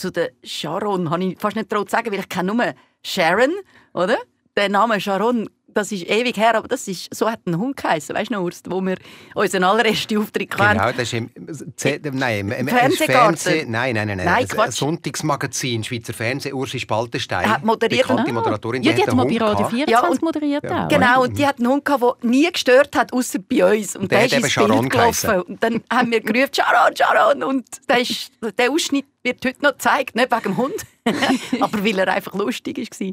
zu 0.00 0.10
der 0.10 0.30
Sharon 0.42 1.10
habe 1.10 1.24
ich 1.24 1.38
fast 1.38 1.56
nicht 1.56 1.70
traut 1.70 1.90
zu 1.90 1.96
sagen, 1.96 2.10
weil 2.10 2.20
ich 2.20 2.28
kenne 2.28 2.54
nur 2.54 2.74
Sharon, 3.04 3.52
oder? 3.92 4.18
Der 4.56 4.68
Name 4.68 5.00
Sharon 5.00 5.48
das 5.74 5.92
ist 5.92 6.08
ewig 6.08 6.36
her, 6.36 6.54
aber 6.56 6.68
das 6.68 6.86
ist, 6.88 7.14
so 7.14 7.30
hat 7.30 7.40
ein 7.46 7.56
Hund 7.56 7.76
geheißen, 7.76 8.14
weißt 8.14 8.30
du 8.30 8.34
noch, 8.34 8.42
Urs, 8.42 8.62
wo 8.66 8.80
wir 8.80 8.96
unseren 9.34 9.64
allerersten 9.64 10.18
Auftritt 10.18 10.56
hatten. 10.58 10.78
Genau, 10.78 10.92
das 10.92 11.02
ist 11.02 11.12
im, 11.14 11.30
Z 11.76 12.14
nein, 12.14 12.50
im 12.50 12.68
Fernseh, 12.68 13.64
nein, 13.66 13.94
nein, 13.94 13.94
nein, 13.94 14.16
nein, 14.16 14.24
nein 14.24 14.46
ein 14.58 14.72
Sonntagsmagazin, 14.72 15.84
Schweizer 15.84 16.12
Fernsehen, 16.12 16.54
Ursi 16.54 16.78
Spaltenstein, 16.78 17.48
hat 17.48 17.64
moderiert, 17.64 18.08
bekannte 18.08 18.32
Moderatorin, 18.32 18.82
ja, 18.82 18.92
die, 18.92 19.02
hat 19.02 19.14
mal 19.14 19.26
bei 19.26 19.38
Radio 19.38 19.68
24 19.68 19.88
ja, 19.88 20.08
und, 20.08 20.22
moderiert 20.22 20.64
ja, 20.64 20.84
auch. 20.84 20.88
Genau, 20.88 21.22
und 21.22 21.38
die 21.38 21.46
hat 21.46 21.58
einen 21.58 21.68
Hund 21.68 21.84
gehabt, 21.84 22.02
der 22.02 22.30
nie 22.30 22.50
gestört 22.50 22.96
hat, 22.96 23.12
außer 23.12 23.38
bei 23.38 23.78
uns. 23.78 23.96
Und, 23.96 24.02
und 24.02 24.12
der, 24.12 24.26
der 24.28 24.38
ist 24.38 24.56
ins 24.56 24.66
Bild 24.66 24.90
gelaufen. 24.90 25.42
Und 25.42 25.62
dann 25.62 25.82
haben 25.92 26.10
wir 26.10 26.20
gerufen, 26.20 26.50
Sharon, 26.52 26.96
Sharon, 26.96 27.42
und 27.42 27.66
der, 27.88 28.00
ist, 28.00 28.32
der 28.58 28.70
Ausschnitt 28.70 29.06
wird 29.22 29.44
heute 29.44 29.62
noch 29.62 29.72
gezeigt, 29.72 30.14
nicht 30.16 30.30
wegen 30.30 30.42
dem 30.42 30.56
Hund, 30.56 30.86
aber 31.60 31.84
weil 31.84 31.98
er 31.98 32.08
einfach 32.08 32.34
lustig 32.34 32.78
war. 32.78 33.12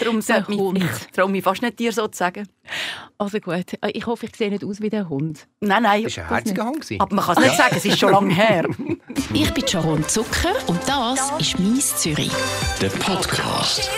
Darum 0.00 0.20
sollte 0.20 0.52
ich, 0.52 0.82
ich 0.82 1.06
traue 1.12 1.30
mich 1.30 1.42
fast 1.42 1.62
nicht 1.62 1.78
dir 1.78 1.92
so 1.92 2.06
zu 2.08 2.18
sagen. 2.18 2.48
Also 3.18 3.40
gut, 3.40 3.76
ich 3.92 4.06
hoffe, 4.06 4.26
ich 4.26 4.36
sehe 4.36 4.50
nicht 4.50 4.64
aus 4.64 4.80
wie 4.80 4.90
der 4.90 5.08
Hund. 5.08 5.48
Nein, 5.60 5.82
nein. 5.82 6.04
Das 6.04 6.16
war 6.16 6.24
ein 6.24 6.34
herziger 6.34 6.66
Hund. 6.66 6.86
Aber 6.98 7.14
man 7.14 7.24
kann 7.24 7.36
es 7.38 7.44
nicht 7.44 7.56
sagen, 7.56 7.76
es 7.76 7.84
ist 7.84 7.98
schon 7.98 8.12
lange 8.12 8.34
her. 8.34 8.68
ich 9.32 9.52
bin 9.52 9.66
Sharon 9.66 10.08
Zucker 10.08 10.54
und 10.66 10.80
das 10.88 11.32
ist 11.38 11.58
«Mies 11.58 11.96
Zürich». 11.96 12.32
Der 12.80 12.88
Podcast. 12.88 13.90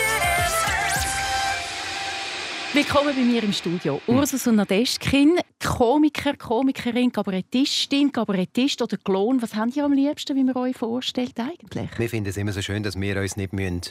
Willkommen 2.73 3.15
bei 3.15 3.21
mir 3.21 3.43
im 3.43 3.53
Studio. 3.53 4.01
Ursus 4.07 4.47
und 4.47 4.55
Nadeschkin, 4.55 5.37
Komiker, 5.63 6.35
Komikerin, 6.35 7.11
Kabarettistin, 7.11 8.11
Kabarettist 8.11 8.81
oder 8.81 8.97
Klon. 8.97 9.39
Was 9.43 9.53
habt 9.53 9.75
ihr 9.75 9.85
am 9.85 9.93
liebsten, 9.93 10.35
wie 10.35 10.43
man 10.43 10.57
euch 10.57 10.75
vorstellt 10.75 11.39
eigentlich? 11.39 11.91
Wir 11.99 12.09
finden 12.09 12.31
es 12.31 12.37
immer 12.37 12.51
so 12.51 12.63
schön, 12.63 12.81
dass 12.81 12.99
wir 12.99 13.21
uns 13.21 13.37
nicht 13.37 13.53
müssen, 13.53 13.81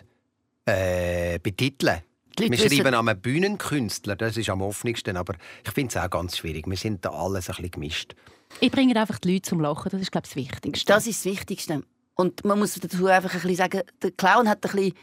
äh, 0.67 1.39
betiteln 1.39 2.01
müssen. 2.41 2.51
Wir 2.51 2.59
schreiben 2.59 2.95
am 2.95 3.21
Bühnenkünstler, 3.21 4.17
das 4.17 4.37
ist 4.37 4.51
am 4.51 4.63
offensten, 4.63 5.17
aber 5.17 5.35
ich 5.65 5.71
finde 5.71 5.97
es 5.97 6.03
auch 6.05 6.11
ganz 6.11 6.39
schwierig. 6.39 6.67
Wir 6.67 6.77
sind 6.77 7.05
da 7.05 7.11
alles 7.11 7.51
ein 7.51 7.55
bisschen 7.55 7.71
gemischt. 7.71 8.17
Ich 8.59 8.73
bringe 8.73 9.01
einfach 9.01 9.21
die 9.21 9.35
Leute 9.35 9.43
zum 9.43 9.61
Lachen, 9.61 9.91
das 9.93 10.01
ist 10.01 10.11
glaube 10.11 10.27
ich 10.27 10.35
das 10.35 10.37
Wichtigste. 10.37 10.93
Das 10.93 11.07
ist 11.07 11.25
das 11.25 11.33
Wichtigste. 11.33 11.85
Und 12.17 12.45
man 12.45 12.59
muss 12.59 12.75
dazu 12.75 13.07
einfach 13.07 13.33
ein 13.33 13.43
bisschen 13.43 13.57
sagen, 13.57 13.83
der 14.03 14.11
Clown 14.11 14.49
hat 14.49 14.59
ein 14.67 14.73
bisschen 14.73 14.95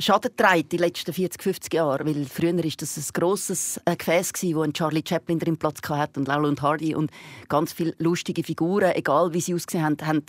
Schaden 0.00 0.30
getragen 0.34 0.68
die 0.68 0.76
letzten 0.78 1.12
40, 1.12 1.42
50 1.42 1.74
Jahre. 1.74 2.06
Weil 2.06 2.24
früher 2.24 2.56
war 2.56 2.70
das 2.78 2.96
ein 2.96 3.04
grosses 3.12 3.80
äh, 3.84 3.96
Gefäß, 3.96 4.32
wo 4.54 4.62
ein 4.62 4.72
Charlie 4.72 5.04
Chaplin 5.06 5.38
drin 5.38 5.56
Platz 5.56 5.80
hatte 5.88 6.20
und 6.20 6.28
und 6.28 6.62
Hardy 6.62 6.94
und 6.94 7.10
ganz 7.48 7.72
viele 7.72 7.94
lustige 7.98 8.42
Figuren, 8.42 8.92
egal 8.94 9.34
wie 9.34 9.40
sie 9.40 9.54
ausgesehen 9.54 9.84
haben, 9.84 9.96
haben 10.06 10.24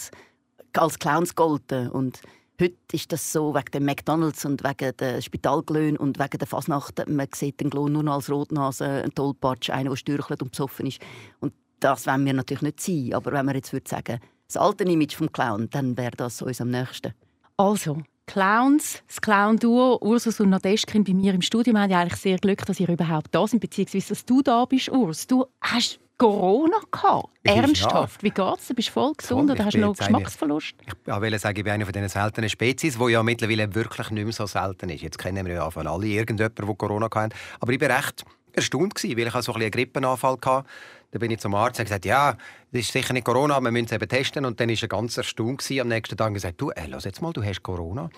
als 0.73 0.99
Clowns 0.99 1.35
gegolten. 1.35 1.89
Und 1.89 2.21
heute 2.59 2.75
ist 2.91 3.11
das 3.11 3.31
so 3.31 3.53
wegen 3.53 3.71
dem 3.73 3.85
McDonalds 3.85 4.43
und 4.45 4.63
wegen 4.63 4.95
der 4.97 5.21
Spitalglöhn 5.21 5.95
und 5.97 6.19
wegen 6.19 6.37
der 6.37 6.47
Fasnacht. 6.47 7.07
Man 7.07 7.27
sieht 7.33 7.61
den 7.61 7.69
Glon 7.69 7.93
nur 7.93 8.03
noch 8.03 8.15
als 8.15 8.29
Rotnase, 8.29 9.03
ein 9.03 9.13
Tollpatsch, 9.15 9.69
einer, 9.69 9.91
der 9.91 9.97
stürchelt 9.97 10.41
und 10.41 10.51
besoffen 10.51 10.87
ist. 10.87 10.99
Und 11.39 11.53
das 11.79 12.07
wollen 12.07 12.25
wir 12.25 12.33
natürlich 12.33 12.61
nicht 12.61 12.81
sein. 12.81 13.13
Aber 13.13 13.31
wenn 13.31 13.45
wir 13.45 13.55
jetzt 13.55 13.73
würde 13.73 13.89
sagen, 13.89 14.19
das 14.47 14.57
alte 14.57 14.83
Image 14.83 15.15
vom 15.15 15.31
Clown, 15.31 15.69
dann 15.69 15.97
wäre 15.97 16.15
das 16.17 16.41
uns 16.41 16.59
am 16.59 16.71
nächsten. 16.71 17.13
Also, 17.57 18.01
Clowns, 18.31 19.03
das 19.07 19.19
Clown-Duo, 19.19 19.97
Ursus 19.99 20.39
und 20.39 20.51
Nadeschkin 20.51 21.03
bei 21.03 21.13
mir 21.13 21.33
im 21.33 21.41
Studio. 21.41 21.73
Wir 21.73 21.81
haben 21.81 21.91
ja 21.91 21.99
eigentlich 21.99 22.17
sehr 22.21 22.37
Glück, 22.37 22.65
dass 22.65 22.79
ihr 22.79 22.87
überhaupt 22.87 23.27
da 23.31 23.45
sind, 23.45 23.59
beziehungsweise 23.59 24.07
dass 24.07 24.23
du 24.23 24.41
da 24.41 24.63
bist, 24.63 24.87
Urs. 24.87 25.27
Du 25.27 25.47
hast 25.59 25.99
Corona 26.17 26.77
gehabt. 26.89 27.27
Ernsthaft. 27.43 28.23
Ja. 28.23 28.23
Wie 28.23 28.29
geht's? 28.29 28.69
Du 28.69 28.73
bist 28.73 28.87
voll 28.87 29.11
gesund 29.17 29.49
Voll. 29.49 29.51
oder 29.51 29.65
hast 29.65 29.73
du 29.73 29.79
noch 29.79 29.97
Geschmacksverlust? 29.97 30.75
Eine, 31.05 31.15
ich 31.17 31.21
will 31.21 31.39
sagen, 31.39 31.57
ich 31.57 31.63
bin 31.65 31.73
eine 31.73 31.83
von 31.83 31.91
diesen 31.91 32.07
seltenen 32.07 32.49
Spezies, 32.49 32.97
die 32.97 33.11
ja 33.11 33.21
mittlerweile 33.21 33.75
wirklich 33.75 34.09
nicht 34.11 34.23
mehr 34.23 34.31
so 34.31 34.45
selten 34.45 34.87
ist. 34.87 35.01
Jetzt 35.01 35.17
kennen 35.17 35.45
wir 35.45 35.55
ja 35.55 35.69
von 35.69 35.85
alle 35.85 36.07
irgendjemanden, 36.07 36.65
der 36.65 36.75
Corona 36.75 37.09
hatte. 37.13 37.35
Aber 37.59 37.73
ich 37.73 37.81
war 37.81 37.89
recht 37.89 38.23
erstaunt, 38.53 39.03
weil 39.03 39.27
ich 39.27 39.33
so 39.33 39.53
ein 39.53 39.61
einen 39.61 39.71
Grippenanfall 39.71 40.37
hatte 40.45 40.63
dann 41.11 41.19
bin 41.19 41.31
ich 41.31 41.39
zum 41.39 41.53
Arzt 41.55 41.79
und 41.79 41.85
gesagt, 41.85 42.05
ja, 42.05 42.37
das 42.71 42.81
ist 42.81 42.93
sicher 42.93 43.13
nicht 43.13 43.25
Corona, 43.25 43.59
wir 43.59 43.71
müssen 43.71 43.85
es 43.85 43.91
eben 43.91 44.07
testen. 44.07 44.45
Und 44.45 44.59
dann 44.59 44.69
war 44.69 44.77
er 44.81 44.87
ganz 44.87 45.17
erstaunt 45.17 45.69
am 45.79 45.87
nächsten 45.87 46.17
Tag 46.17 46.27
und 46.27 46.35
gesagt, 46.35 46.59
du, 46.59 46.71
ey, 46.71 46.87
lass 46.87 47.03
jetzt 47.03 47.21
mal, 47.21 47.33
du 47.33 47.43
hast 47.43 47.61
Corona. 47.61 48.09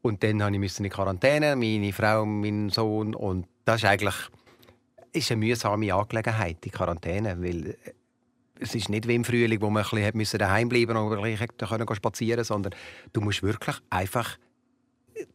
Und 0.00 0.22
dann 0.22 0.38
musste 0.38 0.82
ich 0.82 0.86
in 0.86 0.90
Quarantäne, 0.90 1.56
meine 1.56 1.92
Frau, 1.92 2.24
mein 2.24 2.70
Sohn. 2.70 3.14
Und 3.14 3.46
das 3.64 3.82
ist 3.82 3.88
eigentlich 3.88 4.14
ist 5.12 5.30
eine 5.30 5.38
mühsame 5.44 5.92
Angelegenheit, 5.92 6.58
die 6.64 6.70
Quarantäne, 6.70 7.42
weil 7.42 7.70
äh, 7.70 7.74
es 8.60 8.74
ist 8.74 8.88
nicht 8.88 9.06
wie 9.06 9.14
im 9.14 9.24
Frühling, 9.24 9.60
wo 9.60 9.70
man 9.70 9.84
ein 9.84 10.12
bisschen 10.12 10.38
daheim 10.38 10.68
bleiben 10.68 10.96
und 10.96 11.16
ein 11.16 11.38
bisschen 11.38 11.94
spazieren 11.94 12.44
sondern 12.44 12.74
du 13.12 13.20
musst 13.20 13.42
wirklich 13.42 13.76
einfach 13.88 14.36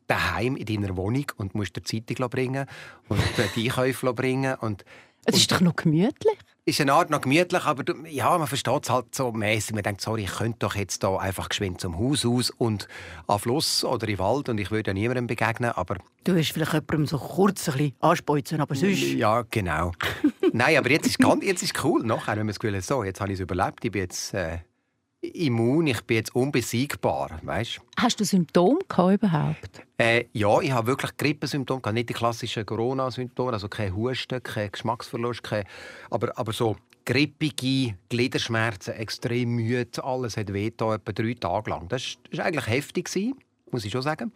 daheim 0.07 0.57
in 0.57 0.65
deiner 0.65 0.97
Wohnung 0.97 1.25
und 1.37 1.55
musst 1.55 1.75
dir 1.75 1.83
Zeitung 1.83 2.29
bringen 2.29 2.65
und 3.07 3.21
die 3.55 3.69
Einkäufe 3.69 4.13
bringen 4.13 4.55
und 4.55 4.83
es 5.25 5.37
ist 5.37 5.51
doch 5.51 5.61
noch 5.61 5.75
gemütlich 5.75 6.37
ist 6.65 6.79
eine 6.79 6.93
Art 6.93 7.09
noch 7.09 7.21
gemütlich, 7.21 7.65
aber 7.65 7.83
ja, 8.07 8.37
man 8.37 8.47
versteht 8.47 8.83
es 8.83 8.89
halt 8.89 9.13
so 9.13 9.31
mäßig. 9.31 9.73
Man 9.73 9.83
denkt, 9.83 10.01
sorry, 10.01 10.23
ich 10.23 10.31
könnte 10.31 10.59
doch 10.59 10.75
jetzt 10.75 11.03
da 11.03 11.17
einfach 11.17 11.49
geschwind 11.49 11.81
zum 11.81 11.97
Haus 11.97 12.25
aus 12.25 12.51
und 12.51 12.87
an 13.27 13.39
Fluss 13.39 13.83
oder 13.83 14.07
in 14.07 14.17
Wald 14.17 14.47
und 14.47 14.57
ich 14.59 14.71
würde 14.71 14.91
ja 14.91 14.93
niemandem 14.93 15.27
begegnen, 15.27 15.71
aber... 15.71 15.97
Du 16.23 16.35
hast 16.37 16.53
vielleicht 16.53 16.73
jemandem 16.73 17.05
so 17.05 17.17
kurz 17.17 17.67
ein 17.67 17.73
bisschen 17.73 17.95
anspeuzen, 17.99 18.61
aber 18.61 18.75
sonst... 18.75 19.01
Ja, 19.01 19.43
genau. 19.49 19.91
Nein, 20.53 20.77
aber 20.77 20.89
jetzt 20.89 21.07
ist 21.07 21.19
es 21.19 21.37
jetzt 21.41 21.63
ist 21.63 21.83
cool, 21.83 22.03
nachher, 22.03 22.33
wenn 22.33 22.39
man 22.39 22.47
das 22.47 22.59
Gefühl 22.59 22.77
hat, 22.77 22.83
so, 22.83 23.03
jetzt 23.03 23.19
habe 23.19 23.31
ich 23.31 23.39
es 23.39 23.41
überlebt, 23.41 23.83
ich 23.83 23.91
bin 23.91 24.01
jetzt... 24.01 24.33
Äh, 24.33 24.59
immun, 25.23 25.87
ich 25.87 26.01
bin 26.01 26.17
jetzt 26.17 26.35
unbesiegbar, 26.35 27.39
weißt? 27.41 27.79
Hast 27.97 28.19
du 28.19 28.25
Symptome 28.25 28.79
überhaupt? 29.13 29.81
Äh, 29.97 30.25
ja, 30.33 30.59
ich 30.59 30.71
habe 30.71 30.87
wirklich 30.87 31.15
Grippesymptome, 31.17 31.81
nicht 31.93 32.09
die 32.09 32.13
klassischen 32.13 32.65
Corona-Symptome, 32.65 33.53
also 33.53 33.69
kein 33.69 33.95
Husten, 33.95 34.43
kein 34.43 34.71
Geschmacksverlust, 34.71 35.43
kein, 35.43 35.65
aber, 36.09 36.37
aber 36.37 36.51
so 36.51 36.75
grippige 37.05 37.95
Gliederschmerzen, 38.09 38.93
extrem 38.93 39.55
müde, 39.55 40.03
alles 40.03 40.37
hat 40.37 40.51
weh 40.53 40.67
etwa 40.67 40.97
drei 40.97 41.33
Tage 41.33 41.69
lang. 41.69 41.87
Das 41.89 42.17
war 42.33 42.45
eigentlich 42.45 42.67
heftig, 42.67 43.09
muss 43.71 43.85
ich 43.85 43.91
schon 43.91 44.01
sagen. 44.01 44.31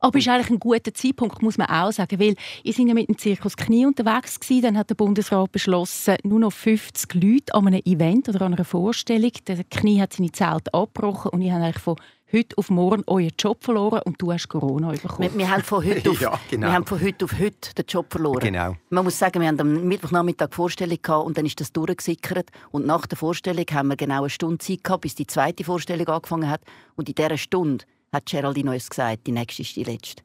Aber 0.00 0.18
es 0.18 0.26
ist 0.26 0.30
eigentlich 0.30 0.50
ein 0.50 0.60
guter 0.60 0.94
Zeitpunkt, 0.94 1.42
muss 1.42 1.58
man 1.58 1.68
auch 1.68 1.90
sagen, 1.90 2.20
weil 2.20 2.36
ich 2.62 2.76
sind 2.76 2.88
ja 2.88 2.94
mit 2.94 3.08
dem 3.08 3.18
Zirkus 3.18 3.56
Knie 3.56 3.84
unterwegs 3.84 4.38
gewesen. 4.38 4.62
Dann 4.62 4.78
hat 4.78 4.90
der 4.90 4.94
Bundesrat 4.94 5.50
beschlossen, 5.50 6.16
nur 6.22 6.38
noch 6.38 6.52
50 6.52 7.14
Leute 7.14 7.54
an 7.54 7.66
einem 7.66 7.82
Event 7.84 8.28
oder 8.28 8.42
an 8.42 8.54
einer 8.54 8.64
Vorstellung. 8.64 9.32
Der 9.46 9.64
Knie 9.64 10.00
hat 10.00 10.12
seine 10.12 10.30
Zelt 10.30 10.72
abgebrochen 10.72 11.32
und 11.32 11.42
ich 11.42 11.50
habe 11.50 11.64
eigentlich 11.64 11.82
von 11.82 11.96
heute 12.32 12.58
auf 12.58 12.70
morgen 12.70 13.02
euren 13.06 13.32
Job 13.38 13.64
verloren 13.64 14.02
und 14.04 14.20
du 14.20 14.32
hast 14.32 14.48
Corona 14.48 14.90
bekommen. 14.90 15.30
Wir, 15.32 15.38
wir 15.38 15.50
haben, 15.50 15.62
von 15.62 15.84
heute 15.84 16.10
auf, 16.10 16.20
ja, 16.20 16.38
genau. 16.50 16.66
wir 16.66 16.72
haben 16.74 16.86
von 16.86 17.00
heute 17.00 17.24
auf 17.24 17.32
heute 17.38 17.74
den 17.74 17.84
Job 17.88 18.06
verloren. 18.10 18.40
Genau. 18.40 18.76
Man 18.90 19.04
muss 19.04 19.18
sagen, 19.18 19.40
wir 19.40 19.48
haben 19.48 19.60
am 19.60 19.88
Mittwochnachmittag 19.88 20.52
Vorstellung 20.52 20.98
gehabt 21.00 21.26
und 21.26 21.38
dann 21.38 21.46
ist 21.46 21.60
das 21.60 21.72
durchgesickert 21.72 22.50
und 22.70 22.86
nach 22.86 23.06
der 23.06 23.18
Vorstellung 23.18 23.64
haben 23.72 23.88
wir 23.88 23.96
genau 23.96 24.20
eine 24.20 24.30
Stunde 24.30 24.58
Zeit 24.58 24.84
gehabt, 24.84 25.02
bis 25.02 25.14
die 25.14 25.26
zweite 25.26 25.64
Vorstellung 25.64 26.06
angefangen 26.06 26.48
hat 26.48 26.60
und 26.96 27.08
in 27.08 27.14
dieser 27.14 27.38
Stunde 27.38 27.84
hat 28.12 28.26
Geraldine 28.26 28.72
uns 28.72 28.88
gesagt, 28.88 29.26
die 29.26 29.32
nächste 29.32 29.62
ist 29.62 29.76
die 29.76 29.84
letzte. 29.84 30.22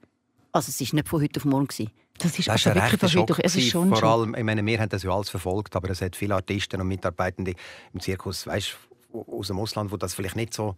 Also 0.52 0.70
es 0.70 0.80
war 0.80 0.96
nicht 0.96 1.10
von 1.10 1.22
heute 1.22 1.40
auf 1.40 1.46
morgen. 1.46 1.68
Gewesen. 1.68 1.92
Das 2.20 2.38
ist, 2.38 2.48
das 2.48 2.62
ist 2.62 2.68
also 2.68 2.80
wirklich 2.80 3.00
von 3.00 3.22
heute 3.22 3.34
auf 3.34 3.40
es 3.42 3.56
ist 3.56 3.70
schon 3.70 3.90
Vor 3.90 4.04
allem, 4.04 4.36
ich 4.36 4.44
meine, 4.44 4.66
wir 4.66 4.80
haben 4.80 4.90
das 4.90 5.04
ja 5.04 5.12
alles 5.12 5.30
verfolgt, 5.30 5.76
aber 5.76 5.90
es 5.90 6.02
hat 6.02 6.16
viele 6.16 6.36
Artisten 6.36 6.80
und 6.80 6.88
Mitarbeitende 6.88 7.56
im 7.94 8.00
Zirkus, 8.00 8.46
weißt, 8.46 8.78
aus 9.14 9.48
dem 9.48 9.60
Ausland, 9.60 9.92
die 9.92 9.98
das 9.98 10.14
vielleicht 10.14 10.36
nicht 10.36 10.54
so 10.54 10.76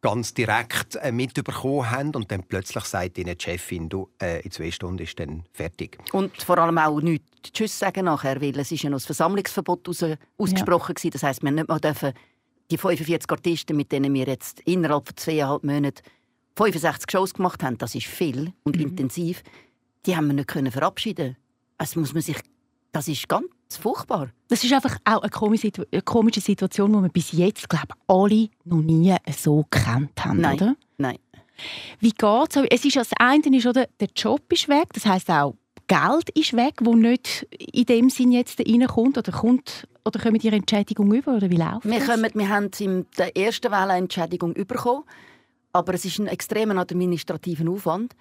ganz 0.00 0.32
direkt 0.32 0.96
äh, 0.96 1.10
mitbekommen 1.10 1.90
haben 1.90 2.14
und 2.14 2.30
dann 2.30 2.44
plötzlich 2.44 2.84
sagt 2.84 3.18
ihnen 3.18 3.36
die 3.36 3.44
Chefin, 3.44 3.88
du, 3.88 4.08
äh, 4.22 4.40
in 4.42 4.50
zwei 4.50 4.70
Stunden 4.70 5.02
ist 5.02 5.18
dann 5.18 5.44
fertig. 5.52 5.98
Und 6.12 6.40
vor 6.42 6.58
allem 6.58 6.78
auch 6.78 7.00
nicht 7.00 7.24
Tschüss 7.52 7.78
sagen 7.78 8.04
nachher, 8.04 8.40
weil 8.40 8.58
es 8.58 8.70
ist 8.70 8.82
ja 8.82 8.90
noch 8.90 8.98
das 8.98 9.06
Versammlungsverbot 9.06 9.88
aus, 9.88 10.04
ausgesprochen 10.36 10.94
ja. 11.02 11.10
Das 11.10 11.22
heißt, 11.22 11.42
wir 11.42 11.50
nicht 11.50 11.68
mal 11.68 11.80
dürfen 11.80 12.12
die 12.70 12.78
45 12.78 13.30
Artisten, 13.30 13.76
mit 13.76 13.90
denen 13.90 14.14
wir 14.14 14.26
jetzt 14.26 14.60
innerhalb 14.60 15.08
von 15.08 15.16
zweieinhalb 15.16 15.64
Monaten 15.64 16.02
65 16.58 17.10
Shows 17.10 17.34
gemacht 17.34 17.62
haben, 17.62 17.78
das 17.78 17.94
ist 17.94 18.06
viel 18.06 18.52
und 18.64 18.76
mhm. 18.76 18.82
intensiv, 18.82 19.42
die 20.06 20.16
haben 20.16 20.26
wir 20.26 20.34
nicht 20.34 20.48
können 20.48 20.72
verabschieden. 20.72 21.36
Also 21.78 22.00
muss 22.00 22.12
man 22.12 22.22
sich, 22.22 22.36
das 22.92 23.06
ist 23.08 23.28
ganz 23.28 23.46
furchtbar. 23.78 24.30
Das 24.48 24.64
ist 24.64 24.72
einfach 24.72 24.98
auch 25.04 25.22
eine 25.22 25.30
komische, 25.30 26.40
Situation, 26.40 26.92
die 26.92 27.02
wir 27.02 27.08
bis 27.08 27.32
jetzt, 27.32 27.68
glaube 27.68 27.88
ich, 27.88 28.02
alle 28.08 28.48
noch 28.64 28.82
nie 28.82 29.14
so 29.36 29.64
gekannt 29.70 30.24
haben, 30.24 30.40
Nein. 30.40 30.56
oder? 30.56 30.76
Nein. 30.96 31.18
Wie 32.00 32.10
geht 32.10 32.56
es? 32.56 32.64
Es 32.70 32.84
ist 32.84 32.96
das 32.96 33.10
eine 33.18 33.56
ist, 33.56 33.66
oder, 33.66 33.86
der 34.00 34.08
Job 34.14 34.42
ist 34.52 34.68
weg, 34.68 34.88
das 34.94 35.06
heißt 35.06 35.30
auch 35.30 35.54
Geld 35.88 36.28
ist 36.34 36.54
weg, 36.54 36.74
wo 36.82 36.94
nicht 36.94 37.46
in 37.72 37.86
dem 37.86 38.10
Sinn 38.10 38.30
jetzt 38.30 38.60
reinkommt 38.60 39.16
oder 39.16 39.32
kommt 39.32 39.88
oder 40.04 40.20
kommen 40.20 40.38
die 40.38 40.48
Entschädigung 40.48 41.12
über 41.14 41.36
oder 41.36 41.50
wie 41.50 41.56
läuft 41.56 41.84
wir, 41.84 42.00
kommen, 42.00 42.30
wir 42.34 42.48
haben 42.48 42.70
in 42.78 43.06
der 43.16 43.34
ersten 43.36 43.70
Welle 43.70 43.92
eine 43.92 44.04
Entschädigung 44.04 44.52
bekommen 44.52 45.04
aber 45.72 45.94
es 45.94 46.04
ist 46.04 46.18
ein 46.18 46.26
extremer 46.26 46.76
administrativer 46.76 47.70
Aufwand. 47.70 48.14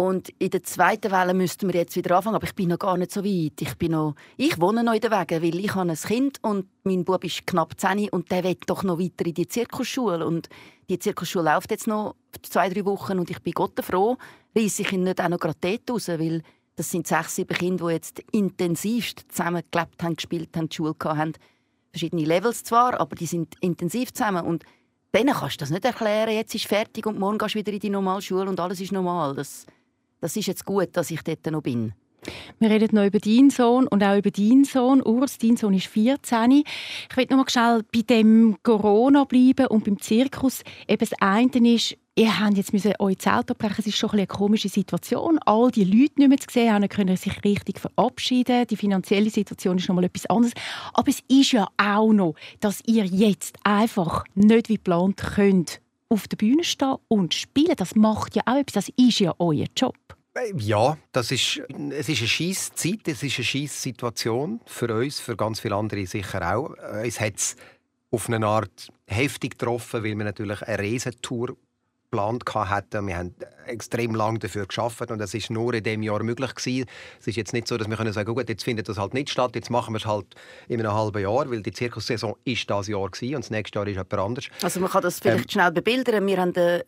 Und 0.00 0.28
in 0.38 0.50
der 0.50 0.62
zweiten 0.62 1.10
Welle 1.10 1.34
müssten 1.34 1.66
wir 1.66 1.80
jetzt 1.80 1.96
wieder 1.96 2.16
anfangen, 2.16 2.36
aber 2.36 2.46
ich 2.46 2.54
bin 2.54 2.68
noch 2.68 2.78
gar 2.78 2.96
nicht 2.96 3.10
so 3.10 3.24
weit. 3.24 3.60
Ich, 3.60 3.76
bin 3.78 3.90
noch, 3.90 4.14
ich 4.36 4.60
wohne 4.60 4.84
noch 4.84 4.94
in 4.94 5.00
den 5.00 5.10
Wegen, 5.10 5.42
weil 5.42 5.58
ich 5.58 5.74
habe 5.74 5.90
ein 5.90 5.96
Kind 5.96 6.38
und 6.42 6.68
mein 6.84 7.04
Bub 7.04 7.24
ist 7.24 7.48
knapp 7.48 7.74
10 7.76 8.08
und 8.10 8.30
der 8.30 8.44
will 8.44 8.56
doch 8.64 8.84
noch 8.84 9.00
weiter 9.00 9.26
in 9.26 9.34
die 9.34 9.48
Zirkusschule. 9.48 10.24
Und 10.24 10.48
die 10.88 11.00
Zirkusschule 11.00 11.52
läuft 11.52 11.72
jetzt 11.72 11.88
noch 11.88 12.14
zwei, 12.42 12.68
drei 12.68 12.84
Wochen 12.84 13.18
und 13.18 13.28
ich 13.28 13.40
bin 13.40 13.54
Gott 13.54 13.84
froh, 13.84 14.16
reiße 14.56 14.82
ich 14.82 14.92
ihn 14.92 15.02
nicht 15.02 15.20
auch 15.20 15.28
noch 15.28 15.40
gerade 15.40 15.58
dort 15.60 15.90
raus, 15.90 16.06
weil 16.06 16.42
das 16.76 16.92
sind 16.92 17.08
sechs, 17.08 17.34
sieben 17.34 17.58
Kinder, 17.58 17.88
die 17.88 17.94
jetzt 17.94 18.20
intensivst 18.30 19.24
zusammen 19.32 19.64
gelebt 19.68 20.00
haben, 20.00 20.14
gespielt 20.14 20.56
haben, 20.56 20.68
die 20.68 20.76
Schule 20.76 20.94
haben. 21.02 21.32
Verschiedene 21.90 22.22
Levels 22.22 22.62
zwar, 22.62 23.00
aber 23.00 23.16
die 23.16 23.26
sind 23.26 23.56
intensiv 23.60 24.12
zusammen 24.12 24.46
und 24.46 24.64
denen 25.14 25.34
kannst 25.34 25.56
du 25.56 25.58
das 25.60 25.70
nicht 25.70 25.84
erklären, 25.84 26.34
jetzt 26.34 26.54
ist 26.54 26.66
fertig 26.66 27.06
und 27.06 27.18
morgen 27.18 27.38
gehst 27.38 27.54
du 27.54 27.58
wieder 27.58 27.72
in 27.72 27.80
die 27.80 27.90
normale 27.90 28.22
Schule 28.22 28.48
und 28.48 28.60
alles 28.60 28.80
ist 28.80 28.92
normal. 28.92 29.34
Das, 29.34 29.66
das 30.20 30.36
ist 30.36 30.46
jetzt 30.46 30.64
gut, 30.64 30.88
dass 30.92 31.10
ich 31.10 31.22
dort 31.22 31.46
noch 31.46 31.62
bin. 31.62 31.94
Wir 32.58 32.70
reden 32.70 32.96
noch 32.96 33.06
über 33.06 33.20
deinen 33.20 33.50
Sohn 33.50 33.86
und 33.86 34.02
auch 34.02 34.16
über 34.16 34.30
deinen 34.30 34.64
Sohn. 34.64 35.02
Urs, 35.02 35.38
dein 35.38 35.56
Sohn 35.56 35.74
ist 35.74 35.86
14. 35.86 36.64
Ich 37.10 37.16
will 37.16 37.26
noch 37.30 37.38
mal 37.38 37.48
schnell 37.48 37.84
bei 37.92 38.02
dem 38.02 38.56
Corona 38.62 39.24
bleiben 39.24 39.68
und 39.68 39.84
beim 39.84 40.00
Zirkus. 40.00 40.62
Eben 40.88 40.98
das 40.98 41.12
eine 41.20 41.74
ist, 41.74 41.96
ihr 42.18 42.40
habt 42.40 42.56
jetzt 42.56 42.72
müssen 42.72 42.92
euer 42.98 43.16
Zelt 43.16 43.50
abbrechen. 43.50 43.76
Es 43.78 43.86
ist 43.86 43.96
schon 43.96 44.10
ein 44.10 44.18
eine 44.18 44.26
komische 44.26 44.68
Situation. 44.68 45.38
All 45.46 45.70
die 45.70 45.84
Leute 45.84 46.14
nicht 46.16 46.28
mehr 46.28 46.38
zu 46.38 46.48
sehen, 46.50 46.72
haben 46.72 46.88
können 46.88 47.16
sich 47.16 47.44
richtig 47.44 47.78
verabschieden. 47.78 48.66
Die 48.66 48.76
finanzielle 48.76 49.30
Situation 49.30 49.78
ist 49.78 49.88
noch 49.88 49.94
mal 49.94 50.04
etwas 50.04 50.26
anderes. 50.26 50.52
Aber 50.92 51.08
es 51.08 51.20
ist 51.28 51.52
ja 51.52 51.68
auch 51.76 52.12
noch, 52.12 52.34
dass 52.60 52.82
ihr 52.86 53.04
jetzt 53.04 53.56
einfach 53.62 54.24
nicht 54.34 54.68
wie 54.68 54.74
geplant 54.74 55.22
könnt 55.34 55.80
auf 56.08 56.26
der 56.26 56.36
Bühne 56.36 56.64
stehen 56.64 56.96
und 57.06 57.34
spielen. 57.34 57.76
Das 57.76 57.94
macht 57.94 58.34
ja 58.34 58.42
auch 58.46 58.56
etwas. 58.56 58.86
Das 58.86 58.94
ist 58.96 59.20
ja 59.20 59.34
euer 59.38 59.66
Job. 59.76 59.96
Ja, 60.56 60.96
das 61.12 61.32
ist, 61.32 61.60
es 61.90 62.08
ist 62.08 62.18
eine 62.20 62.28
Scheisszeit, 62.28 63.08
es 63.08 63.22
ist 63.24 63.38
eine 63.38 63.44
Scheissituation 63.44 64.60
für 64.66 64.94
uns, 64.94 65.18
für 65.18 65.36
ganz 65.36 65.58
viele 65.58 65.74
andere 65.74 66.06
sicher 66.06 66.56
auch. 66.56 66.74
Es 67.02 67.20
hat 67.20 67.36
es 67.36 67.56
auf 68.10 68.28
eine 68.28 68.46
Art 68.46 68.88
heftig 69.06 69.58
getroffen, 69.58 70.04
weil 70.04 70.16
wir 70.16 70.24
natürlich 70.24 70.62
eine 70.62 70.78
Riesentour 70.78 71.56
geplant 72.10 72.44
hatten. 72.54 73.06
Wir 73.06 73.18
haben 73.18 73.34
extrem 73.66 74.14
lange 74.14 74.38
dafür 74.38 74.66
geschafft 74.66 75.10
und 75.10 75.18
das 75.18 75.34
ist 75.34 75.50
nur 75.50 75.74
in 75.74 75.82
diesem 75.82 76.02
Jahr 76.02 76.22
möglich 76.22 76.54
gewesen. 76.54 76.88
Es 77.20 77.26
ist 77.26 77.36
jetzt 77.36 77.52
nicht 77.52 77.68
so, 77.68 77.76
dass 77.76 77.88
wir 77.88 77.96
können 77.96 78.12
sagen, 78.12 78.34
gut, 78.34 78.48
jetzt 78.48 78.64
findet 78.64 78.88
das 78.88 78.98
halt 78.98 79.12
nicht 79.12 79.28
statt, 79.30 79.54
jetzt 79.54 79.70
machen 79.70 79.92
wir 79.92 79.98
es 79.98 80.06
halt 80.06 80.26
in 80.68 80.80
einem 80.80 80.92
halben 80.92 81.22
Jahr, 81.22 81.50
weil 81.50 81.62
die 81.62 81.72
Zirkussaison 81.72 82.34
ist 82.44 82.68
das 82.70 82.88
Jahr 82.88 83.10
gewesen 83.10 83.36
und 83.36 83.44
das 83.44 83.50
nächste 83.50 83.78
Jahr 83.78 83.86
ist 83.86 83.96
jemand 83.96 84.14
anders. 84.14 84.46
Also 84.62 84.80
man 84.80 84.90
kann 84.90 85.02
das 85.02 85.20
vielleicht 85.20 85.44
ähm, 85.44 85.50
schnell 85.50 85.70
bebildern. 85.70 86.26
Wir 86.26 86.38
haben 86.38 86.52
eine, 86.56 86.82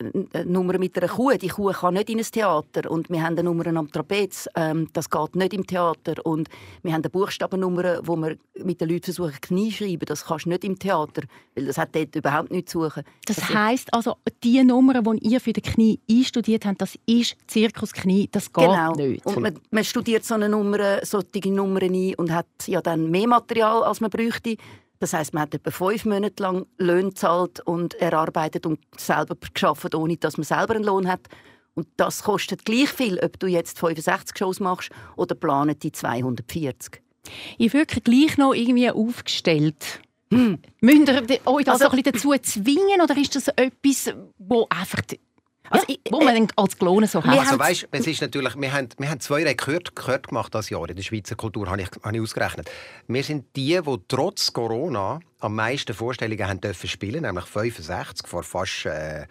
Nummer 0.46 0.78
mit 0.78 0.96
einer 0.96 1.08
Kuh. 1.08 1.32
Die 1.32 1.49
Kuh 1.49 1.73
kann 1.73 1.94
nicht 1.94 2.08
in 2.08 2.19
ein 2.19 2.25
Theater 2.25 2.90
und 2.90 3.11
wir 3.11 3.23
haben 3.23 3.34
eine 3.34 3.43
Nummer 3.43 3.66
am 3.66 3.90
Trapez. 3.90 4.49
Ähm, 4.55 4.88
das 4.94 5.11
geht 5.11 5.37
nicht 5.37 5.52
im 5.52 5.66
Theater 5.66 6.14
und 6.25 6.49
wir 6.82 6.93
haben 6.93 7.02
eine 7.02 7.11
Buchstabennummer, 7.11 8.00
wo 8.05 8.16
wir 8.16 8.37
mit 8.64 8.81
den 8.81 8.88
Leuten 8.88 9.05
versuchen 9.05 9.40
Knie 9.40 9.70
schreiben. 9.70 10.06
Das 10.06 10.25
kannst 10.25 10.46
du 10.46 10.49
nicht 10.49 10.64
im 10.64 10.78
Theater, 10.78 11.23
weil 11.55 11.66
das 11.66 11.76
hat 11.76 11.94
dort 11.94 12.16
überhaupt 12.16 12.50
nichts 12.50 12.73
zu 12.73 12.84
suchen. 12.84 13.05
Das 13.26 13.38
also, 13.38 13.55
heisst 13.55 13.93
also, 13.93 14.16
die 14.43 14.62
Nummer, 14.64 15.05
die 15.16 15.28
ihr 15.28 15.40
für 15.40 15.52
die 15.52 15.60
Knie 15.60 16.00
einstudiert 16.10 16.64
habt, 16.64 16.80
das 16.80 16.98
ist 17.06 17.36
Zirkusknie, 17.46 18.28
das 18.30 18.52
geht 18.52 18.64
genau. 18.64 18.92
nicht. 18.94 19.26
Und 19.26 19.40
man, 19.40 19.58
man, 19.70 19.84
studiert 19.84 20.24
so 20.24 20.34
eine 20.34 20.48
Nummer, 20.48 21.04
solche 21.04 21.50
Nummern 21.50 21.94
ein 21.94 22.14
und 22.16 22.32
hat 22.32 22.46
ja 22.66 22.80
dann 22.80 23.10
mehr 23.10 23.28
Material, 23.28 23.82
als 23.84 24.00
man 24.00 24.10
bräuchte. 24.10 24.56
Das 24.98 25.14
heißt, 25.14 25.32
man 25.32 25.44
hat 25.44 25.54
etwa 25.54 25.70
fünf 25.70 26.04
Monate 26.04 26.42
lang 26.42 26.66
Löhne 26.76 27.08
gezahlt 27.08 27.60
und 27.60 27.94
erarbeitet 27.94 28.66
und 28.66 28.78
selber 28.96 29.36
geschafft, 29.52 29.94
ohne 29.94 30.16
dass 30.16 30.36
man 30.36 30.44
selber 30.44 30.74
einen 30.74 30.84
Lohn 30.84 31.08
hat. 31.08 31.28
Und 31.74 31.88
das 31.96 32.22
kostet 32.22 32.64
gleich 32.64 32.90
viel, 32.90 33.18
ob 33.20 33.38
du 33.38 33.46
jetzt 33.46 33.78
65 33.78 34.36
Shows 34.36 34.60
machst 34.60 34.90
oder 35.16 35.34
planen 35.34 35.78
die 35.78 35.92
240. 35.92 37.00
Ich 37.58 37.72
wirklich 37.72 38.04
gleich 38.04 38.36
noch 38.36 38.54
irgendwie 38.54 38.90
aufgestellt. 38.90 40.00
Hm. 40.32 40.58
Müsst 40.80 41.08
ihr 41.08 41.40
euch 41.46 41.64
das 41.64 41.80
also, 41.80 41.84
so 41.84 41.90
ein 41.90 42.02
bisschen 42.02 42.12
dazu 42.12 42.34
zwingen 42.42 43.00
oder 43.02 43.16
ist 43.16 43.34
das 43.34 43.48
etwas, 43.48 44.14
wo 44.38 44.66
einfach 44.70 45.02
also, 45.70 45.86
ja, 45.88 45.96
wo 46.10 46.20
man 46.20 46.36
äh, 46.36 46.46
als 46.56 46.76
Klone 46.76 47.06
so 47.06 47.22
hat. 47.22 47.38
Also, 47.38 47.58
weißt, 47.58 47.88
es 47.92 48.06
ist 48.06 48.20
natürlich, 48.20 48.56
wir, 48.56 48.72
haben, 48.72 48.88
wir 48.98 49.08
haben 49.08 49.20
zwei 49.20 49.44
Rekorde 49.44 49.92
gehört 49.94 50.28
gemacht 50.28 50.52
das 50.52 50.68
Jahr 50.68 50.88
in 50.88 50.96
der 50.96 51.02
Schweizer 51.02 51.36
Kultur, 51.36 51.68
habe 51.68 51.82
ich, 51.82 51.88
habe 52.02 52.16
ich 52.16 52.22
ausgerechnet. 52.22 52.68
Wir 53.06 53.22
sind 53.22 53.46
die, 53.54 53.80
die 53.80 53.96
trotz 54.08 54.52
Corona 54.52 55.20
am 55.38 55.54
meisten 55.54 55.94
Vorstellungen 55.94 56.48
haben 56.48 56.60
dürfen 56.60 56.88
spielen, 56.88 57.22
nämlich 57.22 57.44
65 57.44 58.26
vor 58.26 58.42
fast 58.42 58.86
äh, 58.86 59.26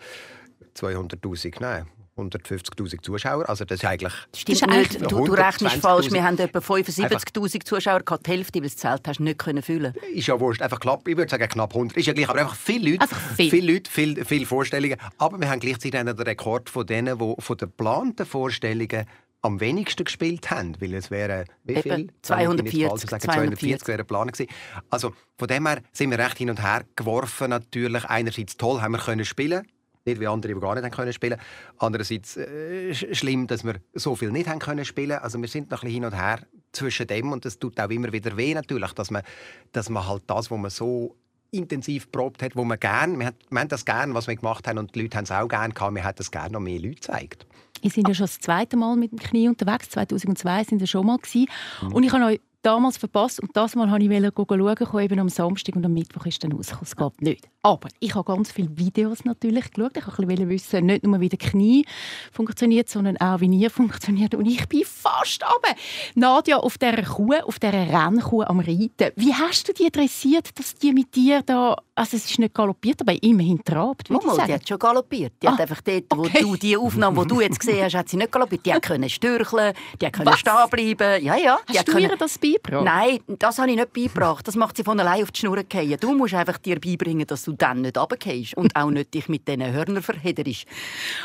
200'000, 0.78 1.56
nein, 1.60 1.88
150'000 2.20 3.02
Zuschauer. 3.02 3.48
Also 3.48 3.66
das 3.66 3.80
ist 3.80 3.86
eigentlich... 3.86 4.14
Stimmt 4.36 4.62
das 4.62 4.70
ist 4.70 5.00
nicht. 5.00 5.12
Du, 5.12 5.26
du 5.26 5.34
rechnest 5.34 5.78
falsch. 5.78 6.12
Wir 6.12 6.24
haben 6.24 6.38
etwa 6.38 6.60
75'000 6.60 7.66
Zuschauer 7.66 8.02
gehabt. 8.02 8.28
Die 8.28 8.32
Hälfte, 8.32 8.60
weil 8.60 8.70
das 8.70 8.78
Zelt 8.78 9.08
hast 9.08 9.20
du 9.20 9.24
nicht 9.24 9.40
können 9.40 9.62
füllen 9.62 9.94
Ist 10.14 10.28
ja 10.28 10.40
wurscht. 10.40 10.62
Einfach 10.62 10.80
knapp, 10.80 11.08
ich 11.08 11.18
würde 11.18 11.30
sagen 11.30 11.48
knapp 11.48 11.74
100. 11.74 11.98
Ist 11.98 12.06
ja 12.06 12.14
gleich, 12.14 12.30
aber 12.30 12.40
einfach 12.40 12.56
viele 12.56 12.92
Leute, 12.92 13.08
viel. 13.36 13.50
viele 13.50 13.74
Leute, 13.74 13.92
viele, 13.92 14.26
viele 14.26 14.46
Vorstellungen. 14.46 14.98
Aber 15.18 15.40
wir 15.40 15.50
haben 15.50 15.60
gleichzeitig 15.60 15.92
den 15.92 16.08
Rekord 16.10 16.70
von 16.70 16.86
denen, 16.86 17.18
die 17.18 17.36
von 17.40 17.58
den 17.58 17.70
geplanten 17.70 18.26
Vorstellungen 18.26 19.06
am 19.42 19.60
wenigsten 19.60 20.04
gespielt 20.04 20.52
haben, 20.52 20.76
weil 20.82 20.94
es 20.94 21.12
wäre 21.12 21.46
wie 21.64 21.82
viel? 21.82 22.10
240. 22.22 23.10
Sagen, 23.10 23.22
240 23.22 23.88
wäre 23.88 24.04
Plan 24.04 24.28
gewesen. 24.28 24.50
Also 24.90 25.14
von 25.38 25.48
dem 25.48 25.66
her 25.66 25.82
sind 25.94 26.12
wir 26.12 26.20
recht 26.20 26.38
hin 26.38 26.50
und 26.50 26.62
her 26.62 26.84
geworfen 26.96 27.50
natürlich. 27.50 28.06
Einerseits 28.06 28.58
toll, 28.58 28.82
haben 28.82 28.92
wir 28.92 29.00
können 29.00 29.26
spielen 29.26 29.66
nicht 30.06 30.20
wie 30.20 30.28
andere, 30.28 30.54
die 30.54 30.60
gar 30.60 30.80
nicht 30.80 30.94
können 30.94 31.14
spielen 31.14 31.40
Andererseits 31.78 32.38
äh, 32.38 32.94
schlimm, 32.94 33.48
dass 33.48 33.64
wir 33.64 33.76
so 33.94 34.16
viel 34.16 34.32
nicht 34.32 34.50
haben 34.50 34.60
können 34.60 34.86
spielen 34.86 35.20
Also 35.20 35.40
wir 35.40 35.48
sind 35.48 35.72
noch 35.72 35.84
ein 35.84 35.88
bisschen 35.88 36.04
hin 36.04 36.06
und 36.06 36.16
her 36.16 36.40
zwischen 36.72 37.08
dem 37.08 37.32
und 37.32 37.46
das 37.46 37.60
tut 37.60 37.80
auch 37.80 37.90
immer 37.90 38.12
wieder 38.12 38.36
weh 38.38 38.54
natürlich, 38.54 38.92
dass 38.94 39.12
man, 39.12 39.24
dass 39.72 39.90
man 39.90 40.08
halt 40.08 40.24
das, 40.28 40.52
was 40.52 40.60
man 40.60 40.70
so 40.70 41.16
intensiv 41.52 42.12
probt 42.12 42.44
hat, 42.44 42.56
wo 42.56 42.64
man 42.64 42.80
gern, 42.80 43.20
wir, 43.20 43.34
wir 43.50 43.60
haben 43.60 43.70
das 43.70 43.86
gern, 43.86 44.14
was 44.14 44.28
wir 44.28 44.36
gemacht 44.36 44.68
haben 44.68 44.78
und 44.78 44.94
die 44.94 45.02
Leute 45.02 45.18
haben 45.18 45.24
es 45.24 45.32
auch 45.32 45.48
gern 45.48 45.74
gehabt, 45.74 45.96
wir 45.96 46.06
hätten 46.06 46.18
das 46.18 46.32
gerne 46.32 46.54
noch 46.54 46.60
mehr 46.60 46.80
Leute 46.80 46.96
gezeigt. 46.96 47.48
Ich 47.82 47.94
sind 47.94 48.08
ja 48.08 48.14
schon 48.14 48.26
das 48.26 48.40
zweite 48.40 48.78
Mal 48.78 48.96
mit 48.98 49.12
dem 49.12 49.20
Knie 49.20 49.48
unterwegs. 49.48 49.90
2002 49.90 50.66
sind 50.66 50.80
wir 50.80 50.88
schon 50.88 51.06
mal 51.06 51.18
gewesen. 51.18 51.48
Mhm. 51.82 51.94
Und 51.94 52.04
ich 52.04 52.12
habe 52.12 52.26
euch 52.26 52.40
damals 52.62 52.98
verpasst 52.98 53.40
und 53.40 53.56
das 53.56 53.76
Mal 53.76 53.90
wollte 53.90 54.06
ich 54.06 54.88
schauen, 54.88 55.04
eben 55.04 55.20
am 55.20 55.30
Samstag 55.30 55.76
und 55.76 55.86
am 55.86 55.94
Mittwoch 55.94 56.26
ist 56.26 56.44
dann 56.44 56.52
rausgekommen. 56.52 56.84
Es 56.84 56.96
geht 56.96 57.22
nicht. 57.22 57.50
Aber 57.62 57.90
ich 58.00 58.16
habe 58.16 58.24
ganz 58.24 58.52
viele 58.52 58.70
Videos 58.78 59.26
natürlich 59.26 59.72
geschaut. 59.72 59.98
Ich 59.98 60.18
wollte 60.18 60.48
wissen, 60.48 60.86
nicht 60.86 61.04
nur 61.04 61.20
wie 61.20 61.28
der 61.28 61.40
Knie 61.40 61.86
funktioniert, 62.32 62.90
sondern 62.90 63.18
auch 63.18 63.42
wie 63.42 63.48
ihr 63.48 63.70
funktioniert. 63.70 64.34
Und 64.34 64.46
ich 64.46 64.66
bin 64.70 64.84
fast 64.86 65.44
runter. 65.44 65.76
Nadja, 66.16 66.58
auf 66.58 66.78
dieser 66.78 67.04
Kuh, 67.04 67.34
auf 67.46 67.60
dieser 67.60 67.74
Rennkuh 67.74 68.44
am 68.44 68.62
Reiten. 68.62 69.12
Wie 69.16 69.34
hast 69.34 69.68
du 69.68 69.74
die 69.74 69.92
dressiert, 69.92 70.58
dass 70.58 70.76
die 70.76 70.94
mit 70.94 71.14
dir 71.16 71.42
da... 71.42 71.76
Also 71.96 72.16
es 72.16 72.32
ist 72.32 72.40
nicht 72.40 72.54
galoppiert, 72.54 73.02
aber 73.02 73.22
immerhin 73.22 73.62
trabt, 73.62 74.10
Mama, 74.10 74.46
die 74.46 74.54
hat 74.54 74.66
schon 74.66 74.80
galoppiert. 74.80 75.34
Die 75.44 75.48
ah, 75.50 75.52
hat 75.52 75.60
einfach 75.60 75.82
dort, 75.82 76.06
wo 76.16 76.22
okay. 76.22 76.40
du 76.40 76.56
die 76.56 76.78
Aufnahme, 76.78 77.24
die 77.24 77.28
du 77.28 77.42
jetzt 77.42 77.60
gesehen 77.60 77.84
hast, 77.84 77.94
hat 77.94 78.08
sie 78.08 78.16
nicht 78.16 78.32
galoppiert. 78.32 78.66
Die 78.66 78.72
können 78.82 79.10
stürcheln, 79.10 79.74
die 80.02 80.10
können 80.10 80.34
stehen 80.38 80.70
bleiben. 80.70 81.26
Ja, 81.26 81.36
ja. 81.36 81.60
Hast 81.68 81.86
du 81.86 81.92
können... 81.92 82.10
ihr 82.10 82.16
das 82.16 82.40
beigebracht? 82.54 82.86
Nein, 82.86 83.20
das 83.28 83.58
habe 83.58 83.70
ich 83.70 83.76
nicht 83.76 83.94
beigebracht. 83.94 84.48
Das 84.48 84.56
macht 84.56 84.78
sie 84.78 84.84
von 84.84 85.00
allein 85.00 85.24
auf 85.24 85.32
die 85.32 85.40
Schnur 85.40 85.62
fallen. 85.70 85.98
Du 86.00 86.14
musst 86.14 86.34
einfach 86.34 86.58
dir 86.58 86.80
beibringen, 86.80 87.26
dass 87.26 87.44
du 87.44 87.54
dann 87.54 87.82
nicht 87.82 87.98
runterfällst 87.98 88.56
und 88.56 88.76
auch 88.76 88.90
nicht 88.90 89.14
dich 89.14 89.30
mit 89.30 89.48
diesen 89.48 89.72
Hörnern 89.72 90.04
verhedderst. 90.04 90.66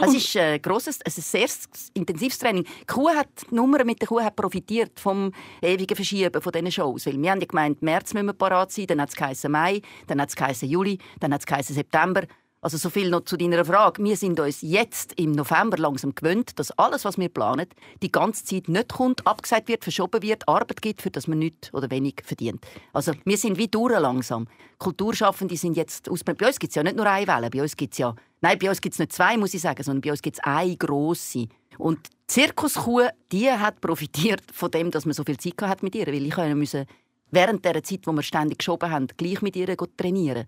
Es 0.00 0.14
ist 0.14 0.36
ein 0.36 0.60
grosses, 0.62 1.00
ein 1.04 1.12
sehr 1.12 1.48
intensives 1.94 2.38
Training. 2.38 2.64
Die 2.64 2.86
Kuh 2.86 3.10
hat, 3.10 3.28
die 3.50 3.54
Nummer 3.54 3.84
mit 3.84 4.00
der 4.00 4.08
Kuh 4.08 4.20
hat 4.20 4.36
profitiert 4.36 4.98
vom 4.98 5.32
ewigen 5.62 5.94
Verschieben 5.94 6.40
von 6.40 6.52
diesen 6.52 6.72
Shows. 6.72 7.06
Weil 7.06 7.20
wir 7.20 7.30
haben 7.30 7.40
gemeint, 7.40 7.82
März 7.82 8.14
müssen 8.14 8.26
wir 8.26 8.32
parat 8.32 8.72
sein, 8.72 8.86
dann 8.86 9.00
hat 9.00 9.10
es 9.18 9.48
Mai, 9.48 9.80
dann 10.06 10.20
hat 10.20 10.30
es 10.38 10.60
Juli, 10.62 10.98
dann 11.20 11.32
hat 11.34 11.42
es 11.48 11.66
September. 11.68 12.22
Also 12.64 12.78
so 12.78 12.88
viel 12.88 13.10
noch 13.10 13.26
zu 13.26 13.36
deiner 13.36 13.62
Frage. 13.62 14.02
Wir 14.02 14.16
sind 14.16 14.40
uns 14.40 14.62
jetzt 14.62 15.12
im 15.20 15.32
November 15.32 15.76
langsam 15.76 16.14
gewöhnt, 16.14 16.58
dass 16.58 16.70
alles, 16.78 17.04
was 17.04 17.18
wir 17.18 17.28
planen, 17.28 17.66
die 18.02 18.10
ganze 18.10 18.42
Zeit 18.42 18.68
nicht 18.68 18.94
kommt, 18.94 19.26
abgesagt 19.26 19.68
wird, 19.68 19.84
verschoben 19.84 20.22
wird, 20.22 20.48
Arbeit 20.48 20.80
gibt, 20.80 21.02
für 21.02 21.10
das 21.10 21.28
man 21.28 21.40
nichts 21.40 21.74
oder 21.74 21.90
wenig 21.90 22.22
verdient. 22.24 22.64
Also 22.94 23.12
wir 23.26 23.36
sind 23.36 23.58
wie 23.58 23.68
durch 23.68 23.92
langsam. 24.00 24.48
Kulturschaffende 24.78 25.58
sind 25.58 25.76
jetzt 25.76 26.08
aus. 26.08 26.24
Bei 26.24 26.32
uns 26.32 26.58
gibt 26.58 26.70
es 26.70 26.74
ja 26.74 26.82
nicht 26.82 26.96
nur 26.96 27.04
eine 27.04 27.26
Welle, 27.26 27.50
bei 27.50 27.60
uns 27.60 27.76
gibt 27.76 27.98
ja 27.98 28.14
Nein, 28.40 28.58
bei 28.58 28.70
uns 28.70 28.80
gibt 28.80 28.94
es 28.94 28.98
nicht 28.98 29.12
zwei, 29.12 29.36
muss 29.36 29.52
ich 29.52 29.60
sagen, 29.60 29.82
sondern 29.82 30.00
bei 30.00 30.10
uns 30.10 30.22
gibt 30.22 30.38
es 30.38 30.44
eine 30.44 30.74
grosse. 30.74 31.48
Und 31.76 31.98
die 32.08 32.26
Zirkuskuh, 32.28 33.08
die 33.30 33.50
hat 33.50 33.82
profitiert 33.82 34.42
von 34.50 34.70
dem, 34.70 34.90
dass 34.90 35.04
man 35.04 35.12
so 35.12 35.22
viel 35.22 35.36
Zeit 35.36 35.60
hat 35.60 35.82
mit 35.82 35.94
ihr, 35.94 36.06
weil 36.06 36.24
ich 36.24 36.54
musste 36.54 36.86
während 37.30 37.62
der 37.62 37.82
Zeit, 37.82 38.06
wo 38.06 38.12
wir 38.12 38.22
ständig 38.22 38.60
geschoben 38.60 38.90
haben, 38.90 39.08
gleich 39.18 39.42
mit 39.42 39.54
ihr 39.54 39.76
trainieren. 39.98 40.46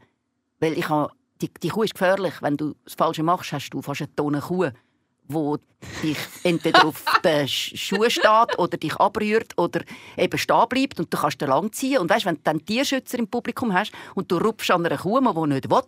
Weil 0.60 0.78
ich 0.78 0.88
habe 0.88 1.12
die, 1.40 1.50
die 1.62 1.68
Kuh 1.68 1.82
ist 1.82 1.94
gefährlich. 1.94 2.34
Wenn 2.40 2.56
du 2.56 2.74
das 2.84 2.94
Falsche 2.94 3.22
machst, 3.22 3.52
hast 3.52 3.70
du 3.70 3.82
fast 3.82 4.02
eine 4.02 4.14
Tonne 4.14 4.40
Kuh, 4.40 4.70
wo 5.28 5.58
dich 6.02 6.18
entweder 6.44 6.84
auf 6.84 7.04
den 7.24 7.48
Schuh 7.48 8.08
steht 8.08 8.58
oder 8.58 8.76
dich 8.76 8.94
abrührt 8.96 9.56
oder 9.58 9.82
eben 10.16 10.38
stehen 10.38 10.68
bleibt 10.68 11.00
und 11.00 11.12
du 11.12 11.18
kannst 11.18 11.40
den 11.40 11.48
lang 11.48 11.72
ziehen. 11.72 11.98
Und 11.98 12.10
weißt, 12.10 12.26
wenn 12.26 12.36
du 12.36 12.40
dann 12.44 12.64
Tierschützer 12.64 13.18
im 13.18 13.28
Publikum 13.28 13.72
hast 13.72 13.92
und 14.14 14.30
du 14.30 14.38
rupfst 14.38 14.70
an 14.70 14.86
einer 14.86 14.98
Kuh, 14.98 15.20
die 15.20 15.54
nicht 15.54 15.70
will, 15.70 15.82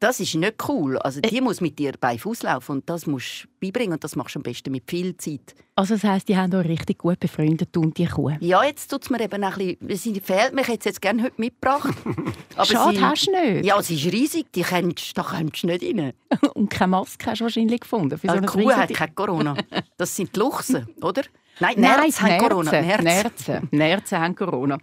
das 0.00 0.20
ist 0.20 0.34
nicht 0.34 0.68
cool. 0.68 0.98
Also 0.98 1.20
die 1.20 1.40
muss 1.40 1.60
mit 1.60 1.78
dir 1.78 1.92
bei 1.98 2.18
Fuß 2.18 2.42
laufen 2.42 2.72
und 2.72 2.90
das 2.90 3.06
musst 3.06 3.48
beibringen 3.60 3.94
und 3.94 4.04
das 4.04 4.16
machst 4.16 4.34
du 4.34 4.38
am 4.38 4.42
besten 4.42 4.70
mit 4.72 4.84
viel 4.88 5.16
Zeit. 5.16 5.54
Also 5.76 5.94
das 5.94 6.04
heisst, 6.04 6.28
die 6.28 6.36
haben 6.36 6.54
euch 6.54 6.68
richtig 6.68 6.98
gut 6.98 7.18
befreundet 7.18 7.76
und 7.76 7.98
die 7.98 8.06
Kuh. 8.06 8.30
Ja, 8.40 8.62
jetzt 8.62 8.88
tut 8.88 9.02
es 9.02 9.10
mir 9.10 9.20
eben 9.20 9.42
ein 9.42 9.76
bisschen, 9.80 10.14
sie 10.14 10.20
fehlt 10.20 10.54
mir, 10.54 10.60
ich 10.62 10.68
hätte 10.68 10.88
jetzt 10.88 11.02
gerne 11.02 11.22
heute 11.22 11.34
mitgebracht. 11.38 11.94
Aber 12.56 12.64
Schade, 12.64 12.96
sie, 12.96 13.04
hast 13.04 13.26
du 13.26 13.30
nicht. 13.32 13.64
Ja, 13.64 13.82
sie 13.82 13.96
ist 13.96 14.12
riesig, 14.12 14.52
die 14.52 14.62
kennst, 14.62 15.18
da 15.18 15.22
kommst 15.22 15.62
du 15.64 15.66
nicht 15.66 15.82
rein. 15.82 16.12
und 16.54 16.70
keine 16.70 16.88
Maske 16.88 17.26
hast 17.26 17.40
du 17.40 17.44
wahrscheinlich 17.44 17.80
gefunden. 17.80 18.16
Für 18.18 18.28
so 18.28 18.34
eine 18.34 18.46
Kuh 18.46 18.70
hat 18.70 18.92
keine 18.92 19.12
Corona. 19.12 19.56
Das 19.96 20.14
sind 20.14 20.34
die 20.34 20.40
Luchsen, 20.40 20.88
oder? 21.00 21.22
Nein, 21.60 21.80
Nerz 21.80 22.20
haben 22.20 22.38
Corona. 22.38 22.70
Nerzen. 22.82 23.68
Nerzen 23.70 24.18
haben 24.18 24.34
Corona. 24.34 24.78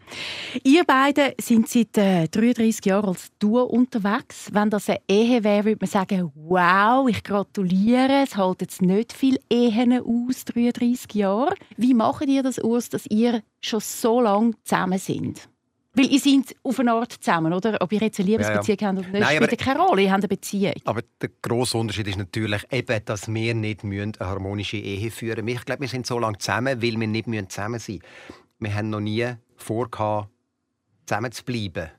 Ihr 0.63 0.84
beide 0.86 1.36
sind 1.40 1.68
seit 1.68 1.98
äh, 1.98 2.28
33 2.28 2.86
Jahren 2.86 3.10
als 3.10 3.30
Duo 3.40 3.63
unterwegs. 3.63 4.50
Wenn 4.51 4.70
das 4.70 4.90
eine 4.90 5.00
Ehe 5.08 5.44
wäre, 5.44 5.66
würde 5.66 5.80
man 5.82 5.90
sagen, 5.90 6.32
wow, 6.36 7.08
ich 7.10 7.24
gratuliere. 7.24 8.24
Es 8.24 8.38
hält 8.38 8.62
jetzt 8.62 8.82
nicht 8.82 9.13
viele 9.13 9.40
Ehen 9.50 10.01
aus, 10.01 10.46
33 10.46 11.13
Jahre. 11.13 11.56
Wie 11.78 11.94
macht 11.94 12.25
ihr 12.28 12.44
das 12.44 12.60
aus, 12.60 12.90
dass 12.90 13.06
ihr 13.08 13.42
schon 13.60 13.82
so 13.82 14.22
lange 14.22 14.54
zusammen 14.63 15.00
sind? 15.00 15.50
Weil 15.93 16.05
ihr 16.10 16.19
seid 16.19 16.55
auf 16.63 16.79
eine 16.79 16.93
Art 16.93 17.12
zusammen, 17.12 17.51
oder? 17.51 17.77
Ob 17.81 17.91
ihr 17.91 18.00
jetzt 18.00 18.19
eine 18.19 18.29
Liebesbeziehung 18.29 18.77
ja, 18.79 18.91
ja. 18.91 18.98
habt 18.98 19.10
oder 19.10 19.19
nicht, 19.19 19.43
spielt 19.43 19.60
keine 19.60 19.79
Rolle. 19.81 20.03
Ihr 20.03 20.12
habt 20.12 20.21
eine 20.21 20.27
Beziehung. 20.29 20.74
Aber 20.86 21.01
der 21.21 21.29
grosse 21.41 21.77
Unterschied 21.77 22.07
ist 22.07 22.17
natürlich 22.17 22.65
eben, 22.71 23.03
dass 23.03 23.27
wir 23.27 23.53
nicht 23.53 23.83
eine 23.83 24.12
harmonische 24.19 24.77
Ehe 24.77 25.12
führen 25.12 25.43
müssen. 25.43 25.57
Ich 25.57 25.65
glaube, 25.65 25.81
wir 25.81 25.89
sind 25.89 26.07
so 26.07 26.17
lange 26.17 26.38
zusammen, 26.38 26.81
weil 26.81 26.98
wir 26.98 27.07
nicht 27.07 27.25
zusammen 27.51 27.79
sein 27.79 27.95
müssen. 28.00 28.00
Wir 28.60 28.74
haben 28.74 28.89
noch 28.89 29.01
nie 29.01 29.33
vor, 29.57 29.89
zusammen 31.05 31.31
zu 31.31 31.43
bleiben. 31.43 31.89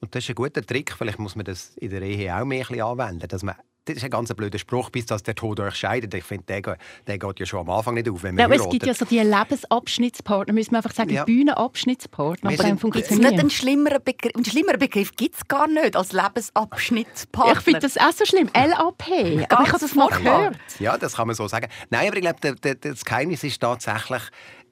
Und 0.00 0.14
das 0.14 0.24
ist 0.24 0.30
ein 0.30 0.34
guter 0.34 0.64
Trick. 0.64 0.92
Vielleicht 0.92 1.18
muss 1.18 1.36
man 1.36 1.44
das 1.44 1.76
in 1.76 1.90
der 1.90 2.02
Ehe 2.02 2.34
auch 2.34 2.44
mehr 2.46 2.70
anwenden, 2.70 3.28
dass 3.28 3.42
man 3.42 3.56
das 3.86 3.96
ist 3.96 4.04
ein 4.04 4.10
ganz 4.10 4.32
blöder 4.34 4.58
Spruch, 4.58 4.90
bis 4.90 5.06
dass 5.06 5.22
der 5.22 5.34
Tod 5.34 5.60
euch 5.60 5.76
scheidet. 5.76 6.12
Ich 6.12 6.24
finde, 6.24 6.44
der, 6.44 6.76
der 7.06 7.18
geht 7.18 7.40
ja 7.40 7.46
schon 7.46 7.60
am 7.60 7.70
Anfang 7.70 7.94
nicht 7.94 8.08
auf, 8.08 8.22
wenn 8.22 8.34
man 8.34 8.50
ja, 8.50 8.56
Es 8.56 8.68
gibt 8.68 8.84
ja 8.84 8.94
so 8.94 9.04
die 9.04 9.20
Lebensabschnittspartner, 9.20 10.52
müssen 10.52 10.72
wir 10.72 10.78
einfach 10.78 10.92
sagen, 10.92 11.10
ja. 11.10 11.24
Bühnenabschnittspartner. 11.24 12.50
Aber 12.50 12.62
dann 12.62 12.78
funktioniert 12.78 13.10
es 13.10 13.30
nicht. 13.30 13.40
Ein 13.40 13.50
schlimmerer 13.50 14.00
Begriff, 14.00 14.32
Begriff 14.78 15.12
gibt 15.16 15.36
es 15.36 15.48
gar 15.48 15.68
nicht 15.68 15.96
als 15.96 16.12
Lebensabschnittspartner. 16.12 17.52
Ich 17.52 17.60
finde 17.60 17.80
das 17.80 17.96
auch 17.96 18.12
so 18.12 18.24
schlimm, 18.24 18.50
LAP. 18.54 19.50
aber 19.50 19.64
ich 19.64 19.72
habe 19.72 19.78
das 19.78 19.94
mal 19.94 20.08
gehört. 20.08 20.56
Ja, 20.80 20.98
das 20.98 21.14
kann 21.14 21.28
man 21.28 21.36
so 21.36 21.46
sagen. 21.46 21.68
Nein, 21.90 22.08
aber 22.08 22.16
ich 22.16 22.22
glaube, 22.22 22.76
das 22.80 23.04
Geheimnis 23.04 23.44
ist 23.44 23.60
tatsächlich, 23.60 24.22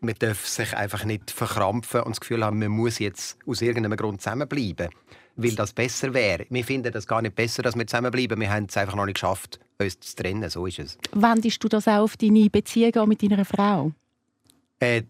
man 0.00 0.14
darf 0.18 0.46
sich 0.46 0.76
einfach 0.76 1.04
nicht 1.04 1.30
verkrampfen 1.30 2.02
und 2.02 2.10
das 2.10 2.20
Gefühl 2.20 2.44
haben, 2.44 2.58
man 2.58 2.68
muss 2.68 2.98
jetzt 2.98 3.38
aus 3.46 3.62
irgendeinem 3.62 3.96
Grund 3.96 4.20
zusammenbleiben 4.20 4.90
weil 5.36 5.54
das 5.54 5.72
besser 5.72 6.14
wäre. 6.14 6.46
Wir 6.50 6.64
finden 6.64 6.92
das 6.92 7.06
gar 7.06 7.22
nicht 7.22 7.34
besser, 7.34 7.62
dass 7.62 7.76
wir 7.76 7.86
zusammenbleiben. 7.86 8.40
Wir 8.40 8.50
haben 8.50 8.66
es 8.68 8.76
einfach 8.76 8.94
noch 8.94 9.06
nicht 9.06 9.14
geschafft, 9.14 9.58
uns 9.78 9.98
zu 10.00 10.16
trennen. 10.16 10.48
So 10.48 10.66
ist 10.66 10.78
es. 10.78 10.98
Wendest 11.12 11.62
du 11.62 11.68
das 11.68 11.88
auch 11.88 12.02
auf 12.02 12.16
deine 12.16 12.48
Beziehung 12.50 13.08
mit 13.08 13.22
deiner 13.22 13.44
Frau? 13.44 13.92
Äh, 14.78 15.02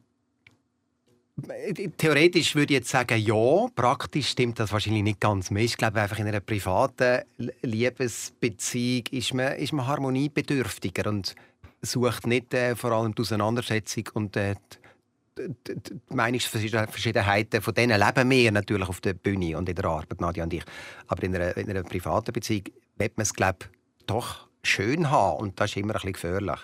Theoretisch 1.98 2.54
würde 2.54 2.74
ich 2.74 2.78
jetzt 2.78 2.90
sagen, 2.90 3.18
ja. 3.18 3.66
Praktisch 3.74 4.28
stimmt 4.28 4.60
das 4.60 4.72
wahrscheinlich 4.72 5.02
nicht 5.02 5.20
ganz 5.20 5.50
mehr. 5.50 5.64
Ich 5.64 5.76
glaube, 5.76 6.00
einfach 6.00 6.18
in 6.20 6.28
einer 6.28 6.40
privaten 6.40 7.22
Liebesbeziehung 7.62 9.04
ist 9.10 9.34
man, 9.34 9.54
ist 9.54 9.72
man 9.72 9.86
harmoniebedürftiger 9.86 11.08
und 11.10 11.34
sucht 11.82 12.28
nicht 12.28 12.54
äh, 12.54 12.76
vor 12.76 12.92
allem 12.92 13.14
die 13.14 13.22
Auseinandersetzung 13.22 14.04
und 14.14 14.36
äh, 14.36 14.54
die 14.54 14.83
Meinungsverschiedenheiten 16.10 17.60
von 17.60 17.74
denen 17.74 18.00
leben 18.00 18.30
wir 18.30 18.52
natürlich 18.52 18.88
auf 18.88 19.00
der 19.00 19.14
Bühne 19.14 19.56
und 19.58 19.68
in 19.68 19.74
der 19.74 19.84
Arbeit, 19.84 20.20
Nadja 20.20 20.44
und 20.44 20.54
ich. 20.54 20.64
Aber 21.08 21.22
in 21.22 21.34
einer, 21.34 21.56
in 21.56 21.68
einer 21.68 21.82
privaten 21.82 22.32
Beziehung 22.32 22.64
wird 22.96 23.16
man 23.16 23.22
es, 23.22 23.34
glaube 23.34 23.66
doch 24.06 24.48
schön 24.66 25.10
haben 25.10 25.40
und 25.40 25.60
das 25.60 25.70
ist 25.70 25.76
immer 25.76 25.94
ein 25.94 25.94
bisschen 25.94 26.12
gefährlich. 26.14 26.60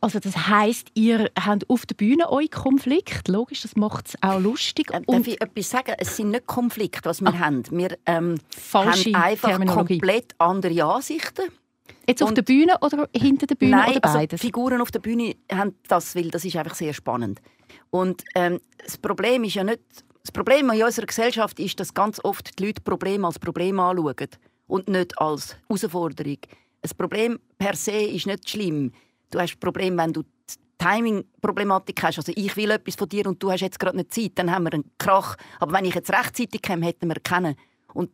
Also 0.00 0.18
das 0.18 0.48
heisst, 0.48 0.88
ihr 0.94 1.30
habt 1.38 1.68
auf 1.68 1.86
der 1.86 1.94
Bühne 1.94 2.30
euch 2.30 2.50
Konflikt, 2.50 3.28
logisch, 3.28 3.62
das 3.62 3.76
macht 3.76 4.08
es 4.08 4.22
auch 4.22 4.40
lustig. 4.40 4.90
Äh, 4.92 5.02
darf 5.06 5.26
ich 5.26 5.40
etwas 5.40 5.70
sagen? 5.70 5.94
Es 5.98 6.16
sind 6.16 6.30
nicht 6.30 6.46
Konflikte, 6.46 7.08
was 7.08 7.20
wir 7.20 7.30
ah. 7.30 7.38
haben. 7.38 7.62
Wir 7.70 7.96
ähm, 8.06 8.36
haben 8.72 9.14
einfach 9.14 9.66
komplett 9.66 10.34
andere 10.38 10.84
Ansichten. 10.84 11.44
Jetzt 12.06 12.22
auf 12.22 12.30
und, 12.30 12.36
der 12.36 12.42
Bühne 12.42 12.76
oder 12.80 13.08
hinter 13.14 13.46
der 13.46 13.54
Bühne 13.54 13.72
nein, 13.72 13.90
oder 13.92 14.00
beides? 14.00 14.32
Also 14.32 14.36
Figuren 14.36 14.80
auf 14.80 14.90
der 14.90 15.00
Bühne 15.00 15.36
haben 15.50 15.74
das, 15.88 16.14
weil 16.14 16.30
das 16.30 16.44
ist 16.44 16.56
einfach 16.56 16.74
sehr 16.74 16.92
spannend. 16.92 17.40
Und 17.94 18.24
ähm, 18.34 18.60
das 18.84 18.98
Problem 18.98 19.44
ist 19.44 19.54
ja 19.54 19.62
nicht, 19.62 19.78
das 20.20 20.32
Problem 20.32 20.68
in 20.70 20.82
unserer 20.82 21.06
Gesellschaft 21.06 21.60
ist, 21.60 21.78
dass 21.78 21.94
ganz 21.94 22.18
oft 22.24 22.58
die 22.58 22.66
Leute 22.66 22.82
Probleme 22.82 23.24
als 23.24 23.38
Problem 23.38 23.78
anschauen 23.78 24.30
und 24.66 24.88
nicht 24.88 25.16
als 25.16 25.56
Herausforderung. 25.68 26.38
Ein 26.82 26.90
Problem 26.98 27.38
per 27.56 27.76
se 27.76 27.92
ist 27.92 28.26
nicht 28.26 28.50
schlimm. 28.50 28.90
Du 29.30 29.38
hast 29.38 29.54
ein 29.54 29.60
Problem, 29.60 29.96
wenn 29.96 30.12
du 30.12 30.24
Timing-Problematik 30.78 32.02
hast. 32.02 32.18
Also 32.18 32.32
ich 32.34 32.56
will 32.56 32.72
etwas 32.72 32.96
von 32.96 33.08
dir 33.08 33.28
und 33.28 33.40
du 33.40 33.52
hast 33.52 33.60
jetzt 33.60 33.78
gerade 33.78 33.96
nicht 33.96 34.12
Zeit, 34.12 34.32
dann 34.34 34.50
haben 34.50 34.64
wir 34.64 34.72
einen 34.72 34.90
Krach. 34.98 35.36
Aber 35.60 35.72
wenn 35.74 35.84
ich 35.84 35.94
jetzt 35.94 36.10
rechtzeitig 36.10 36.62
komme, 36.62 36.86
hätten 36.86 37.06
wir 37.06 37.20
kennen. 37.22 37.54
Und 37.92 38.10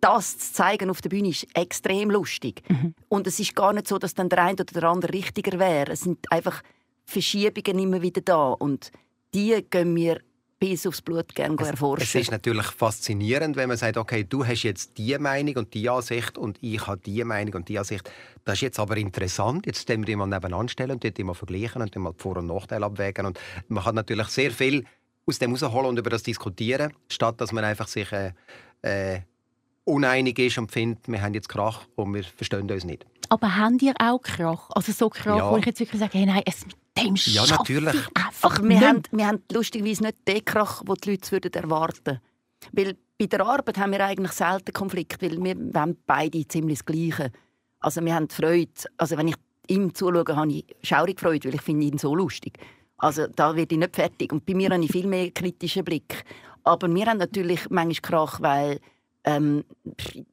das 0.00 0.38
zu 0.38 0.52
zeigen 0.52 0.90
auf 0.90 1.02
der 1.02 1.08
Bühne 1.08 1.30
ist 1.30 1.48
extrem 1.54 2.08
lustig. 2.08 2.62
Mhm. 2.68 2.94
Und 3.08 3.26
es 3.26 3.40
ist 3.40 3.56
gar 3.56 3.72
nicht 3.72 3.88
so, 3.88 3.98
dass 3.98 4.14
dann 4.14 4.28
der 4.28 4.44
eine 4.44 4.52
oder 4.52 4.80
der 4.80 4.84
andere 4.84 5.12
richtiger 5.12 5.58
wäre. 5.58 5.90
Es 5.90 6.02
sind 6.02 6.30
einfach 6.30 6.62
Verschiebungen 7.04 7.82
immer 7.82 8.00
wieder 8.00 8.20
da. 8.20 8.52
Und 8.52 8.92
die 9.34 9.64
gehen 9.68 9.94
wir 9.96 10.20
bis 10.58 10.86
aufs 10.86 11.02
Blut 11.02 11.34
gerne 11.34 11.56
es, 11.60 11.68
erforschen. 11.68 12.04
Es 12.04 12.14
ist 12.14 12.30
natürlich 12.30 12.66
faszinierend, 12.66 13.56
wenn 13.56 13.68
man 13.68 13.76
sagt, 13.76 13.96
okay, 13.98 14.24
du 14.24 14.46
hast 14.46 14.62
jetzt 14.62 14.96
die 14.96 15.18
Meinung 15.18 15.56
und 15.56 15.74
die 15.74 15.88
Ansicht 15.90 16.38
und 16.38 16.58
ich 16.62 16.86
habe 16.86 17.00
die 17.04 17.22
Meinung 17.24 17.54
und 17.54 17.68
die 17.68 17.78
Ansicht. 17.78 18.10
Das 18.44 18.54
ist 18.54 18.60
jetzt 18.62 18.78
aber 18.78 18.96
interessant. 18.96 19.66
Jetzt 19.66 19.82
stellen 19.82 20.02
wir 20.02 20.06
die 20.06 20.16
mal 20.16 20.26
nebeneinander 20.26 20.70
stellen 20.70 20.92
und 20.92 21.04
dort 21.04 21.18
immer 21.18 21.34
vergleichen 21.34 21.82
und 21.82 21.94
dann 21.94 22.02
mal 22.02 22.14
Vor- 22.16 22.38
und 22.38 22.46
Nachteile 22.46 22.86
abwägen. 22.86 23.26
Und 23.26 23.38
man 23.68 23.84
kann 23.84 23.94
natürlich 23.94 24.28
sehr 24.28 24.50
viel 24.50 24.84
aus 25.26 25.38
dem 25.38 25.54
herausholen 25.54 25.86
und 25.86 25.98
über 25.98 26.10
das 26.10 26.22
diskutieren, 26.22 26.92
statt 27.08 27.40
dass 27.40 27.52
man 27.52 27.64
einfach 27.64 27.88
sich 27.88 28.10
äh, 28.12 28.32
äh, 28.82 29.20
uneinig 29.84 30.38
ist 30.38 30.58
und 30.58 30.72
findet, 30.72 31.08
wir 31.08 31.20
haben 31.20 31.34
jetzt 31.34 31.48
Krach 31.48 31.82
und 31.96 32.14
wir 32.14 32.24
verstehen 32.24 32.70
uns 32.70 32.84
nicht. 32.84 33.04
Aber 33.28 33.56
habt 33.56 33.82
ihr 33.82 33.94
auch 33.98 34.20
Krach? 34.20 34.70
Also 34.70 34.92
so 34.92 35.10
Krach, 35.10 35.36
ja. 35.36 35.50
wo 35.50 35.56
ich 35.56 35.66
jetzt 35.66 35.80
wirklich 35.80 36.00
sage, 36.00 36.18
hey, 36.18 36.26
nein, 36.26 36.42
es 36.46 36.64
mit 36.66 36.76
dem 36.96 37.14
Ja, 37.16 37.46
natürlich. 37.46 37.96
Einfach 38.14 38.62
wir, 38.62 38.80
haben, 38.80 39.02
wir 39.10 39.26
haben 39.26 39.42
lustigerweise 39.52 40.04
nicht 40.04 40.28
den 40.28 40.44
Krach, 40.44 40.82
den 40.82 40.94
die 40.94 41.10
Leute 41.10 41.32
würden 41.32 41.52
erwarten 41.52 42.20
würden. 42.72 42.98
bei 43.18 43.26
der 43.26 43.40
Arbeit 43.40 43.78
haben 43.78 43.92
wir 43.92 44.04
eigentlich 44.04 44.32
selten 44.32 44.72
Konflikt, 44.72 45.20
weil 45.22 45.42
wir, 45.42 45.80
haben 45.80 45.96
beide 46.06 46.46
ziemlich 46.46 46.78
das 46.78 46.86
Gleiche. 46.86 47.30
Also 47.80 48.04
wir 48.04 48.14
haben 48.14 48.28
Freude. 48.28 48.70
Also 48.96 49.16
wenn 49.16 49.28
ich 49.28 49.36
ihm 49.68 49.94
zuschaue, 49.94 50.36
habe 50.36 50.52
ich 50.52 50.64
schaurig 50.82 51.20
Freude, 51.20 51.48
weil 51.48 51.56
ich 51.56 51.62
finde 51.62 51.86
ihn 51.86 51.98
so 51.98 52.14
lustig. 52.14 52.58
Also 52.98 53.26
da 53.26 53.54
werde 53.54 53.74
ich 53.74 53.78
nicht 53.78 53.94
fertig. 53.94 54.32
Und 54.32 54.46
bei 54.46 54.54
mir 54.54 54.70
habe 54.70 54.84
ich 54.84 54.90
viel 54.90 55.06
mehr 55.06 55.30
kritischen 55.30 55.84
Blick. 55.84 56.24
Aber 56.62 56.92
wir 56.92 57.06
haben 57.06 57.18
natürlich 57.18 57.68
manchmal 57.68 58.26
Krach, 58.26 58.40
weil 58.40 58.80
ähm, 59.24 59.64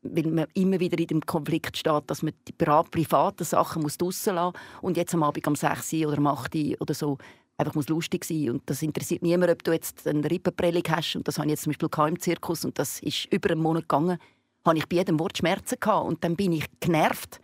weil 0.01 0.27
man 0.27 0.47
immer 0.53 0.79
wieder 0.79 0.99
in 0.99 1.07
dem 1.07 1.25
Konflikt 1.25 1.77
steht, 1.77 2.03
dass 2.07 2.23
man 2.23 2.33
die 2.47 2.53
privaten 2.53 3.43
Sachen 3.43 3.81
muss 3.81 3.97
draussen 3.97 4.35
lassen 4.35 4.53
muss. 4.53 4.83
Und 4.83 4.97
jetzt 4.97 5.13
am 5.13 5.23
Abend 5.23 5.47
um 5.47 5.55
6 5.55 5.93
Uhr 5.93 6.09
oder 6.09 6.17
um 6.17 6.27
8 6.27 6.55
Uhr 6.55 6.75
oder 6.79 6.93
so 6.93 7.17
einfach 7.57 7.75
muss 7.75 7.89
lustig 7.89 8.25
sein. 8.25 8.49
Und 8.49 8.69
das 8.69 8.81
interessiert 8.81 9.21
niemand, 9.21 9.51
ob 9.51 9.63
du 9.63 9.71
jetzt 9.71 10.07
eine 10.07 10.29
Rippenprellung 10.29 10.83
hast. 10.89 11.15
Und 11.15 11.27
das 11.27 11.37
habe 11.37 11.47
ich 11.47 11.51
jetzt 11.51 11.63
zum 11.63 11.73
Beispiel 11.73 12.07
im 12.07 12.19
Zirkus. 12.19 12.65
Und 12.65 12.77
das 12.77 12.99
ist 12.99 13.25
über 13.31 13.51
einen 13.51 13.61
Monat 13.61 13.83
gegangen, 13.83 14.17
habe 14.65 14.77
ich 14.77 14.87
bei 14.87 14.97
jedem 14.97 15.19
Wort 15.19 15.37
Schmerzen 15.37 15.79
gehabt. 15.79 16.07
Und 16.07 16.23
dann 16.23 16.35
bin 16.35 16.51
ich 16.51 16.65
genervt, 16.79 17.39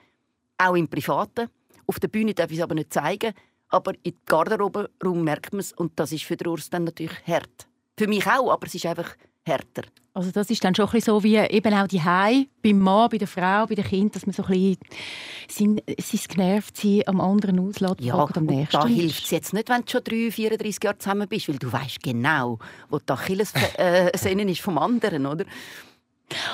auch 0.58 0.76
im 0.76 0.88
Privaten. 0.88 1.50
Auf 1.86 2.00
der 2.00 2.10
Bühne 2.10 2.34
darf 2.34 2.52
ich 2.52 2.58
es 2.58 2.64
aber 2.64 2.76
nicht 2.76 2.92
zeigen, 2.92 3.34
aber 3.70 3.94
im 4.04 4.14
Garderobenraum 4.26 5.24
merkt 5.24 5.54
man 5.54 5.60
es 5.60 5.72
und 5.74 6.00
das 6.00 6.12
ist 6.12 6.24
für 6.24 6.36
den 6.36 6.48
Urs 6.48 6.70
dann 6.70 6.84
natürlich 6.84 7.26
hart. 7.26 7.68
Für 7.98 8.08
mich 8.08 8.26
auch, 8.28 8.52
aber 8.52 8.68
es 8.68 8.76
ist 8.76 8.86
einfach 8.86 9.16
härter. 9.48 9.84
Also 10.14 10.32
das 10.32 10.50
ist 10.50 10.64
dann 10.64 10.74
schon 10.74 10.90
ein 10.90 11.00
so 11.00 11.24
wie 11.24 11.38
eben 11.38 11.74
auch 11.76 11.88
die 11.88 12.04
Hai 12.04 12.48
beim 12.64 12.80
Mann, 12.80 13.08
bei 13.10 13.20
der 13.20 13.28
Frau, 13.28 13.68
bei 13.68 13.76
den 13.76 13.86
Kindern, 13.86 14.12
dass 14.12 14.26
man 14.26 14.34
so 14.34 14.44
ein 14.46 14.76
bisschen 15.48 15.82
sein 15.88 16.28
genervt 16.28 16.76
sein 16.76 17.04
am 17.06 17.22
anderen 17.22 17.60
auslässt 17.60 18.02
ja, 18.02 18.16
am 18.16 18.46
nächsten. 18.46 18.78
da 18.78 18.88
hilft 18.88 19.26
es 19.26 19.30
jetzt 19.32 19.54
nicht, 19.54 19.70
wenn 19.70 19.82
du 19.82 19.92
schon 19.92 20.04
3, 20.04 20.32
34 20.32 20.84
Jahre 20.84 20.98
zusammen 20.98 21.28
bist, 21.28 21.48
weil 21.50 21.60
du 21.60 21.72
weißt 21.72 22.02
genau, 22.02 22.58
wo 22.90 22.98
die 22.98 23.14
Achillessehne 23.14 24.42
äh, 24.44 24.52
ist 24.52 24.62
vom 24.62 24.80
anderen, 24.80 25.28
oder? 25.28 25.46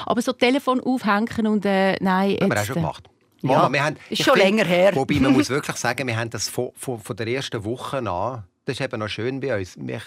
Aber 0.05 0.21
so 0.21 0.33
Telefon 0.33 0.81
aufhängen 0.81 1.47
und 1.47 1.65
äh, 1.65 1.95
nein... 2.01 2.37
Haben 2.41 2.51
wir 2.51 2.61
auch 2.61 2.65
schon 2.65 2.75
gemacht. 2.75 3.09
Ja, 3.43 3.71
wir 3.71 3.83
haben, 3.83 3.97
ist 4.09 4.23
schon 4.23 4.37
länger 4.37 4.65
her. 4.65 4.95
Wobei 4.95 5.15
man 5.19 5.33
muss 5.37 5.49
wirklich 5.49 5.77
sagen, 5.77 6.05
wir 6.07 6.17
haben 6.17 6.29
das 6.29 6.49
von, 6.49 6.71
von, 6.75 6.99
von 6.99 7.15
der 7.15 7.27
ersten 7.27 7.63
Woche 7.63 7.97
an 7.97 8.43
das 8.65 8.79
ist 8.79 8.81
eben 8.81 8.99
noch 8.99 9.09
schön 9.09 9.39
bei 9.39 9.57
uns. 9.57 9.75
Wir 9.77 10.01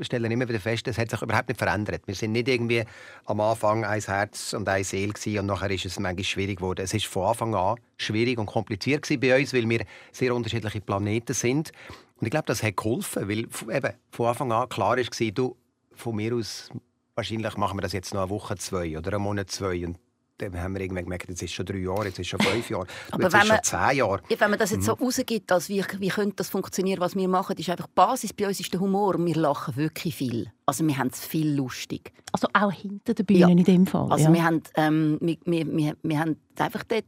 stellen 0.00 0.30
immer 0.30 0.48
wieder 0.48 0.58
fest, 0.58 0.88
es 0.88 0.98
hat 0.98 1.10
sich 1.10 1.22
überhaupt 1.22 1.48
nicht 1.48 1.58
verändert. 1.58 2.02
Wir 2.06 2.14
sind 2.14 2.32
nicht 2.32 2.48
irgendwie 2.48 2.84
am 3.26 3.40
Anfang 3.40 3.84
ein 3.84 4.00
Herz 4.00 4.52
und 4.52 4.68
eine 4.68 4.82
Seele 4.82 5.12
und 5.38 5.46
nachher 5.46 5.70
ist 5.70 5.86
es 5.86 5.98
manchmal 5.98 6.24
schwierig 6.24 6.56
geworden. 6.56 6.82
Es 6.82 6.92
ist 6.92 7.06
von 7.06 7.28
Anfang 7.28 7.54
an 7.54 7.76
schwierig 7.98 8.38
und 8.38 8.46
kompliziert 8.46 9.06
bei 9.20 9.38
uns, 9.38 9.54
weil 9.54 9.68
wir 9.68 9.84
sehr 10.10 10.34
unterschiedliche 10.34 10.80
Planeten 10.80 11.34
sind. 11.34 11.70
Und 12.16 12.26
ich 12.26 12.30
glaube, 12.30 12.46
das 12.46 12.62
hat 12.62 12.76
geholfen, 12.76 13.28
weil 13.28 13.38
eben 13.38 13.94
von 14.10 14.26
Anfang 14.26 14.52
an 14.52 14.68
klar 14.68 14.96
war, 14.96 15.30
du, 15.30 15.56
von 15.94 16.16
mir 16.16 16.34
aus, 16.34 16.70
wahrscheinlich 17.14 17.56
machen 17.56 17.78
wir 17.78 17.82
das 17.82 17.92
jetzt 17.92 18.12
noch 18.12 18.22
eine 18.22 18.30
Woche, 18.30 18.56
zwei 18.56 18.98
oder 18.98 19.14
einen 19.14 19.22
Monat, 19.22 19.50
zwei. 19.50 19.86
Und 19.86 19.98
dann 20.40 20.60
haben 20.60 20.74
wir 20.74 20.80
irgendwann 20.80 21.04
gemerkt, 21.04 21.28
jetzt 21.28 21.42
ist 21.42 21.52
schon 21.52 21.66
drei 21.66 21.78
Jahre, 21.78 22.06
jetzt 22.06 22.18
ist 22.18 22.28
schon 22.28 22.40
fünf 22.40 22.68
Jahre, 22.70 22.86
Aber 23.10 23.22
jetzt 23.24 23.32
wenn 23.32 23.40
ist 23.42 23.46
schon 23.46 23.56
man- 23.56 23.88
zehn 23.90 23.98
Jahre. 23.98 24.22
Ja, 24.28 24.40
wenn 24.40 24.50
man 24.50 24.58
das 24.58 24.70
jetzt 24.70 24.84
so 24.84 24.92
rausgibt, 24.92 25.52
als 25.52 25.68
wie, 25.68 25.84
wie 25.98 26.08
könnte 26.08 26.36
das 26.36 26.48
funktionieren, 26.48 27.00
was 27.00 27.14
wir 27.16 27.28
machen, 27.28 27.56
ist 27.56 27.68
einfach 27.70 27.86
die 27.86 27.92
Basis 27.94 28.32
bei 28.32 28.46
uns 28.48 28.60
ist 28.60 28.72
der 28.72 28.80
Humor. 28.80 29.14
Wir 29.24 29.34
lachen 29.36 29.76
wirklich 29.76 30.16
viel. 30.16 30.50
Also 30.66 30.86
wir 30.86 30.96
haben 30.98 31.08
es 31.12 31.24
viel 31.24 31.54
lustig. 31.54 32.12
Also 32.32 32.48
auch 32.52 32.72
hinter 32.72 33.14
der 33.14 33.24
Bühne 33.24 33.40
Ja. 33.40 33.48
in 33.48 33.64
dem 33.64 33.86
Fall. 33.86 34.10
Also 34.10 34.24
ja. 34.26 34.32
wir, 34.32 34.44
haben, 34.44 34.62
ähm, 34.76 35.18
wir, 35.20 35.36
wir, 35.44 35.66
wir, 35.76 35.96
wir 36.02 36.18
haben 36.18 36.36
einfach 36.58 36.84
dort 36.84 37.04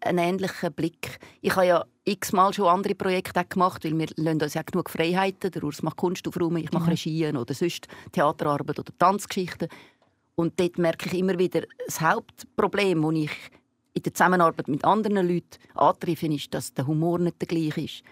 einen 0.00 0.18
ähnlichen 0.18 0.72
Blick. 0.72 1.18
Ich 1.40 1.56
habe 1.56 1.66
ja 1.66 1.84
x-mal 2.04 2.52
schon 2.52 2.66
andere 2.68 2.94
Projekte 2.94 3.44
gemacht, 3.44 3.84
weil 3.84 3.98
wir 3.98 4.06
lassen 4.16 4.40
uns 4.42 4.54
ja 4.54 4.62
genug 4.62 4.88
Freiheiten. 4.90 5.50
Der 5.50 5.64
Urs 5.64 5.82
macht 5.82 5.96
Kunstaufräumen, 5.96 6.62
ich 6.62 6.70
mache 6.72 6.84
Mhm. 6.84 6.90
Regien 6.90 7.36
oder 7.36 7.52
sonst 7.54 7.88
Theaterarbeit 8.12 8.78
oder 8.78 8.92
Tanzgeschichten. 8.98 9.68
Und 10.34 10.58
dort 10.58 10.78
merke 10.78 11.08
ich 11.08 11.18
immer 11.18 11.38
wieder, 11.38 11.62
das 11.86 12.00
Hauptproblem, 12.00 13.02
das 13.02 13.14
ich 13.14 13.30
in 13.94 14.02
der 14.02 14.14
Zusammenarbeit 14.14 14.68
mit 14.68 14.84
anderen 14.84 15.28
Leuten 15.28 15.58
antreffe, 15.74 16.26
ist, 16.26 16.52
dass 16.54 16.72
der 16.72 16.86
Humor 16.86 17.18
nicht 17.18 17.40
der 17.40 17.48
gleiche 17.48 17.82
ist. 17.82 18.02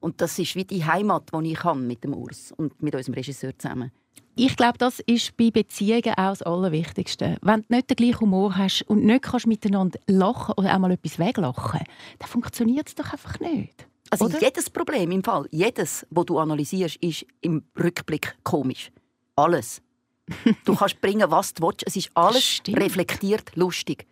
Und 0.00 0.20
das 0.20 0.38
ist 0.38 0.56
wie 0.56 0.64
die 0.64 0.84
Heimat, 0.84 1.30
die 1.32 1.52
ich 1.52 1.64
habe 1.64 1.78
mit 1.78 2.04
dem 2.04 2.14
Urs 2.14 2.52
und 2.56 2.82
mit 2.82 2.94
unserem 2.94 3.14
Regisseur 3.14 3.56
zusammen. 3.56 3.92
Ich 4.34 4.56
glaube, 4.56 4.78
das 4.78 5.00
ist 5.00 5.36
bei 5.36 5.50
Beziehungen 5.50 6.14
auch 6.14 6.30
das 6.30 6.42
Allerwichtigste. 6.42 7.36
Wenn 7.42 7.62
du 7.62 7.66
nicht 7.68 7.90
den 7.90 7.96
gleichen 7.96 8.20
Humor 8.20 8.56
hast 8.56 8.82
und 8.88 9.04
nicht 9.04 9.22
kannst 9.22 9.46
miteinander 9.46 9.98
lachen 10.06 10.54
oder 10.56 10.74
auch 10.74 10.78
mal 10.78 10.90
etwas 10.90 11.18
weglachen, 11.18 11.80
dann 12.18 12.28
funktioniert 12.28 12.88
es 12.88 12.94
doch 12.94 13.12
einfach 13.12 13.38
nicht. 13.40 13.86
Also 14.10 14.26
Oder? 14.26 14.40
jedes 14.40 14.68
Problem 14.68 15.10
im 15.10 15.22
Fall, 15.22 15.46
jedes, 15.50 16.06
wo 16.10 16.24
du 16.24 16.38
analysierst, 16.38 16.96
ist 16.96 17.26
im 17.40 17.62
Rückblick 17.78 18.36
komisch. 18.42 18.90
Alles. 19.36 19.80
du 20.64 20.74
kannst 20.74 21.00
bringen, 21.00 21.30
was 21.30 21.54
du 21.54 21.66
willst. 21.66 21.84
Es 21.86 21.96
ist 21.96 22.10
alles 22.14 22.44
Stimmt. 22.44 22.80
reflektiert, 22.80 23.54
lustig. 23.56 24.06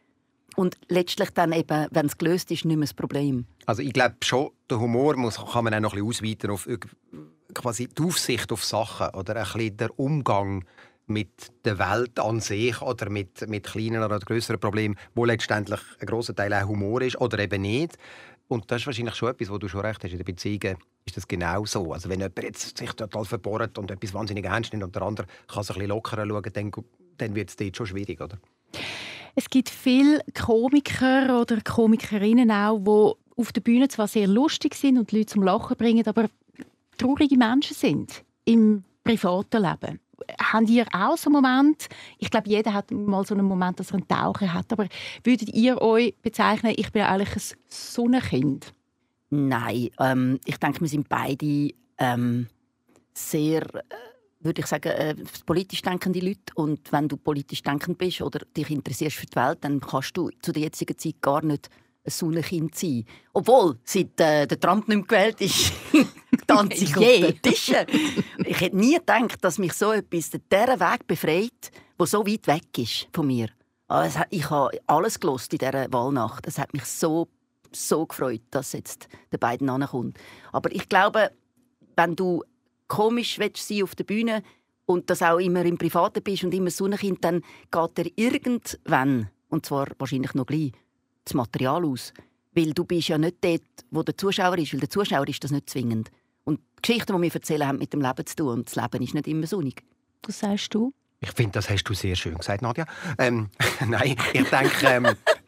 Und 0.57 0.76
letztlich 0.88 1.31
dann 1.31 1.52
eben, 1.52 1.87
wenn 1.90 2.07
es 2.07 2.19
gelöst 2.19 2.50
ist, 2.50 2.64
nicht 2.64 2.76
mehr 2.76 2.87
das 2.87 2.95
Problem. 2.95 3.47
Also 3.67 3.83
ich 3.83 3.93
glaube 3.93 4.17
schon, 4.23 4.50
der 4.69 4.81
Humor 4.81 5.17
muss, 5.17 5.37
kann 5.37 5.64
man 5.64 5.75
auch 5.75 5.81
noch 5.81 5.95
ein 5.95 6.05
bisschen 6.05 6.25
ausweiten 6.25 6.50
auf 6.50 6.69
quasi 7.55 7.88
die 7.88 8.02
Aufsicht 8.02 8.52
auf 8.52 8.64
Sachen 8.64 9.09
oder 9.14 9.37
ein 9.37 9.45
bisschen 9.45 9.76
der 9.76 9.99
Umgang 9.99 10.64
mit 11.07 11.50
der 11.64 11.79
Welt 11.79 12.19
an 12.21 12.40
sich 12.40 12.81
oder 12.81 13.11
mit, 13.11 13.49
mit 13.49 13.67
kleinen 13.67 14.02
oder 14.02 14.19
größeren 14.21 14.61
Problemen, 14.61 14.97
wo 15.14 15.25
letztendlich 15.25 15.81
ein 15.99 16.07
großer 16.07 16.35
Teil 16.35 16.55
auch 16.55 16.69
Humor 16.69 17.02
ist 17.02 17.21
oder 17.21 17.38
eben 17.40 17.62
nicht. 17.62 17.97
Und 18.49 18.71
das 18.71 18.83
ist 18.83 18.87
wahrscheinlich 18.87 19.14
schon 19.14 19.31
etwas, 19.31 19.50
wo 19.50 19.59
du 19.59 19.69
schon 19.69 19.81
recht 19.81 20.02
hast. 20.02 20.11
In 20.11 20.19
den 20.19 20.25
Beziehungen 20.25 20.76
ist 21.07 21.16
das 21.16 21.26
genau 21.26 21.64
so. 21.64 21.92
Also 21.92 22.09
wenn 22.09 22.21
jemand 22.21 22.42
jetzt 22.42 22.76
sich 22.76 22.92
total 22.92 23.25
verbohrt 23.25 23.78
und 23.78 23.90
etwas 23.90 24.14
wahnsinnig 24.14 24.45
ernst 24.45 24.73
nimmt 24.73 24.85
und 24.85 24.95
der 24.95 25.02
andere 25.02 25.26
kann 25.49 25.62
so 25.62 25.73
ein 25.73 25.78
bisschen 25.78 25.88
lockerer 25.88 26.26
schauen, 26.26 26.52
dann, 26.52 26.71
dann 27.19 27.35
wird 27.35 27.50
es 27.50 27.57
dort 27.57 27.76
schon 27.76 27.87
schwierig, 27.87 28.21
oder? 28.21 28.38
Es 29.35 29.49
gibt 29.49 29.69
viele 29.69 30.23
Komiker 30.35 31.40
oder 31.40 31.61
Komikerinnen 31.61 32.50
auch, 32.50 32.78
die 32.78 33.40
auf 33.40 33.52
der 33.52 33.61
Bühne 33.61 33.88
zwar 33.88 34.09
sehr 34.09 34.26
lustig 34.26 34.75
sind 34.75 34.99
und 34.99 35.12
Leute 35.12 35.26
zum 35.26 35.42
Lachen 35.42 35.76
bringen, 35.76 36.07
aber 36.07 36.26
traurige 36.99 37.37
Menschen 37.37 37.75
sind 37.75 38.25
im 38.45 38.85
privaten 39.04 39.62
Leben. 39.62 40.00
Habt 40.38 40.69
ihr 40.69 40.87
auch 40.92 41.16
so 41.16 41.30
einen 41.30 41.42
Moment? 41.42 41.88
Ich 42.19 42.30
glaube, 42.30 42.49
jeder 42.49 42.75
hat 42.75 42.90
mal 42.90 43.25
so 43.25 43.35
einen 43.35 43.47
Moment, 43.47 43.80
dass 43.80 43.90
er 43.90 43.95
einen 43.95 44.09
Taucher 44.09 44.52
hat. 44.52 44.73
Aber 44.73 44.87
würdet 45.25 45.49
ihr 45.54 45.80
euch 45.80 46.14
bezeichnen, 46.23 46.75
ich 46.76 46.92
bin 46.92 47.02
eigentlich 47.02 47.35
ein 47.35 47.59
Sonnenkind? 47.69 48.75
Nein, 49.30 49.90
ähm, 49.99 50.40
ich 50.44 50.56
denke, 50.58 50.80
wir 50.80 50.88
sind 50.88 51.08
beide 51.08 51.70
ähm, 51.99 52.49
sehr, 53.14 53.62
äh, 53.62 53.82
würde 54.40 54.60
ich 54.60 54.66
sagen, 54.66 54.88
äh, 54.88 55.14
politisch 55.46 55.82
denkende 55.82 56.20
Leute. 56.20 56.40
Und 56.54 56.90
wenn 56.92 57.08
du 57.08 57.16
politisch 57.16 57.62
denkend 57.62 57.99
bist 57.99 58.20
oder 58.22 58.40
dich 58.56 58.70
interessierst 58.70 59.16
für 59.16 59.26
die 59.26 59.37
Welt, 59.37 59.58
dann 59.62 59.80
kannst 59.80 60.16
du 60.16 60.30
zu 60.42 60.52
der 60.52 60.62
jetzigen 60.62 60.96
Zeit 60.99 61.20
gar 61.20 61.44
nicht 61.44 61.68
ein 62.04 62.10
Sonnenkind 62.10 62.75
sein. 62.75 63.04
Obwohl, 63.34 63.78
seit 63.84 64.18
äh, 64.20 64.46
der 64.46 64.58
Trump 64.58 64.88
nicht 64.88 64.96
mehr 64.96 65.06
gewählt 65.06 65.40
ist, 65.42 65.72
tanze 66.46 66.82
ich 66.84 66.96
auf 66.96 67.02
Je. 67.02 67.20
den 67.32 67.42
Tischen. 67.42 67.87
Ich 68.44 68.60
hätte 68.60 68.76
nie 68.76 68.94
gedacht, 68.94 69.44
dass 69.44 69.58
mich 69.58 69.75
so 69.75 69.92
etwas, 69.92 70.30
dieser 70.30 70.80
Weg 70.80 71.06
befreit, 71.06 71.70
der 71.99 72.06
so 72.06 72.26
weit 72.26 72.46
weg 72.46 72.78
ist 72.78 73.06
von 73.12 73.26
mir. 73.26 73.49
Hat- 73.88 74.26
Ich 74.30 74.49
habe 74.49 74.70
alles 74.87 75.20
gelost 75.20 75.52
in 75.52 75.58
dieser 75.58 75.92
Wahlnacht. 75.92 76.46
Es 76.46 76.58
hat 76.58 76.72
mich 76.72 76.84
so, 76.87 77.28
so 77.73 78.07
gefreut, 78.07 78.43
dass 78.50 78.73
jetzt 78.73 79.09
der 79.33 79.39
beiden 79.39 79.69
ankommt. 79.69 80.19
Aber 80.53 80.73
ich 80.73 80.89
glaube, 80.89 81.31
wenn 81.97 82.17
du 82.17 82.43
komisch 82.89 83.39
willst 83.39 83.67
sein 83.69 83.83
auf 83.83 83.95
der 83.95 84.05
Bühne 84.05 84.43
und 84.87 85.09
das 85.11 85.23
auch 85.23 85.39
immer 85.39 85.65
im 85.65 85.78
Privaten 85.78 86.23
bist 86.23 86.45
und 86.45 86.52
immer 86.52 86.71
Sonnenkind, 86.71 87.25
dann 87.25 87.43
geht 87.71 87.99
dir 87.99 88.11
irgendwann, 88.17 89.30
und 89.49 89.67
zwar 89.67 89.89
wahrscheinlich 89.99 90.35
noch 90.35 90.47
gleich, 90.47 90.73
das 91.25 91.35
Material 91.35 91.85
aus. 91.85 92.13
Weil 92.52 92.73
du 92.73 92.85
bist 92.85 93.09
ja 93.09 93.19
nicht 93.19 93.37
dort, 93.43 93.63
wo 93.91 94.02
der 94.02 94.17
Zuschauer 94.17 94.59
ist, 94.59 94.73
weil 94.73 94.80
der 94.80 94.91
Zuschauer 94.91 95.28
ist 95.28 95.45
das 95.45 95.52
nicht 95.52 95.71
zwingend. 95.71 96.11
Und 96.45 96.59
die 96.78 96.83
Geschichten, 96.83 97.15
die 97.15 97.23
wir 97.23 97.35
erzählen, 97.35 97.69
haben 97.69 97.78
mit 97.78 97.93
dem 97.93 98.00
Leben 98.00 98.26
zu 98.26 98.35
tun. 98.35 98.49
Und 98.49 98.67
das 98.67 98.75
Leben 98.75 99.04
ist 99.04 99.15
nicht 99.15 99.28
immer 99.28 99.47
sonnig. 99.47 99.85
Was 100.26 100.41
sagst 100.41 100.75
du? 100.75 100.93
Ich 101.21 101.30
finde, 101.33 101.52
das 101.52 101.71
hast 101.71 101.85
du 101.85 101.95
sehr 101.95 102.17
schön 102.17 102.37
gesagt, 102.37 102.63
Nadja. 102.63 102.87
Ähm, 103.19 103.50
nein, 103.87 104.17
ich 104.33 104.49
denke... 104.49 104.87
Ähm, 104.87 105.06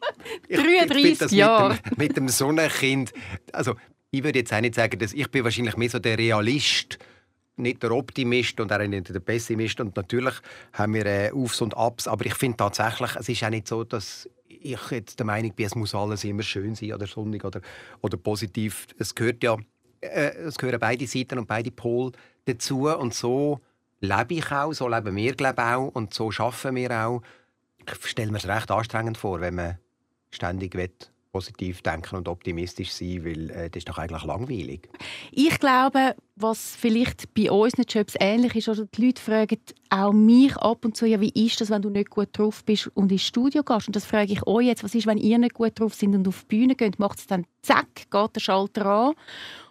ich- 0.47 0.57
ich 0.57 0.63
33 0.63 1.01
finde 1.03 1.17
das 1.19 1.31
Jahre. 1.31 1.69
Mit 1.73 1.85
dem, 1.85 1.97
mit 1.97 2.17
dem 2.17 2.27
Sonnenkind... 2.29 3.13
Also, 3.51 3.75
ich 4.11 4.23
würde 4.23 4.39
jetzt 4.39 4.53
auch 4.53 4.61
nicht 4.61 4.75
sagen, 4.75 4.99
dass 4.99 5.13
ich 5.13 5.29
bin 5.31 5.43
wahrscheinlich 5.43 5.75
mehr 5.75 5.89
so 5.89 5.97
der 5.99 6.17
Realist, 6.17 6.99
nicht 7.55 7.81
der 7.83 7.91
Optimist 7.91 8.59
und 8.59 8.71
auch 8.71 8.77
nicht 8.79 9.09
der 9.13 9.19
Pessimist. 9.19 9.79
Und 9.79 9.95
natürlich 9.95 10.35
haben 10.73 10.93
wir 10.93 11.05
äh, 11.05 11.31
Aufs 11.31 11.61
und 11.61 11.75
Abs. 11.75 12.07
Aber 12.07 12.25
ich 12.25 12.35
finde 12.35 12.57
tatsächlich, 12.57 13.15
es 13.15 13.29
ist 13.29 13.43
auch 13.43 13.49
nicht 13.49 13.67
so, 13.67 13.83
dass 13.83 14.29
ich 14.47 14.79
jetzt 14.91 15.17
der 15.19 15.25
Meinung 15.25 15.51
bin, 15.53 15.65
es 15.65 15.75
muss 15.75 15.95
alles 15.95 16.23
immer 16.23 16.43
schön 16.43 16.75
sein 16.75 16.93
oder 16.93 17.07
sonnig 17.07 17.43
oder, 17.43 17.59
oder 18.01 18.17
positiv. 18.17 18.85
Es 18.99 19.13
gehört 19.15 19.43
ja, 19.43 19.57
äh, 20.01 20.31
es 20.45 20.57
gehören 20.57 20.79
beide 20.79 21.05
Seiten 21.07 21.39
und 21.39 21.47
beide 21.47 21.71
Pole 21.71 22.11
dazu. 22.45 22.87
Und 22.89 23.13
so 23.15 23.59
lebe 23.99 24.35
ich 24.35 24.51
auch, 24.51 24.73
so 24.73 24.87
leben 24.87 25.15
wir 25.15 25.33
glaube 25.35 25.55
ich, 25.61 25.67
auch 25.67 25.87
und 25.89 26.13
so 26.13 26.29
schaffen 26.31 26.75
wir 26.75 26.91
auch. 26.91 27.21
Ich 27.85 28.09
stelle 28.09 28.31
mir 28.31 28.37
es 28.37 28.47
recht 28.47 28.69
anstrengend 28.71 29.17
vor, 29.17 29.41
wenn 29.41 29.55
man 29.55 29.77
ständig 30.33 30.75
will, 30.75 30.91
positiv 31.33 31.81
denken 31.81 32.15
und 32.15 32.27
optimistisch 32.27 32.91
sein, 32.93 33.25
weil 33.25 33.49
äh, 33.49 33.69
das 33.69 33.79
ist 33.79 33.89
doch 33.89 33.97
eigentlich 33.97 34.23
langweilig. 34.23 34.87
Ich 35.31 35.59
glaube, 35.59 36.15
was 36.35 36.75
vielleicht 36.75 37.33
bei 37.33 37.51
unseren 37.51 37.85
Jobs 37.89 38.13
ähnlich 38.19 38.55
ist, 38.55 38.69
oder 38.69 38.85
die 38.85 39.05
Leute 39.05 39.21
fragen 39.21 39.57
auch 39.89 40.13
mich 40.13 40.55
ab 40.57 40.85
und 40.85 40.95
zu, 40.95 41.07
ja, 41.07 41.19
wie 41.19 41.31
ist 41.33 41.59
das, 41.59 41.71
wenn 41.71 41.81
du 41.81 41.89
nicht 41.89 42.11
gut 42.11 42.29
drauf 42.33 42.63
bist 42.63 42.91
und 42.93 43.11
ins 43.11 43.23
Studio 43.23 43.63
gehst? 43.63 43.87
Und 43.87 43.95
das 43.95 44.05
frage 44.05 44.31
ich 44.31 44.45
euch 44.45 44.67
jetzt, 44.67 44.83
was 44.83 44.93
ist, 44.93 45.07
wenn 45.07 45.17
ihr 45.17 45.39
nicht 45.39 45.55
gut 45.55 45.79
drauf 45.79 45.95
sind 45.95 46.15
und 46.15 46.27
auf 46.27 46.43
die 46.43 46.55
Bühne 46.55 46.75
geht, 46.75 46.99
macht 46.99 47.17
es 47.17 47.27
dann 47.27 47.45
zack, 47.63 48.11
geht 48.11 48.35
der 48.35 48.39
Schalter 48.39 48.85
an 48.85 49.13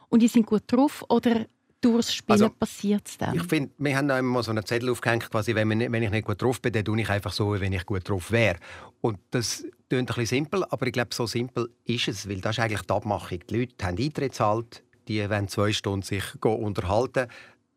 und 0.08 0.22
ihr 0.22 0.28
seid 0.28 0.46
gut 0.46 0.64
drauf 0.66 1.04
oder 1.08 1.46
durchs 1.82 2.14
Spielen 2.14 2.42
Also, 2.42 2.48
passiert 2.50 3.06
es 3.06 3.18
dann? 3.18 3.34
Ich 3.36 3.42
finde, 3.44 3.70
wir 3.78 3.96
haben 3.96 4.08
immer 4.08 4.22
mal 4.22 4.42
so 4.42 4.50
einen 4.50 4.64
Zettel 4.64 4.88
aufgehängt, 4.90 5.30
quasi, 5.30 5.54
wenn, 5.54 5.68
wir 5.68 5.76
nicht, 5.76 5.92
wenn 5.92 6.02
ich 6.02 6.10
nicht 6.10 6.26
gut 6.26 6.40
drauf 6.40 6.60
bin, 6.62 6.72
dann 6.72 6.84
tue 6.84 7.00
ich 7.00 7.10
einfach 7.10 7.32
so, 7.32 7.54
wie 7.54 7.60
wenn 7.60 7.72
ich 7.72 7.84
gut 7.84 8.08
drauf 8.08 8.30
wäre. 8.30 8.56
Und 9.00 9.18
das 9.30 9.64
klingt 9.88 10.10
ein 10.10 10.14
bisschen 10.14 10.26
simpel, 10.26 10.64
aber 10.70 10.86
ich 10.86 10.92
glaube, 10.92 11.10
so 11.12 11.26
simpel 11.26 11.68
ist 11.84 12.08
es, 12.08 12.28
weil 12.28 12.40
das 12.40 12.56
ist 12.56 12.64
eigentlich 12.64 12.82
die 12.82 12.92
Abmachung. 12.92 13.38
Die 13.50 13.58
Leute 13.58 13.84
haben 13.84 13.98
Eintritt 13.98 14.30
gezahlt, 14.30 14.82
die 15.08 15.28
wollen 15.28 15.48
zwei 15.48 15.72
Stunden 15.72 16.02
sich 16.02 16.24
go 16.40 16.54
unterhalten. 16.54 17.26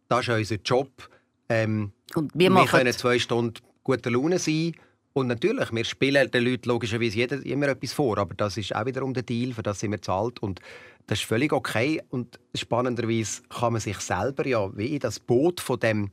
Das 0.07 0.27
ist 0.27 0.29
unser 0.29 0.55
Job. 0.63 1.09
Ähm, 1.49 1.91
Und 2.13 2.31
wir 2.35 2.49
wir 2.49 2.65
können 2.65 2.93
zwei 2.93 3.19
Stunden 3.19 3.55
guter 3.83 4.11
Laune 4.11 4.39
sein. 4.39 4.73
Und 5.13 5.27
natürlich, 5.27 5.71
wir 5.71 5.85
spielen 5.85 6.29
den 6.29 6.43
Leuten 6.43 6.67
logischerweise 6.67 7.15
jeder, 7.15 7.45
immer 7.45 7.69
etwas 7.69 7.93
vor, 7.93 8.17
aber 8.17 8.35
das 8.35 8.57
ist 8.57 8.75
auch 8.75 8.85
wiederum 8.85 9.13
der 9.13 9.23
Deal, 9.23 9.53
für 9.53 9.63
das 9.63 9.79
sind 9.79 9.91
wir 9.91 10.01
zahlt. 10.01 10.39
Und 10.39 10.59
das 11.07 11.19
ist 11.19 11.25
völlig 11.27 11.53
okay. 11.53 12.01
Und 12.09 12.39
spannenderweise 12.53 13.43
kann 13.49 13.73
man 13.73 13.81
sich 13.81 13.97
selber 13.99 14.45
ja 14.47 14.75
wie 14.75 14.95
in 14.95 14.99
das 14.99 15.19
Boot 15.19 15.59
von 15.59 15.79
dem 15.79 16.11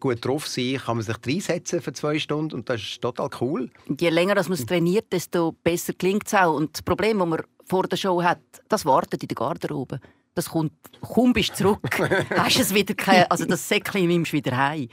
gut 0.00 0.24
drauf 0.24 0.48
sein, 0.48 0.78
kann 0.78 0.96
man 0.96 1.04
sich 1.04 1.16
reinsetzen 1.24 1.80
für 1.80 1.92
zwei 1.92 2.18
Stunden 2.18 2.56
und 2.56 2.68
das 2.68 2.82
ist 2.82 3.00
total 3.00 3.30
cool. 3.40 3.70
Und 3.86 4.00
je 4.02 4.10
länger 4.10 4.34
das 4.34 4.48
man 4.48 4.58
es 4.58 4.66
trainiert, 4.66 5.12
desto 5.12 5.52
besser 5.62 5.92
klingt 5.92 6.26
es 6.26 6.34
auch. 6.34 6.56
Und 6.56 6.74
das 6.74 6.82
Problem, 6.82 7.20
das 7.20 7.28
man 7.28 7.42
vor 7.66 7.84
der 7.84 7.96
Show 7.96 8.20
hat, 8.20 8.40
das 8.68 8.84
wartet 8.84 9.22
in 9.22 9.28
der 9.28 9.36
Garderobe. 9.36 10.00
Das 10.34 10.48
kommt, 10.48 10.72
kaum 11.00 11.32
bist 11.32 11.50
du 11.50 11.54
zurück, 11.54 12.00
hast 12.30 12.58
es 12.58 12.74
wieder 12.74 12.94
keine, 12.94 13.30
also 13.30 13.44
das 13.44 13.68
Säckchen 13.68 14.08
nimmst 14.08 14.32
du 14.32 14.38
wieder 14.38 14.56
heim. 14.56 14.88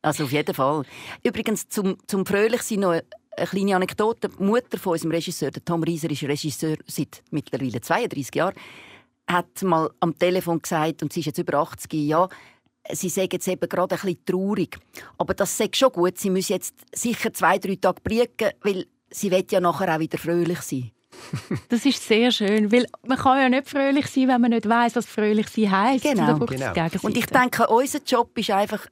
Also 0.00 0.24
auf 0.24 0.32
jeden 0.32 0.54
Fall. 0.54 0.84
Übrigens, 1.22 1.68
zum, 1.68 1.96
zum 2.06 2.24
Fröhlichsein 2.24 2.80
noch 2.80 3.00
eine 3.36 3.46
kleine 3.46 3.76
Anekdote. 3.76 4.28
Die 4.28 4.42
Mutter 4.42 4.78
von 4.78 4.92
unserem 4.92 5.12
Regisseur, 5.12 5.50
der 5.50 5.64
Tom 5.64 5.82
Rieser, 5.82 6.10
ist 6.10 6.22
Regisseur 6.22 6.76
seit 6.86 7.22
mittlerweile 7.30 7.80
32 7.80 8.34
Jahren, 8.34 8.54
hat 9.28 9.62
mal 9.62 9.90
am 10.00 10.18
Telefon 10.18 10.62
gesagt, 10.62 11.02
und 11.02 11.12
sie 11.12 11.20
ist 11.20 11.26
jetzt 11.26 11.38
über 11.38 11.58
80, 11.58 11.92
ja, 11.92 12.28
sie 12.92 13.08
sagen 13.08 13.28
jetzt 13.32 13.48
eben 13.48 13.68
gerade 13.68 13.94
ein 13.94 14.00
bisschen 14.00 14.24
traurig. 14.24 14.78
Aber 15.18 15.34
das 15.34 15.56
sagt 15.56 15.76
schon 15.76 15.92
gut. 15.92 16.18
Sie 16.18 16.30
müssen 16.30 16.52
jetzt 16.52 16.74
sicher 16.94 17.32
zwei, 17.32 17.58
drei 17.58 17.76
Tage 17.76 18.00
briegen, 18.02 18.50
weil 18.62 18.86
sie 19.10 19.30
will 19.30 19.44
ja 19.50 19.60
nachher 19.60 19.94
auch 19.94 20.00
wieder 20.00 20.18
fröhlich 20.18 20.60
sein. 20.60 20.90
Das 21.68 21.84
ist 21.86 22.06
sehr 22.06 22.30
schön, 22.30 22.70
weil 22.70 22.86
man 23.06 23.18
kann 23.18 23.38
ja 23.38 23.48
nicht 23.48 23.68
fröhlich 23.68 24.06
sein, 24.06 24.28
wenn 24.28 24.40
man 24.40 24.50
nicht 24.50 24.68
weiß, 24.68 24.96
was 24.96 25.06
fröhlich 25.06 25.48
sein 25.48 25.70
heisst. 25.70 26.04
Genau, 26.04 26.38
genau. 26.38 26.72
Und 27.02 27.16
ich 27.16 27.26
denke, 27.26 27.66
unser 27.68 28.00
Job 28.06 28.36
ist 28.38 28.50
einfach, 28.50 28.86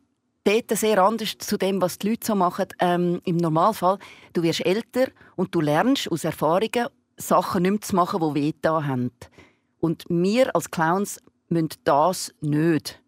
dort 0.45 0.71
sehr 0.71 1.03
anders 1.03 1.37
zu 1.39 1.57
dem, 1.57 1.81
was 1.81 1.99
die 1.99 2.11
Leute 2.11 2.27
so 2.27 2.35
machen. 2.35 2.67
Ähm, 2.79 3.21
Im 3.25 3.37
Normalfall, 3.37 3.99
du 4.33 4.43
wirst 4.43 4.65
älter 4.65 5.09
und 5.37 5.55
du 5.55 5.61
lernst 5.61 6.11
aus 6.11 6.25
Erfahrungen, 6.25 6.89
Sachen 7.17 7.63
nicht 7.63 7.71
mehr 7.71 7.81
zu 7.81 7.97
machen, 7.97 8.35
die 8.35 8.41
weh 8.41 8.53
haben. 8.65 9.11
Und 9.81 10.05
wir 10.09 10.55
als 10.55 10.71
Clowns 10.71 11.21
müssen 11.49 11.71
das 11.85 12.33
nicht. 12.41 13.04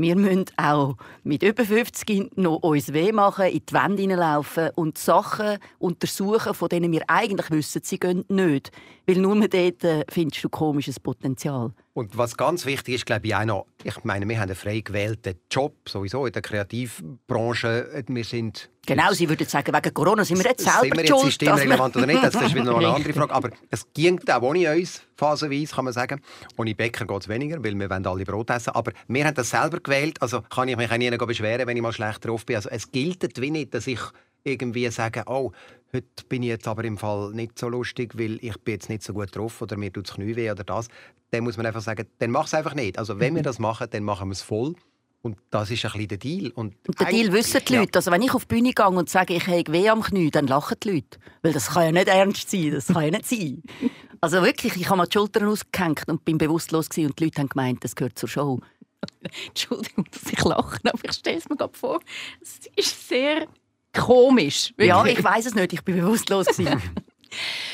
Wir 0.00 0.16
müssen 0.16 0.46
auch 0.56 0.96
mit 1.24 1.42
über 1.42 1.62
50 1.62 2.38
noch 2.38 2.62
uns 2.62 2.94
weh 2.94 3.12
machen, 3.12 3.44
in 3.48 3.60
die 3.68 3.74
Wände 3.74 4.00
hineinlaufen 4.00 4.70
und 4.74 4.96
Sachen 4.96 5.58
untersuchen, 5.78 6.54
von 6.54 6.70
denen 6.70 6.90
wir 6.90 7.02
eigentlich 7.06 7.50
wissen, 7.50 7.82
sie 7.84 7.98
gehen 7.98 8.24
nicht. 8.28 8.72
Weil 9.06 9.16
nur 9.16 9.46
dort 9.46 9.84
äh, 9.84 10.06
findest 10.08 10.42
du 10.42 10.48
komisches 10.48 10.98
Potenzial. 10.98 11.74
Und 11.92 12.16
was 12.16 12.34
ganz 12.34 12.64
wichtig 12.64 12.94
ist, 12.94 13.04
glaube 13.04 13.26
ich, 13.26 13.34
auch 13.34 13.44
noch, 13.44 13.66
ich 13.84 14.02
meine, 14.02 14.26
wir 14.26 14.36
haben 14.38 14.48
einen 14.48 14.56
frei 14.56 14.80
gewählten 14.80 15.34
Job, 15.50 15.74
sowieso 15.86 16.24
in 16.24 16.32
der 16.32 16.40
Kreativbranche. 16.40 18.02
Wir 18.06 18.24
sind... 18.24 18.70
Genau, 18.90 19.12
Sie 19.12 19.28
würden 19.28 19.46
sagen, 19.46 19.72
wegen 19.72 19.94
Corona 19.94 20.24
sind 20.24 20.38
wir 20.38 20.50
jetzt 20.50 20.64
selber 20.64 20.80
Sind 20.80 20.96
wir 20.96 21.04
jetzt 21.04 21.20
systemrelevant 21.20 21.94
oder 21.94 22.06
nicht? 22.06 22.24
Das 22.24 22.34
ist 22.34 22.52
wieder 22.52 22.64
noch 22.64 22.78
eine 22.78 22.88
andere 22.96 23.12
Frage. 23.12 23.32
Aber 23.32 23.50
es 23.70 23.86
ging 23.94 24.20
auch 24.28 24.42
ohne 24.42 24.68
uns, 24.72 25.02
phasenweise, 25.16 25.72
kann 25.72 25.84
man 25.84 25.94
sagen. 25.94 26.20
Ohne 26.56 26.74
Bäcker 26.74 27.06
geht 27.06 27.22
es 27.22 27.28
weniger, 27.28 27.62
weil 27.62 27.78
wir 27.78 27.88
wollen 27.88 28.04
alle 28.04 28.24
Brot 28.24 28.50
essen. 28.50 28.70
Aber 28.70 28.90
wir 29.06 29.24
haben 29.24 29.36
das 29.36 29.50
selber 29.50 29.78
gewählt, 29.78 30.20
also 30.20 30.42
kann 30.42 30.66
ich 30.66 30.76
mich 30.76 30.90
auch 30.90 30.96
nie 30.96 31.08
beschweren, 31.08 31.68
wenn 31.68 31.76
ich 31.76 31.82
mal 31.84 31.92
schlecht 31.92 32.26
drauf 32.26 32.44
bin. 32.44 32.56
Also 32.56 32.68
es 32.68 32.90
gilt 32.90 33.40
wie 33.40 33.52
nicht, 33.52 33.74
dass 33.74 33.86
ich 33.86 34.00
irgendwie 34.42 34.90
sage, 34.90 35.22
oh, 35.26 35.52
heute 35.92 36.06
bin 36.28 36.42
ich 36.42 36.48
jetzt 36.48 36.66
aber 36.66 36.82
im 36.82 36.98
Fall 36.98 37.30
nicht 37.30 37.60
so 37.60 37.68
lustig, 37.68 38.18
weil 38.18 38.44
ich 38.44 38.58
bin 38.58 38.74
jetzt 38.74 38.88
nicht 38.88 39.04
so 39.04 39.12
gut 39.12 39.36
drauf 39.36 39.62
oder 39.62 39.76
mir 39.76 39.92
tut 39.92 40.08
das 40.08 40.16
Knie 40.16 40.34
weh 40.34 40.50
oder 40.50 40.64
das 40.64 40.88
dann 41.30 41.44
muss 41.44 41.56
man 41.56 41.66
einfach 41.66 41.80
sagen, 41.80 42.06
dann 42.18 42.30
mach 42.30 42.46
es 42.46 42.54
einfach 42.54 42.74
nicht. 42.74 42.98
Also 42.98 43.20
wenn 43.20 43.34
wir 43.34 43.42
mhm. 43.42 43.44
das 43.44 43.58
machen, 43.58 43.86
dann 43.90 44.02
machen 44.02 44.28
wir 44.28 44.32
es 44.32 44.42
voll. 44.42 44.74
Und 45.22 45.36
das 45.50 45.70
ist 45.70 45.84
ein 45.84 45.92
bisschen 45.92 46.08
der 46.08 46.18
Deal. 46.18 46.50
Und, 46.50 46.76
und 46.88 46.98
der 46.98 47.08
Deal 47.08 47.32
wissen 47.32 47.60
die 47.68 47.74
Leute. 47.74 47.90
Ja. 47.92 47.96
Also 47.96 48.10
wenn 48.10 48.22
ich 48.22 48.32
auf 48.32 48.46
die 48.46 48.54
Bühne 48.54 48.72
gehe 48.72 48.88
und 48.88 49.10
sage, 49.10 49.34
ich 49.34 49.46
habe 49.46 49.72
weh 49.72 49.88
am 49.88 50.02
Knie, 50.02 50.30
dann 50.30 50.46
lachen 50.46 50.76
die 50.82 50.90
Leute. 50.90 51.18
Weil 51.42 51.52
das 51.52 51.70
kann 51.70 51.84
ja 51.84 51.92
nicht 51.92 52.08
ernst 52.08 52.50
sein. 52.50 52.70
Das 52.70 52.86
kann 52.86 53.04
ja 53.04 53.10
nicht 53.10 53.26
sein. 53.26 53.62
Also 54.22 54.42
wirklich, 54.42 54.76
ich 54.76 54.90
habe 54.90 54.98
mir 54.98 55.06
die 55.06 55.14
Schultern 55.14 55.48
ausgehängt 55.48 56.06
und 56.06 56.26
bin 56.26 56.36
bewusstlos 56.36 56.90
gewesen, 56.90 57.06
und 57.08 57.18
die 57.18 57.24
Leute 57.24 57.40
haben 57.40 57.48
gemeint, 57.48 57.82
das 57.82 57.96
gehört 57.96 58.18
zur 58.18 58.28
Show. 58.28 58.60
Entschuldigung, 59.48 60.04
dass 60.10 60.30
ich 60.30 60.44
lache, 60.44 60.78
aber 60.84 61.04
ich 61.04 61.12
stelle 61.12 61.38
es 61.38 61.48
mir 61.48 61.56
gerade 61.56 61.76
vor. 61.76 62.00
Es 62.42 62.60
ist 62.76 63.08
sehr 63.08 63.46
komisch. 63.94 64.74
Wirklich. 64.76 64.88
Ja, 64.88 65.06
ich 65.06 65.24
weiß 65.24 65.46
es 65.46 65.54
nicht. 65.54 65.72
Ich 65.72 65.82
bin 65.82 65.96
bewusstlos 65.96 66.46
gewesen. 66.48 66.82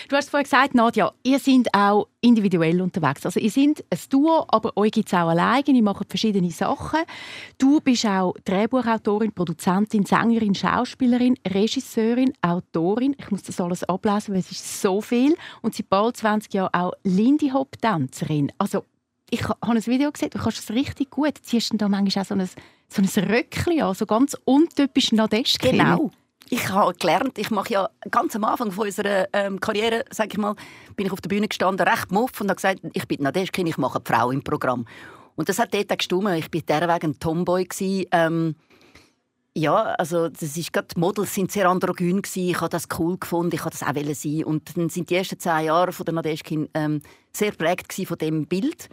Du 0.09 0.17
hast 0.17 0.31
vorhin 0.31 0.45
gesagt, 0.45 0.75
Nadja, 0.75 1.13
ihr 1.23 1.39
seid 1.39 1.67
auch 1.73 2.09
individuell 2.21 2.81
unterwegs. 2.81 3.25
Also 3.25 3.41
ihr 3.41 3.51
seid 3.51 3.85
ein 3.91 3.99
Duo, 4.11 4.45
aber 4.49 4.77
euch 4.77 4.93
gibt 4.93 5.09
es 5.09 5.15
auch 5.15 5.29
alleine. 5.29 5.65
Ihr 5.67 5.83
macht 5.83 6.09
verschiedene 6.09 6.51
Sachen. 6.51 7.01
Du 7.59 7.81
bist 7.81 8.07
auch 8.07 8.35
Drehbuchautorin, 8.45 9.33
Produzentin, 9.33 10.05
Sängerin, 10.05 10.55
Schauspielerin, 10.55 11.37
Regisseurin, 11.47 12.33
Autorin. 12.43 13.17
Ich 13.19 13.31
muss 13.31 13.43
das 13.43 13.61
alles 13.61 13.85
ablesen, 13.85 14.35
weil 14.35 14.41
es 14.41 14.51
ist 14.51 14.81
so 14.81 15.01
viel. 15.01 15.35
Und 15.63 15.75
seit 15.75 15.89
bald 15.89 16.17
20 16.17 16.55
Jahren 16.55 16.75
auch 16.75 16.93
Lindy 17.05 17.51
Hop-Tänzerin. 17.51 18.53
Also 18.59 18.85
ich 19.31 19.43
habe 19.43 19.59
ein 19.63 19.87
Video 19.87 20.13
gesehen, 20.13 20.31
du 20.31 20.39
kannst 20.39 20.59
es 20.59 20.71
richtig 20.71 21.11
gut. 21.11 21.39
Du 21.39 21.43
ziehst 21.43 21.73
da 21.75 21.89
manchmal 21.89 22.23
auch 22.23 22.29
so 22.29 22.35
ein, 22.35 22.49
so 22.89 23.03
ein 23.03 23.25
Röckchen 23.29 23.83
an, 23.83 23.95
so 23.95 24.07
ganz 24.07 24.37
untypisch 24.45 25.13
Nadeshkin. 25.13 25.73
Genau 25.73 26.11
ich 26.49 26.69
habe 26.69 26.95
gelernt, 26.95 27.39
ich 27.39 27.51
mache 27.51 27.73
ja 27.73 27.89
ganz 28.11 28.37
am 28.37 28.45
Anfang 28.45 28.71
von 28.71 28.87
unserer 28.87 29.27
ähm, 29.33 29.61
Karriere, 29.61 30.05
sage 30.11 30.31
ich 30.33 30.39
mal, 30.39 30.55
bin 30.95 31.07
ich 31.07 31.13
auf 31.13 31.21
der 31.21 31.29
Bühne 31.29 31.49
gestanden, 31.49 31.87
recht 31.87 32.13
muff 32.13 32.41
und 32.41 32.49
habe 32.49 32.57
gesagt, 32.57 32.81
ich 32.93 33.09
bin 33.09 33.23
Nadeschkin, 33.23 33.67
ich 33.67 33.79
mache 33.79 33.99
eine 33.99 34.05
Frau 34.05 34.31
im 34.31 34.43
Programm. 34.43 34.87
Und 35.35 35.49
das 35.49 35.59
hat 35.59 35.75
dort 35.75 35.93
auch 35.93 35.97
gestimmt. 35.97 36.29
Ich 36.31 36.69
war 36.69 36.89
Weg 36.89 37.05
ein 37.05 37.19
Tomboy. 37.19 37.69
Ähm, 38.11 38.55
ja, 39.55 39.75
also 39.95 40.29
das 40.29 40.57
ist 40.57 40.73
gerade, 40.73 40.89
die 40.95 41.01
Models 41.01 41.35
sind 41.35 41.51
sehr 41.51 41.69
androgyn 41.69 42.23
gewesen. 42.23 42.51
Ich 42.51 42.61
habe 42.61 42.69
das 42.69 42.89
cool 42.99 43.19
gefunden, 43.19 43.55
ich 43.55 43.61
habe 43.61 43.71
das 43.71 43.83
auch 43.83 44.15
sein. 44.15 44.45
Und 44.45 44.77
dann 44.77 44.89
sind 44.89 45.11
die 45.11 45.17
ersten 45.17 45.39
zehn 45.39 45.67
Jahre 45.67 45.93
von 45.93 46.05
der 46.05 46.15
Nadeschkin 46.15 46.69
ähm, 46.75 47.03
sehr 47.33 47.53
prägt 47.53 47.93
von 47.93 48.19
dem 48.19 48.47
Bild. 48.47 48.89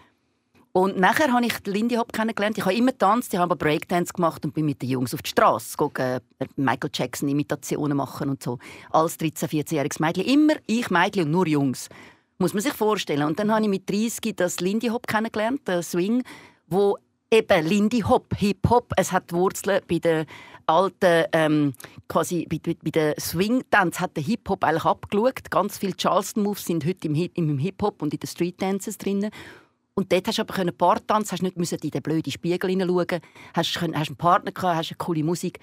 Und 0.76 0.98
nachher 0.98 1.32
habe 1.32 1.46
ich 1.46 1.54
Lindy 1.66 1.96
Hop 1.96 2.12
kennengelernt. 2.12 2.58
Ich 2.58 2.66
habe 2.66 2.74
immer 2.76 2.92
getanzt, 2.92 3.32
ich 3.32 3.40
habe 3.40 3.56
Breakdance 3.56 4.12
gemacht 4.12 4.44
und 4.44 4.56
bin 4.56 4.66
mit 4.66 4.82
den 4.82 4.90
Jungs 4.90 5.14
auf 5.14 5.22
die 5.22 5.30
Straße 5.30 5.78
gegangen, 5.78 6.20
äh, 6.40 6.48
Michael 6.56 6.90
Jackson 6.92 7.30
Imitationen 7.30 7.96
machen 7.96 8.30
und 8.32 8.42
so. 8.42 8.58
Als 8.90 9.20
13-, 9.20 9.48
14-jähriges 9.50 10.02
Mädchen. 10.02 10.26
Immer 10.26 10.56
ich 10.66 10.90
Mädchen 10.90 11.26
und 11.26 11.32
nur 11.32 11.48
Jungs. 11.48 11.90
Muss 12.40 12.56
man 12.56 12.64
sich 12.64 12.74
vorstellen. 12.74 13.28
Und 13.28 13.38
dann 13.38 13.52
habe 13.52 13.62
ich 13.62 13.70
mit 13.70 13.88
30 13.88 14.36
das 14.36 14.60
Lindy 14.62 14.88
Hop 14.88 15.06
kennengelernt, 15.06 15.62
der 15.68 15.84
Swing, 15.84 16.24
wo 16.66 16.98
eben 17.30 17.68
Lindy 17.68 18.00
Hop, 18.02 18.36
Hip 18.38 18.68
Hop, 18.68 18.94
es 18.98 19.12
hat 19.12 19.32
Wurzeln 19.32 19.80
bei 19.88 20.00
den 20.00 20.26
alten, 20.66 21.26
ähm, 21.34 21.74
quasi 22.08 22.48
bei, 22.50 22.58
bei, 22.58 22.76
bei 22.84 22.90
den 22.90 23.14
Swing-Dance 23.20 24.00
hat 24.00 24.16
der 24.16 24.24
Hip 24.24 24.50
Hop 24.50 24.64
eigentlich 24.64 24.86
abgeschaut. 24.86 25.52
Ganz 25.52 25.78
viele 25.78 25.96
Charleston 25.96 26.42
Moves 26.42 26.66
sind 26.66 26.84
heute 26.84 27.08
im, 27.08 27.16
im 27.16 27.60
Hip 27.60 27.80
Hop 27.84 28.02
und 28.02 28.12
in 28.12 28.20
den 28.20 28.28
Street 28.28 28.60
Dances 28.60 28.98
drin. 28.98 29.30
Und 29.96 30.12
dort 30.12 30.28
hast 30.28 30.40
du 30.40 30.42
aber 30.42 31.08
tanzen, 31.08 31.32
hast 31.32 31.44
nicht 31.44 31.58
müssen 31.58 31.78
in 31.80 31.92
den 31.92 32.02
blöden 32.02 32.32
Spiegel 32.32 32.70
hineinschauen, 32.70 33.22
hast, 33.54 33.82
hast 33.82 34.10
einen 34.10 34.16
Partner 34.16 34.52
gehabt, 34.52 34.78
hast 34.78 34.92
eine 34.92 34.98
coole 34.98 35.24
Musik. 35.24 35.60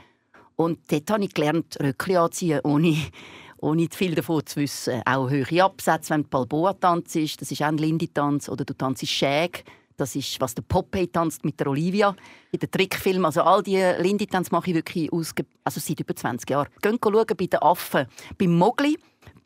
Und 0.57 0.79
dort 0.93 1.11
habe 1.11 1.25
ich 1.25 1.35
gelernt, 1.35 1.79
Röckchen 1.83 2.17
anziehen, 2.17 2.61
ohne, 2.63 2.97
ohne 3.59 3.89
viel 3.91 4.15
davon 4.15 4.47
zu 4.47 4.61
wissen. 4.61 5.03
Auch 5.05 5.31
hohe 5.31 5.65
Absätze, 5.65 6.15
wenn 6.15 6.29
Balboa-Tanz 6.29 7.17
ist, 7.17 7.41
das 7.41 7.51
ist 7.51 7.63
auch 7.63 7.67
ein 7.67 7.79
Lindy-Tanz, 7.79 8.49
oder 8.49 8.65
du 8.65 8.75
tanzt 8.75 9.07
Shag, 9.07 9.65
das 9.97 10.17
ist, 10.17 10.41
was 10.41 10.55
der 10.55 10.63
Popeye 10.63 11.09
tanzt 11.09 11.45
mit 11.45 11.61
der 11.61 11.67
Olivia 11.67 12.15
in 12.53 12.59
den 12.59 12.71
Trickfilmen. 12.71 13.27
Also 13.27 13.43
all 13.43 13.63
diese 13.63 14.01
Lindy-Tanz 14.01 14.51
mache 14.51 14.71
ich 14.71 14.77
wirklich 14.77 15.13
ausge 15.13 15.45
also 15.65 15.79
seit 15.81 16.01
über 16.01 16.17
20 16.17 16.49
Jahren. 16.49 16.69
Gehen 16.81 16.99
schauen 17.03 17.27
bei 17.27 17.47
den 17.47 17.61
Affen. 17.61 18.07
Beim 18.39 18.57
Mogli 18.57 18.97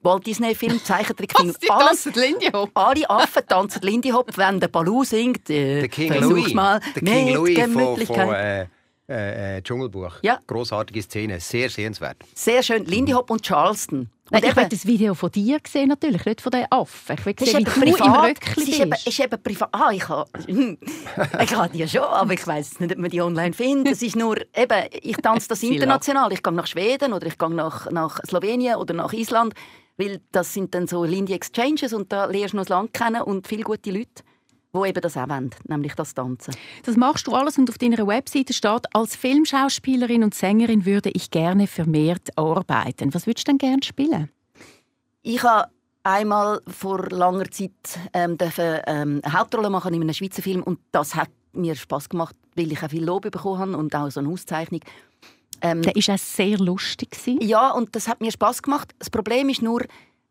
Walt 0.04 0.26
Disney-Film, 0.26 0.82
Zeichentrickfilm. 0.84 1.54
alles, 1.68 2.04
Lindy 2.14 2.50
Hop. 2.52 2.70
Alle 2.74 3.08
Affen 3.08 3.42
tanzen 3.46 3.82
Lindy 3.82 4.10
Hop, 4.10 4.30
wenn 4.36 4.60
der 4.60 4.68
Baloo 4.68 5.04
singt. 5.04 5.48
Äh, 5.50 5.80
der 5.80 5.88
King 5.88 6.20
Louis. 6.20 6.54
Mal 6.54 6.80
der 6.94 7.02
King 7.02 7.34
Louis 7.34 7.58
von, 7.60 8.06
von 8.06 8.34
äh, 8.34 8.66
äh, 9.06 9.62
Dschungelbuch. 9.62 10.14
Ja. 10.22 10.40
Grossartige 10.46 11.02
Szene, 11.02 11.40
sehr 11.40 11.68
sehenswert. 11.70 12.16
Sehr 12.34 12.62
schön. 12.62 12.84
Lindy 12.84 13.12
Hop 13.12 13.30
und 13.30 13.42
Charleston. 13.42 14.08
Und 14.30 14.42
ich 14.42 14.56
habe 14.56 14.68
das 14.68 14.86
Video 14.86 15.14
von 15.14 15.30
dir 15.30 15.60
gesehen, 15.60 15.88
natürlich, 15.88 16.24
nicht 16.24 16.40
von 16.40 16.50
den 16.50 16.64
Affen. 16.70 17.16
Ich 17.18 17.26
will 17.26 17.34
sehen, 17.38 17.58
wie 17.58 17.64
du 17.64 17.92
privat, 17.92 18.06
im 18.06 18.12
Röckchen 18.12 18.62
ist 18.62 18.80
eben, 18.80 18.92
ist 18.92 19.20
eben 19.20 19.42
privat. 19.42 19.68
Ah, 19.72 19.90
ich 19.92 20.08
habe, 20.08 20.30
ich 21.42 21.54
habe 21.54 21.68
die 21.68 21.78
ja 21.78 21.86
schon, 21.86 22.02
aber 22.02 22.32
ich 22.32 22.46
weiß 22.46 22.80
nicht, 22.80 22.92
ob 22.92 22.98
man 22.98 23.10
die 23.10 23.20
online 23.20 23.52
findet. 23.52 23.92
Es 23.92 24.02
ist 24.02 24.16
nur, 24.16 24.38
eben, 24.56 24.84
ich 25.02 25.16
tanze 25.18 25.48
das 25.48 25.62
international. 25.62 26.32
Ich 26.32 26.42
gehe 26.42 26.52
nach 26.54 26.66
Schweden 26.66 27.12
oder 27.12 27.26
ich 27.26 27.36
gehe 27.36 27.50
nach, 27.50 27.90
nach 27.90 28.18
Slowenien 28.26 28.76
oder 28.76 28.94
nach 28.94 29.12
Island. 29.12 29.52
Weil 29.96 30.20
das 30.32 30.52
sind 30.52 30.74
dann 30.74 30.86
so 30.86 31.04
Lindy 31.04 31.34
Exchanges 31.34 31.92
und 31.92 32.12
da 32.12 32.26
lernst 32.26 32.54
du 32.54 32.56
noch 32.56 32.64
das 32.64 32.70
Land 32.70 32.92
kennen 32.92 33.22
und 33.22 33.46
viele 33.46 33.62
gute 33.62 33.90
Leute 33.90 34.22
die 34.74 34.88
eben 34.88 35.00
das 35.00 35.16
auch 35.16 35.28
wollen, 35.28 35.50
nämlich 35.68 35.94
das 35.94 36.14
Tanzen. 36.14 36.54
Das 36.84 36.96
machst 36.96 37.26
du 37.26 37.34
alles 37.34 37.58
und 37.58 37.70
auf 37.70 37.78
deiner 37.78 38.06
Webseite 38.06 38.52
steht, 38.52 38.86
als 38.92 39.16
Filmschauspielerin 39.16 40.24
und 40.24 40.34
Sängerin 40.34 40.84
würde 40.84 41.10
ich 41.10 41.30
gerne 41.30 41.66
vermehrt 41.66 42.36
arbeiten. 42.36 43.14
Was 43.14 43.26
würdest 43.26 43.46
du 43.46 43.52
denn 43.52 43.58
gerne 43.58 43.82
spielen? 43.82 44.30
Ich 45.22 45.42
habe 45.42 45.70
einmal 46.02 46.60
vor 46.66 47.08
langer 47.10 47.50
Zeit 47.50 47.70
ähm, 48.12 48.36
dürfen, 48.36 48.80
ähm, 48.86 49.20
eine 49.22 49.38
Hauptrolle 49.38 49.70
machen 49.70 49.94
in 49.94 50.02
einem 50.02 50.12
Schweizer 50.12 50.42
Film 50.42 50.62
und 50.62 50.80
das 50.92 51.14
hat 51.14 51.30
mir 51.52 51.74
Spaß 51.76 52.08
gemacht, 52.08 52.36
weil 52.56 52.72
ich 52.72 52.82
auch 52.82 52.90
viel 52.90 53.04
Lob 53.04 53.22
bekommen 53.22 53.58
habe 53.58 53.76
und 53.76 53.94
auch 53.94 54.10
so 54.10 54.20
eine 54.20 54.28
Auszeichnung. 54.28 54.80
Ähm, 55.60 55.82
der 55.82 55.96
ist 55.96 56.10
auch 56.10 56.18
sehr 56.18 56.58
lustig. 56.58 57.10
Gewesen. 57.10 57.40
Ja, 57.42 57.70
und 57.70 57.94
das 57.94 58.08
hat 58.08 58.20
mir 58.20 58.30
Spaß 58.30 58.62
gemacht. 58.62 58.94
Das 58.98 59.10
Problem 59.10 59.48
ist 59.48 59.62
nur, 59.62 59.82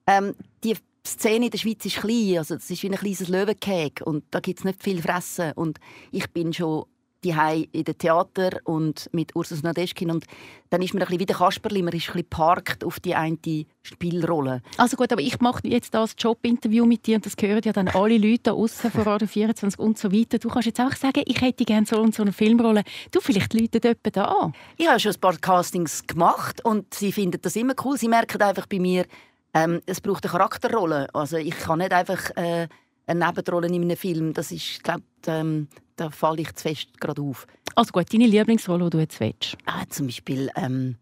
ähm, 0.07 0.35
die 0.63 0.75
Szene 1.05 1.45
in 1.45 1.51
der 1.51 1.57
Schweiz 1.57 1.85
ist 1.85 1.97
klein. 1.97 2.37
Also, 2.37 2.55
es 2.55 2.69
ist 2.69 2.83
wie 2.83 2.89
ein 2.89 2.95
kleines 2.95 3.27
Löwenkäg 3.27 4.01
und 4.05 4.23
da 4.31 4.39
gibt 4.39 4.59
es 4.59 4.65
nicht 4.65 4.81
viel 4.81 5.01
Fressen. 5.01 5.51
Und 5.53 5.79
ich 6.11 6.29
bin 6.31 6.53
schon 6.53 6.85
die 7.23 7.67
in 7.71 7.83
dem 7.83 7.97
Theater 7.97 8.51
und 8.65 9.09
mit 9.13 9.35
Ursus 9.35 9.63
Nadeschkin 9.63 10.11
und 10.11 10.25
dann 10.69 10.81
ist 10.81 10.93
man 10.93 11.03
ein 11.03 11.07
bisschen 11.07 11.19
wie 11.19 11.25
der 11.25 11.35
Kasperli, 11.35 11.81
man 11.81 11.93
ist 11.93 12.09
ein 12.09 12.13
bisschen 12.13 12.29
parkt 12.29 12.83
auf 12.83 12.99
die 12.99 13.15
eine 13.15 13.37
Spielrolle. 13.83 14.61
Also 14.77 14.97
gut, 14.97 15.11
aber 15.11 15.21
ich 15.21 15.39
mache 15.39 15.67
jetzt 15.67 15.93
das 15.93 16.15
Jobinterview 16.17 16.85
mit 16.85 17.05
dir 17.05 17.15
und 17.17 17.25
das 17.25 17.35
hören 17.39 17.61
ja 17.63 17.71
dann 17.71 17.87
alle 17.89 18.17
Leute 18.17 18.53
außen 18.53 18.91
vor 18.91 19.05
Radio 19.05 19.27
24 19.27 19.79
und 19.79 19.97
so 19.97 20.11
weiter. 20.11 20.39
Du 20.39 20.49
kannst 20.49 20.65
jetzt 20.65 20.79
auch 20.79 20.93
sagen, 20.95 21.23
ich 21.25 21.41
hätte 21.41 21.63
gerne 21.63 21.85
so 21.85 21.99
und 21.99 22.15
so 22.15 22.23
eine 22.23 22.33
Filmrolle. 22.33 22.83
Du, 23.11 23.21
vielleicht 23.21 23.53
Leute 23.53 23.79
dort 23.79 23.97
da 24.15 24.25
an. 24.25 24.53
Ich 24.77 24.87
habe 24.87 24.99
schon 24.99 25.13
ein 25.13 25.19
paar 25.19 25.37
Castings 25.37 26.05
gemacht 26.07 26.63
und 26.65 26.93
sie 26.93 27.11
finden 27.11 27.39
das 27.41 27.55
immer 27.55 27.73
cool. 27.83 27.97
Sie 27.97 28.07
merken 28.07 28.41
einfach 28.41 28.65
bei 28.65 28.79
mir, 28.79 29.05
ähm, 29.53 29.81
es 29.85 30.01
braucht 30.01 30.25
eine 30.25 30.31
Charakterrolle. 30.31 31.07
Also 31.13 31.37
ich 31.37 31.57
kann 31.57 31.79
nicht 31.79 31.93
einfach... 31.93 32.29
Äh, 32.35 32.67
eine 33.05 33.25
Nebenrolle 33.25 33.67
in 33.67 33.83
einem 33.83 33.97
Film, 33.97 34.33
das 34.33 34.51
ist, 34.51 34.83
glaube 34.83 35.03
ähm, 35.27 35.67
da 35.95 36.09
falle 36.09 36.41
ich 36.41 36.53
zu 36.53 36.69
fest 36.69 36.99
gerade 36.99 37.21
auf. 37.21 37.47
Also 37.75 37.91
gut, 37.91 38.13
deine 38.13 38.27
Lieblingsrolle, 38.27 38.85
die 38.85 38.89
du 38.91 38.99
jetzt 38.99 39.19
willst? 39.19 39.57
Ah, 39.65 39.83
zum 39.89 40.07
Beispiel, 40.07 40.49
ähm, 40.55 40.97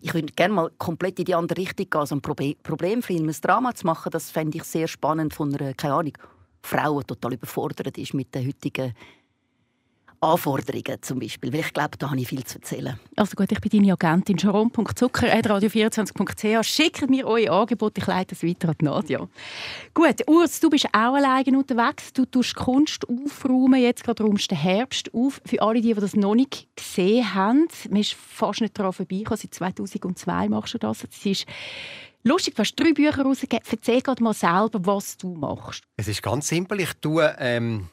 ich 0.00 0.14
würde 0.14 0.32
gerne 0.32 0.54
mal 0.54 0.70
komplett 0.78 1.18
in 1.18 1.24
die 1.24 1.34
andere 1.34 1.60
Richtung 1.60 1.88
gehen, 1.90 2.06
so 2.06 2.14
ein 2.14 2.20
Probe 2.20 2.54
Problemfilm, 2.62 3.28
ein 3.28 3.36
Drama 3.40 3.74
zu 3.74 3.86
machen, 3.86 4.10
das 4.10 4.30
fände 4.30 4.58
ich 4.58 4.64
sehr 4.64 4.88
spannend 4.88 5.34
von 5.34 5.54
einer, 5.54 5.74
keine 5.74 5.94
Ahnung, 5.94 6.12
Frau, 6.62 7.00
die 7.00 7.06
total 7.06 7.34
überfordert 7.34 7.96
ist 7.98 8.14
mit 8.14 8.34
der 8.34 8.44
heutigen 8.44 8.92
Anforderungen 10.20 11.00
zum 11.02 11.20
Beispiel, 11.20 11.52
weil 11.52 11.60
ich 11.60 11.72
glaube, 11.72 11.96
da 11.98 12.10
habe 12.10 12.20
ich 12.20 12.26
viel 12.28 12.42
zu 12.44 12.58
erzählen. 12.58 12.98
Also 13.16 13.36
gut, 13.36 13.52
ich 13.52 13.60
bin 13.60 13.70
deine 13.70 13.92
Agentin 13.92 14.36
sharon.zucker.radio24.ch. 14.38 16.64
Schickt 16.64 17.08
mir 17.08 17.26
eure 17.26 17.50
Angebote, 17.50 18.00
ich 18.00 18.06
leite 18.06 18.34
es 18.34 18.42
weiter 18.42 18.70
an 18.70 18.76
Nadja. 18.80 19.28
Gut, 19.94 20.26
Urs, 20.26 20.58
du 20.60 20.68
bist 20.70 20.86
auch 20.86 21.14
alleine 21.14 21.58
unterwegs. 21.58 22.12
Du 22.12 22.24
tust 22.24 22.56
Kunst 22.56 23.06
aufräumen, 23.08 23.80
jetzt 23.80 24.02
gerade 24.04 24.24
räumst 24.24 24.50
den 24.50 24.58
Herbst 24.58 25.14
auf. 25.14 25.40
Für 25.44 25.62
alle, 25.62 25.80
die, 25.80 25.94
die 25.94 26.00
das 26.00 26.16
noch 26.16 26.34
nicht 26.34 26.66
gesehen 26.74 27.32
haben, 27.34 27.68
man 27.88 28.00
ist 28.00 28.14
fast 28.14 28.60
nicht 28.60 28.76
daran 28.78 28.92
vorbeigekommen, 28.92 29.38
seit 29.40 29.54
2002 29.54 30.48
machst 30.48 30.74
du 30.74 30.78
das. 30.78 31.04
Es 31.04 31.24
ist 31.24 31.46
Lustig, 32.24 32.56
du 32.56 32.62
hast 32.62 32.74
drei 32.74 32.92
Bücher 32.92 33.22
rausgegeben. 33.22 33.64
Erzähl 33.70 34.02
gerade 34.02 34.20
mal 34.22 34.34
selber, 34.34 34.84
was 34.84 35.16
du 35.16 35.34
machst. 35.34 35.84
Es 35.96 36.08
ist 36.08 36.20
ganz 36.20 36.48
simpel. 36.48 36.80
Ich 36.80 36.92
tue 36.94 37.32
ähm, 37.38 37.86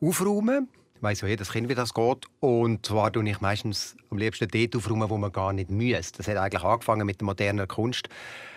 aufräumen 0.00 0.68
weiß 1.00 1.22
ja 1.22 1.28
jedes 1.28 1.52
Kind, 1.52 1.68
wie 1.68 1.74
das 1.74 1.94
geht. 1.94 2.26
Und 2.40 2.86
zwar 2.86 3.12
tue 3.12 3.28
ich 3.28 3.40
meistens 3.40 3.96
am 4.10 4.18
liebsten 4.18 4.48
dort 4.48 4.76
aufräumen, 4.76 5.10
wo 5.10 5.16
man 5.16 5.32
gar 5.32 5.52
nicht 5.52 5.70
muss. 5.70 6.12
Das 6.12 6.28
hat 6.28 6.36
eigentlich 6.36 6.64
angefangen 6.64 7.06
mit 7.06 7.20
der 7.20 7.26
modernen 7.26 7.68
Kunst. 7.68 8.08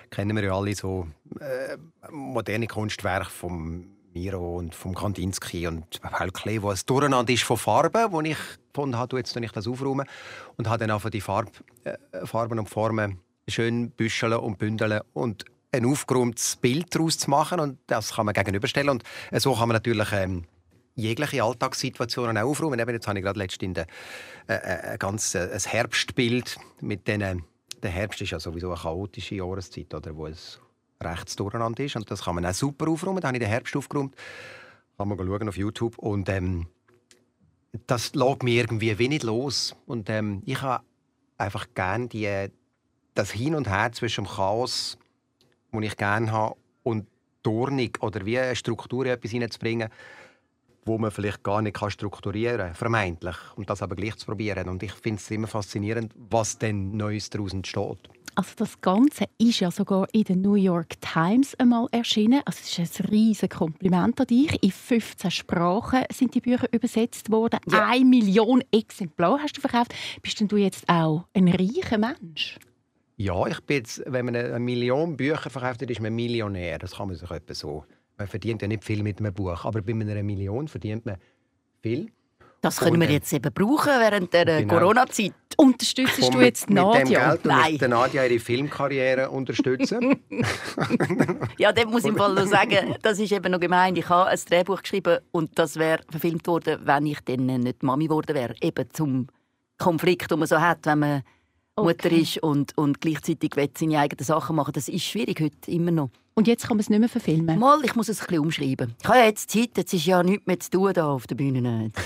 Kennen 0.09 0.35
wir 0.35 0.43
ja 0.43 0.53
alle 0.53 0.75
so 0.75 1.07
äh, 1.39 1.77
moderne 2.11 2.67
Kunstwerke 2.67 3.29
vom 3.29 3.85
Miro 4.13 4.57
und 4.57 4.75
vom 4.75 4.93
Kandinsky 4.93 5.67
und 5.67 6.01
Paul 6.01 6.31
Klee, 6.31 6.61
wo 6.61 6.71
es 6.71 6.85
durcheinander 6.85 7.31
ist 7.31 7.43
von 7.43 7.57
Farben, 7.57 8.11
wo 8.11 8.21
ich 8.21 8.37
gefunden 8.73 8.97
habe, 8.97 9.17
jetzt 9.17 9.35
ich 9.35 9.51
das 9.51 9.67
aufräumen 9.67 10.05
und 10.57 10.67
habe 10.67 10.79
dann 10.79 10.91
einfach 10.91 11.09
die 11.09 11.21
Farb, 11.21 11.49
äh, 11.83 11.97
Farben 12.25 12.59
und 12.59 12.69
Formen 12.69 13.19
schön 13.47 13.91
büscheln 13.91 14.33
und 14.33 14.57
bündeln 14.57 15.01
und 15.13 15.45
ein 15.71 15.85
aufgeräumtes 15.85 16.57
Bild 16.57 16.93
daraus 16.93 17.17
zu 17.17 17.29
machen 17.29 17.59
und 17.59 17.77
das 17.87 18.15
kann 18.15 18.25
man 18.25 18.33
gegenüberstellen 18.33 18.89
und 18.89 19.03
so 19.37 19.53
kann 19.53 19.69
man 19.69 19.75
natürlich 19.75 20.11
ähm, 20.11 20.43
jegliche 20.95 21.43
Alltagssituationen 21.43 22.37
aufräumen. 22.37 22.79
Eben 22.79 22.91
jetzt 22.91 23.07
habe 23.07 23.19
ich 23.19 23.25
gerade 23.25 23.39
letztens 23.39 23.79
ein 23.79 23.85
äh, 24.47 24.93
äh, 24.93 24.97
ganz 24.97 25.35
äh, 25.35 25.49
ein 25.51 25.59
Herbstbild 25.59 26.57
mit 26.81 27.07
denen. 27.07 27.43
Der 27.81 27.91
Herbst 27.91 28.21
ist 28.21 28.31
ja 28.31 28.39
sowieso 28.39 28.67
eine 28.67 28.79
chaotische 28.79 29.35
Jahreszeit, 29.35 29.93
oder, 29.93 30.15
wo 30.15 30.27
es 30.27 30.59
rechts 31.01 31.35
durcheinander 31.35 31.83
ist. 31.83 31.95
Und 31.95 32.09
das 32.11 32.23
kann 32.23 32.35
man 32.35 32.45
auch 32.45 32.53
super 32.53 32.89
aufräumen. 32.89 33.21
Da 33.21 33.27
habe 33.27 33.37
ich 33.37 33.43
den 33.43 33.49
Herbst 33.49 33.75
aufgeräumt. 33.75 34.15
Kann 34.97 35.07
man 35.07 35.17
schauen 35.17 35.49
auf 35.49 35.57
YouTube. 35.57 35.97
Und 35.97 36.29
ähm, 36.29 36.67
das 37.87 38.13
lässt 38.13 38.43
mich 38.43 38.55
irgendwie 38.55 38.97
wenig 38.99 39.23
los. 39.23 39.75
Und 39.85 40.09
ähm, 40.09 40.43
ich 40.45 40.61
habe 40.61 40.83
einfach 41.37 41.67
gerne 41.73 42.07
die, 42.07 42.49
das 43.15 43.31
Hin 43.31 43.55
und 43.55 43.67
Her 43.67 43.91
zwischen 43.93 44.25
dem 44.25 44.31
Chaos, 44.31 44.97
das 45.71 45.81
ich 45.83 45.97
gerne 45.97 46.31
habe, 46.31 46.55
und 46.83 47.07
Dornig 47.43 48.01
oder 48.03 48.25
wie 48.25 48.37
eine 48.37 48.55
Struktur 48.55 49.05
in 49.05 49.11
etwas 49.11 49.31
hineinzubringen 49.31 49.89
wo 50.85 50.97
man 50.97 51.11
vielleicht 51.11 51.43
gar 51.43 51.61
nicht 51.61 51.77
strukturieren 51.89 52.57
kann, 52.57 52.75
vermeintlich. 52.75 53.35
Und 53.55 53.69
das 53.69 53.81
aber 53.81 53.95
gleich 53.95 54.15
zu 54.17 54.25
probieren. 54.25 54.69
Und 54.69 54.83
ich 54.83 54.93
finde 54.93 55.19
es 55.19 55.29
immer 55.31 55.47
faszinierend, 55.47 56.13
was 56.29 56.57
denn 56.57 56.95
Neues 56.95 57.29
daraus 57.29 57.53
entsteht. 57.53 58.09
Also 58.33 58.51
das 58.55 58.79
Ganze 58.79 59.25
ist 59.37 59.59
ja 59.59 59.71
sogar 59.71 60.07
in 60.13 60.23
der 60.23 60.37
New 60.37 60.55
York 60.55 61.01
Times 61.01 61.53
einmal 61.55 61.87
erschienen. 61.91 62.41
Also 62.45 62.59
es 62.63 62.79
ist 62.79 63.01
ein 63.01 63.07
riesiges 63.07 63.57
Kompliment 63.57 64.21
an 64.21 64.27
dich. 64.27 64.57
In 64.63 64.71
15 64.71 65.29
Sprachen 65.31 66.05
sind 66.13 66.33
die 66.33 66.39
Bücher 66.39 66.71
übersetzt 66.71 67.29
worden. 67.29 67.59
Ja. 67.69 67.87
Eine 67.87 68.05
Million 68.05 68.63
Exemplare 68.71 69.39
hast 69.43 69.57
du 69.57 69.61
verkauft. 69.61 69.93
Bist 70.21 70.39
denn 70.39 70.47
du 70.47 70.55
jetzt 70.55 70.87
auch 70.87 71.25
ein 71.33 71.49
reicher 71.49 71.97
Mensch? 71.97 72.57
Ja, 73.17 73.45
ich 73.47 73.59
bin 73.61 73.77
jetzt, 73.77 74.01
wenn 74.07 74.25
man 74.25 74.35
eine 74.35 74.59
Million 74.59 75.17
Bücher 75.17 75.49
verkauft, 75.49 75.81
ist 75.81 76.01
man 76.01 76.15
Millionär. 76.15 76.79
Das 76.79 76.95
kann 76.95 77.09
man 77.09 77.17
sich 77.17 77.29
etwa 77.29 77.53
so 77.53 77.83
man 78.21 78.27
verdient 78.27 78.61
ja 78.61 78.67
nicht 78.67 78.83
viel 78.83 79.03
mit 79.03 79.19
einem 79.19 79.33
Buch, 79.33 79.65
aber 79.65 79.81
bei 79.81 79.93
einer 79.93 80.23
Million 80.23 80.67
verdient 80.67 81.05
man 81.05 81.17
viel. 81.81 82.11
Das 82.61 82.77
können 82.77 83.01
wir 83.01 83.09
jetzt 83.09 83.33
eben 83.33 83.51
brauchen 83.51 83.91
während 83.99 84.31
der 84.33 84.45
genau. 84.45 84.75
Corona-Zeit. 84.75 85.33
Unterstützt 85.57 86.31
du 86.31 86.39
jetzt 86.41 86.69
Nadja? 86.69 86.99
Mit 86.99 87.09
dem 87.09 87.49
Geld 87.49 87.81
Nein. 87.81 87.89
Nadja 87.89 88.23
ihre 88.25 88.39
Filmkarriere 88.39 89.31
unterstützen. 89.31 90.21
ja, 91.57 91.71
dem 91.71 91.89
muss 91.89 92.05
ich 92.05 92.13
mal 92.13 92.31
noch 92.31 92.45
sagen, 92.45 92.95
das 93.01 93.17
ist 93.17 93.31
eben 93.31 93.51
noch 93.51 93.59
gemein. 93.59 93.95
Ich 93.95 94.07
habe 94.07 94.29
ein 94.29 94.39
Drehbuch 94.47 94.83
geschrieben 94.83 95.17
und 95.31 95.57
das 95.57 95.77
wäre 95.77 96.03
verfilmt 96.11 96.45
worden, 96.45 96.79
wenn 96.83 97.07
ich 97.07 97.19
dann 97.21 97.47
nicht 97.47 97.81
Mami 97.81 98.05
geworden 98.05 98.35
wäre. 98.35 98.53
Eben 98.61 98.87
zum 98.91 99.25
Konflikt, 99.79 100.29
den 100.29 100.37
man 100.37 100.47
so 100.47 100.61
hat, 100.61 100.85
wenn 100.85 100.99
man 100.99 101.23
okay. 101.75 101.87
Mutter 101.87 102.11
ist 102.11 102.37
und, 102.39 102.77
und 102.77 103.01
gleichzeitig 103.01 103.55
will 103.55 103.69
seine 103.77 103.99
eigenen 103.99 104.25
Sachen 104.25 104.55
machen. 104.55 104.73
Das 104.73 104.87
ist 104.87 105.03
schwierig 105.03 105.39
heute 105.41 105.71
immer 105.71 105.91
noch. 105.91 106.09
Und 106.33 106.47
jetzt 106.47 106.67
kann 106.67 106.77
man 106.77 106.81
es 106.81 106.89
nicht 106.89 106.99
mehr 106.99 107.09
verfilmen? 107.09 107.59
Mal, 107.59 107.83
ich 107.83 107.95
muss 107.95 108.09
es 108.09 108.21
ein 108.21 108.27
bisschen 108.27 108.43
umschreiben. 108.43 108.95
Ich 109.01 109.07
habe 109.07 109.19
ja 109.19 109.25
jetzt 109.25 109.51
Zeit, 109.51 109.71
jetzt 109.75 109.93
ist 109.93 110.05
ja 110.05 110.23
nichts 110.23 110.47
mehr 110.47 110.59
zu 110.59 110.71
tun 110.71 110.93
da 110.93 111.07
auf 111.07 111.27
der 111.27 111.35
Bühne. 111.35 111.91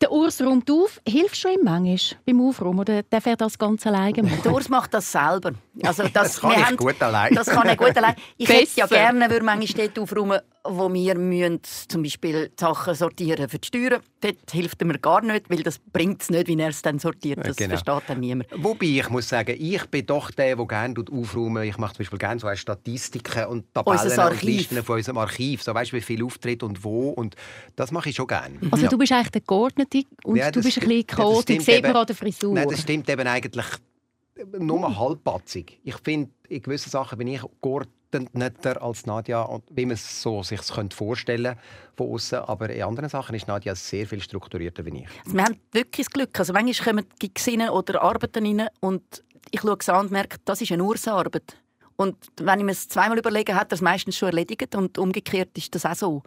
Der 0.00 0.12
Urs 0.12 0.40
räumt 0.40 0.70
auf. 0.70 1.00
Hilfst 1.06 1.42
du 1.42 1.48
ihm 1.48 1.64
manchmal 1.64 2.20
beim 2.24 2.40
Aufräumen 2.40 2.78
oder 2.78 3.02
darf 3.02 3.26
er 3.26 3.36
das 3.36 3.58
ganz 3.58 3.84
alleine 3.84 4.22
machen? 4.22 4.42
Der 4.44 4.52
Urs 4.52 4.68
macht 4.68 4.94
das 4.94 5.10
selber. 5.10 5.52
Also 5.82 6.02
das, 6.12 6.12
das 6.12 6.40
kann 6.40 6.52
ich 6.52 6.64
haben, 6.64 6.76
gut 6.76 7.02
allein. 7.02 7.34
Das 7.34 7.48
kann 7.48 7.66
er 7.66 7.76
gut 7.76 7.96
allein. 7.96 8.14
Ich 8.36 8.46
Besser. 8.46 8.60
hätte 8.60 8.76
ja 8.76 8.86
gerne, 8.86 9.28
würde 9.28 9.44
manchmal 9.44 9.88
dort 9.88 9.98
aufräumen, 9.98 10.40
wo 10.64 10.92
wir 10.92 11.16
müssen, 11.16 11.60
zum 11.88 12.02
Beispiel 12.02 12.50
Sachen 12.58 12.94
sortieren 12.94 13.48
für 13.48 13.58
die 13.58 13.66
Steuern. 13.66 14.02
Dort 14.20 14.50
hilft 14.50 14.82
mir 14.84 14.98
gar 14.98 15.22
nicht, 15.22 15.48
weil 15.48 15.62
das 15.62 15.78
bringt 15.78 16.22
es 16.22 16.30
nicht, 16.30 16.48
wie 16.48 16.58
er 16.58 16.68
es 16.68 16.82
dann 16.82 16.98
sortiert. 16.98 17.46
Das 17.46 17.56
genau. 17.56 17.76
versteht 17.76 18.08
dann 18.08 18.20
niemand. 18.20 18.48
Wobei 18.56 18.86
ich 18.86 19.08
muss 19.08 19.28
sagen, 19.28 19.56
ich 19.58 19.84
bin 19.86 20.06
doch 20.06 20.30
der, 20.30 20.56
der 20.56 20.66
gerne 20.66 20.94
aufräumen 21.10 21.62
Ich 21.64 21.78
mache 21.78 21.94
zum 21.94 21.98
Beispiel 21.98 22.18
gerne 22.18 22.40
so 22.40 22.54
Statistiken 22.54 23.46
und 23.46 23.72
Tabellen 23.72 24.18
und 24.18 24.42
Listen 24.42 24.82
von 24.82 24.96
unserem 24.96 25.18
Archiv. 25.18 25.62
So 25.62 25.74
weißt 25.74 25.92
du, 25.92 25.96
wie 25.96 26.00
viel 26.00 26.22
auftritt 26.24 26.62
und 26.62 26.82
wo. 26.84 27.10
Und 27.10 27.36
das 27.76 27.92
mache 27.92 28.10
ich 28.10 28.16
schon 28.16 28.26
gerne. 28.26 28.58
Also 28.70 28.84
ja. 28.84 28.90
du 28.90 28.98
bist 28.98 29.12
eigentlich 29.12 29.30
der 29.30 29.40
Geordnete 29.42 30.02
und 30.24 30.36
ja, 30.36 30.50
du 30.50 30.62
bist 30.62 30.78
ein 30.78 30.88
bisschen 30.88 31.06
chaotisch. 31.06 31.66
Ja, 31.66 31.74
sieht 31.74 31.82
man 31.82 31.96
an 31.96 32.06
der 32.06 32.16
Frisur. 32.16 32.54
Nein, 32.54 32.68
das 32.68 32.80
stimmt 32.80 33.08
eben 33.08 33.26
eigentlich 33.26 33.64
nur 34.58 34.98
halbpatzig. 34.98 35.80
Ich 35.84 35.96
finde, 35.96 36.30
in 36.48 36.62
gewissen 36.62 36.90
Sachen 36.90 37.18
bin 37.18 37.28
ich 37.28 37.42
geordneter 38.10 38.82
als 38.82 39.06
Nadja, 39.06 39.48
wie 39.70 39.86
man 39.86 39.94
es 39.94 40.22
so 40.22 40.42
sich 40.42 40.60
vorstellen 40.92 41.56
von 41.96 42.10
außen. 42.12 42.38
Aber 42.38 42.70
in 42.70 42.82
anderen 42.82 43.08
Sachen 43.08 43.34
ist 43.34 43.48
Nadja 43.48 43.74
sehr 43.74 44.06
viel 44.06 44.20
strukturierter 44.20 44.84
wie 44.84 45.02
ich. 45.02 45.08
Also 45.24 45.36
wir 45.36 45.44
haben 45.44 45.60
wirklich 45.72 46.06
das 46.06 46.12
Glück. 46.12 46.38
Also 46.38 46.52
manchmal 46.52 46.94
kommen 46.94 47.06
Gesinnen 47.34 47.70
oder 47.70 48.02
Arbeiten 48.02 48.46
rein 48.46 48.68
und 48.80 49.02
ich 49.50 49.60
schaue 49.60 49.76
es 49.80 49.88
an 49.88 50.06
und 50.06 50.12
merke, 50.12 50.38
das 50.44 50.60
ist 50.60 50.72
eine 50.72 50.84
Ursarbeit. 50.84 51.56
Und 51.96 52.16
wenn 52.36 52.60
ich 52.60 52.64
mir 52.64 52.72
es 52.72 52.88
zweimal 52.88 53.18
überlege, 53.18 53.54
hat 53.54 53.72
er 53.72 53.74
es 53.74 53.80
meistens 53.80 54.16
schon 54.16 54.28
erledigt 54.28 54.74
und 54.74 54.98
umgekehrt 54.98 55.56
ist 55.56 55.74
das 55.74 55.84
auch 55.84 55.94
so. 55.94 56.22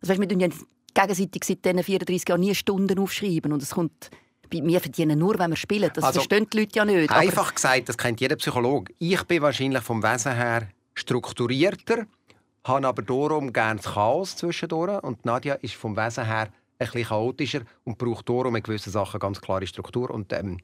Also 0.00 0.20
wir 0.20 0.28
tun 0.28 0.40
ja 0.40 0.48
gegenseitig 0.94 1.44
seit 1.44 1.64
diesen 1.64 1.82
34 1.82 2.28
Jahren 2.28 2.40
nie 2.40 2.54
Stunden 2.54 2.98
aufschreiben 2.98 3.52
und 3.52 3.62
es 3.62 3.70
kommt 3.70 4.10
wir 4.50 4.80
verdienen 4.80 5.18
nur, 5.18 5.38
wenn 5.38 5.50
wir 5.50 5.56
spielen. 5.56 5.90
Das 5.94 6.04
also, 6.04 6.20
verstehen 6.20 6.46
die 6.52 6.60
Leute 6.60 6.76
ja 6.76 6.84
nicht. 6.84 7.10
Einfach 7.10 7.54
gesagt, 7.54 7.88
das 7.88 7.96
kennt 7.96 8.20
jeder 8.20 8.36
Psychologe. 8.36 8.92
Ich 8.98 9.22
bin 9.24 9.40
wahrscheinlich 9.40 9.82
vom 9.82 10.02
Wesen 10.02 10.34
her 10.34 10.68
strukturierter, 10.94 12.06
habe 12.64 12.86
aber 12.86 13.02
darum 13.02 13.52
gerne 13.52 13.80
das 13.80 13.94
Chaos 13.94 14.36
zwischendurch. 14.36 15.02
Und 15.02 15.24
Nadja 15.24 15.54
ist 15.54 15.74
vom 15.74 15.96
Wesen 15.96 16.24
her 16.26 16.48
ein 16.78 16.86
bisschen 16.86 17.04
chaotischer 17.04 17.62
und 17.84 17.98
braucht 17.98 18.28
darum 18.28 18.56
in 18.56 18.62
gewissen 18.62 18.90
Sachen 18.90 19.20
ganz 19.20 19.40
klare 19.40 19.66
Struktur. 19.66 20.10
Und, 20.10 20.32
ähm, 20.32 20.58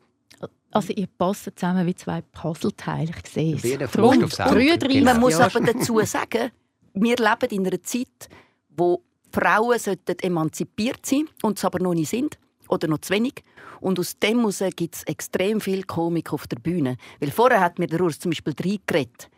also 0.70 0.92
ihr 0.92 1.06
passt 1.06 1.50
zusammen 1.56 1.86
wie 1.86 1.94
zwei 1.94 2.20
Puzzleteile, 2.20 3.10
ich 3.24 3.30
sehe 3.30 3.54
es. 3.56 3.90
Drum, 3.92 4.28
genau. 4.28 5.04
Man 5.04 5.20
muss 5.20 5.40
aber 5.40 5.60
dazu 5.60 6.00
sagen, 6.04 6.50
wir 6.94 7.16
leben 7.16 7.50
in 7.50 7.66
einer 7.66 7.82
Zeit, 7.82 8.28
wo 8.68 9.02
Frauen 9.32 9.78
emanzipiert 10.20 11.04
sein 11.04 11.26
sollten 11.26 11.46
und 11.46 11.58
es 11.58 11.64
aber 11.64 11.78
noch 11.80 11.94
nicht 11.94 12.10
sind 12.10 12.38
oder 12.68 12.88
noch 12.88 12.98
zu 12.98 13.14
wenig. 13.14 13.44
Und 13.80 13.98
aus 13.98 14.18
dem 14.18 14.48
gibt 14.76 14.96
es 14.96 15.02
extrem 15.04 15.60
viel 15.60 15.84
Komik 15.84 16.32
auf 16.32 16.46
der 16.46 16.58
Bühne. 16.58 16.96
Weil 17.20 17.30
vorher 17.30 17.60
hat 17.60 17.78
mir 17.78 17.86
der 17.86 18.00
Urs 18.00 18.18
zum 18.18 18.30
Beispiel 18.30 18.54
reingeredet. 18.58 19.30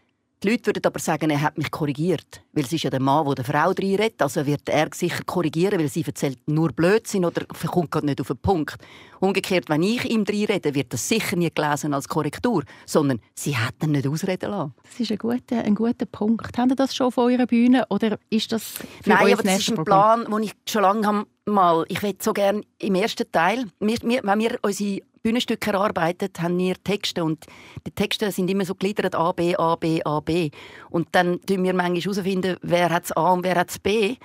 Die 0.42 0.48
Leute 0.48 0.68
würden 0.68 0.86
aber 0.86 0.98
sagen, 0.98 1.28
er 1.28 1.42
hat 1.42 1.58
mich 1.58 1.70
korrigiert. 1.70 2.40
Weil 2.54 2.64
es 2.64 2.72
ist 2.72 2.84
ja 2.84 2.88
der 2.88 3.00
Mann, 3.00 3.26
der 3.26 3.34
der 3.34 3.44
Frau 3.44 3.72
reinredet. 3.72 4.22
Also 4.22 4.46
wird 4.46 4.70
er 4.70 4.88
sicher 4.94 5.22
korrigieren, 5.24 5.78
weil 5.78 5.88
sie 5.88 6.02
erzählt 6.02 6.38
nur 6.46 6.72
Blödsinn 6.72 7.26
oder 7.26 7.44
kommt 7.44 7.90
gerade 7.90 8.06
nicht 8.06 8.22
auf 8.22 8.28
den 8.28 8.38
Punkt. 8.38 8.76
Umgekehrt, 9.20 9.68
wenn 9.68 9.82
ich 9.82 10.02
ihm 10.06 10.24
reinrede, 10.26 10.74
wird 10.74 10.94
das 10.94 11.06
sicher 11.06 11.36
nie 11.36 11.50
gelesen 11.54 11.92
als 11.92 12.08
Korrektur, 12.08 12.64
sondern 12.86 13.20
sie 13.34 13.54
hat 13.54 13.74
ihn 13.82 13.92
nicht 13.92 14.06
ausreden 14.06 14.50
lassen. 14.50 14.74
Das 14.82 15.00
ist 15.00 15.12
ein 15.12 15.18
guter, 15.18 15.62
ein 15.62 15.74
guter 15.74 16.06
Punkt. 16.06 16.56
Haben 16.56 16.70
Sie 16.70 16.76
das 16.76 16.96
schon 16.96 17.08
auf 17.08 17.18
eurer 17.18 17.46
Bühne 17.46 17.84
oder 17.90 18.18
ist 18.30 18.50
das 18.50 18.64
für 19.02 19.10
Nein, 19.10 19.34
aber 19.34 19.42
das 19.42 19.58
ist 19.58 19.76
ein 19.76 19.84
Plan, 19.84 20.24
den 20.24 20.42
ich 20.44 20.52
schon 20.66 20.82
lange 20.82 21.26
mal, 21.44 21.84
ich 21.88 22.02
will 22.02 22.14
so 22.18 22.32
gerne 22.32 22.62
im 22.78 22.94
ersten 22.94 23.30
Teil, 23.30 23.66
wir, 23.78 23.98
wir, 24.02 24.20
wenn 24.22 24.38
wir 24.38 24.58
unsere 24.62 25.02
Bühnenstücke 25.22 25.72
erarbeitet, 25.72 26.40
haben 26.40 26.58
wir 26.58 26.82
Texte 26.82 27.22
und 27.22 27.44
die 27.86 27.90
Texte 27.90 28.30
sind 28.32 28.48
immer 28.48 28.64
so 28.64 28.74
gliedert 28.74 29.14
A, 29.14 29.32
B, 29.32 29.54
A, 29.56 29.76
B, 29.76 30.02
A, 30.02 30.20
B. 30.20 30.50
Und 30.88 31.08
dann 31.12 31.40
tun 31.42 31.62
wir 31.62 31.74
manchmal 31.74 32.00
herausfinden, 32.00 32.56
wer 32.62 32.90
hat 32.90 33.16
A 33.16 33.32
und 33.32 33.44
wer 33.44 33.56
hat 33.56 33.82
B. 33.82 34.16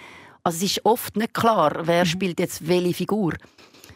Also 0.44 0.58
es 0.58 0.78
ist 0.78 0.86
oft 0.86 1.18
nicht 1.18 1.34
klar, 1.34 1.82
wer 1.84 2.06
mhm. 2.06 2.10
spielt 2.10 2.40
jetzt 2.40 2.68
welche 2.68 2.94
Figur 2.94 3.34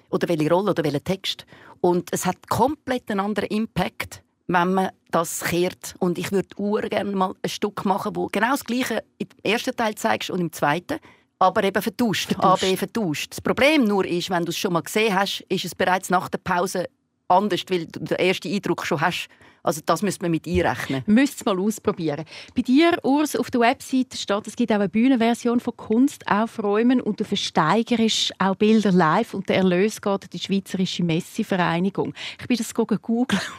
oder 0.10 0.28
welche 0.28 0.50
Rolle 0.50 0.72
oder 0.72 0.84
welchen 0.84 1.04
Text. 1.04 1.46
Und 1.80 2.10
es 2.12 2.26
hat 2.26 2.50
komplett 2.50 3.10
einen 3.10 3.22
anderen 3.22 3.50
Impact, 3.50 4.22
wenn 4.48 4.74
man 4.74 4.90
das 5.12 5.42
kehrt. 5.42 5.96
Und 6.00 6.18
ich 6.18 6.32
würde 6.32 6.90
gerne 6.90 7.12
mal 7.16 7.34
ein 7.42 7.50
Stück 7.50 7.86
machen, 7.86 8.16
wo 8.16 8.28
genau 8.28 8.52
das 8.52 8.66
Gleiche 8.66 9.04
im 9.20 9.28
ersten 9.44 9.76
Teil 9.76 9.96
zeigst 9.96 10.32
und 10.32 10.42
im 10.42 10.52
zweiten 10.52 11.00
aber 11.40 11.64
eben 11.64 11.82
vertauscht. 11.82 12.34
Vertauscht. 12.34 12.64
AB 12.64 12.78
vertauscht. 12.78 13.32
Das 13.32 13.42
Problem 13.42 13.86
nur 13.86 14.06
ist, 14.06 14.30
wenn 14.30 14.46
du 14.46 14.50
es 14.50 14.58
schon 14.58 14.74
mal 14.74 14.82
gesehen 14.82 15.16
hast, 15.16 15.42
ist 15.50 15.66
es 15.66 15.74
bereits 15.74 16.10
nach 16.10 16.30
der 16.30 16.40
Pause 16.40 16.88
anders, 17.30 17.62
weil 17.70 17.86
du 17.86 18.00
den 18.00 18.18
ersten 18.18 18.54
Eindruck 18.54 18.86
schon 18.86 19.02
hast. 19.02 19.30
Also 19.62 19.82
das 19.86 20.02
müsste 20.02 20.24
man 20.24 20.32
mit 20.32 20.48
einrechnen. 20.48 21.04
Müsst 21.06 21.40
es 21.40 21.46
mal 21.46 21.60
ausprobieren. 21.60 22.24
Bei 22.56 22.62
dir, 22.62 22.98
Urs, 23.04 23.36
auf 23.36 23.52
der 23.52 23.62
Webseite 23.62 24.18
steht, 24.18 24.48
es 24.48 24.56
gibt 24.56 24.72
auch 24.72 24.76
eine 24.76 24.90
Bühnenversion 24.90 25.60
von 25.60 25.76
Kunst 25.76 26.26
aufräumen 26.28 27.02
und 27.02 27.20
du 27.20 27.26
versteigerst 27.26 28.34
auch 28.40 28.56
Bilder 28.56 28.92
live 28.92 29.34
und 29.34 29.50
der 29.50 29.58
Erlös 29.58 30.02
geht 30.02 30.24
an 30.24 30.30
die 30.32 30.40
Schweizerische 30.40 31.04
Messi-Vereinigung. 31.04 32.14
Ich 32.40 32.48
bin 32.48 32.58
das 32.58 32.74
googeln 32.74 33.02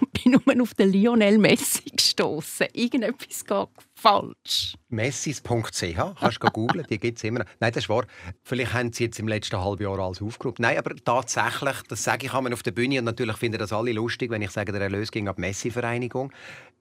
und 0.00 0.12
bin 0.12 0.32
nur 0.32 0.62
auf 0.62 0.74
den 0.74 0.90
Lionel 0.90 1.38
Messi 1.38 1.90
gestoßen. 1.90 2.68
Irgendetwas 2.72 3.44
geht 3.44 3.68
falsch. 4.00 4.76
Messis.ch, 4.88 5.42
kannst 6.18 6.42
du 6.42 6.50
googeln, 6.50 6.86
die 6.88 6.98
gibt 6.98 7.18
es 7.18 7.24
immer. 7.24 7.40
noch. 7.40 7.46
Nein, 7.60 7.72
das 7.72 7.84
ist 7.84 7.88
wahr. 7.88 8.04
Vielleicht 8.42 8.72
haben 8.72 8.92
sie 8.92 9.04
jetzt 9.04 9.18
im 9.18 9.28
letzten 9.28 9.62
halben 9.62 9.82
Jahr 9.82 9.98
alles 9.98 10.22
aufgerufen. 10.22 10.62
Nein, 10.62 10.78
aber 10.78 10.94
tatsächlich, 10.96 11.82
das 11.88 12.02
sage 12.02 12.26
ich 12.26 12.34
einmal 12.34 12.52
auf 12.52 12.62
der 12.62 12.72
Bühne 12.72 12.98
und 12.98 13.04
natürlich 13.04 13.36
finden 13.36 13.58
das 13.58 13.72
alle 13.72 13.92
lustig, 13.92 14.30
wenn 14.30 14.42
ich 14.42 14.50
sage, 14.50 14.72
der 14.72 14.80
Erlös 14.80 15.10
ging 15.10 15.32
die 15.32 15.40
Messi-Vereinigung. 15.40 16.32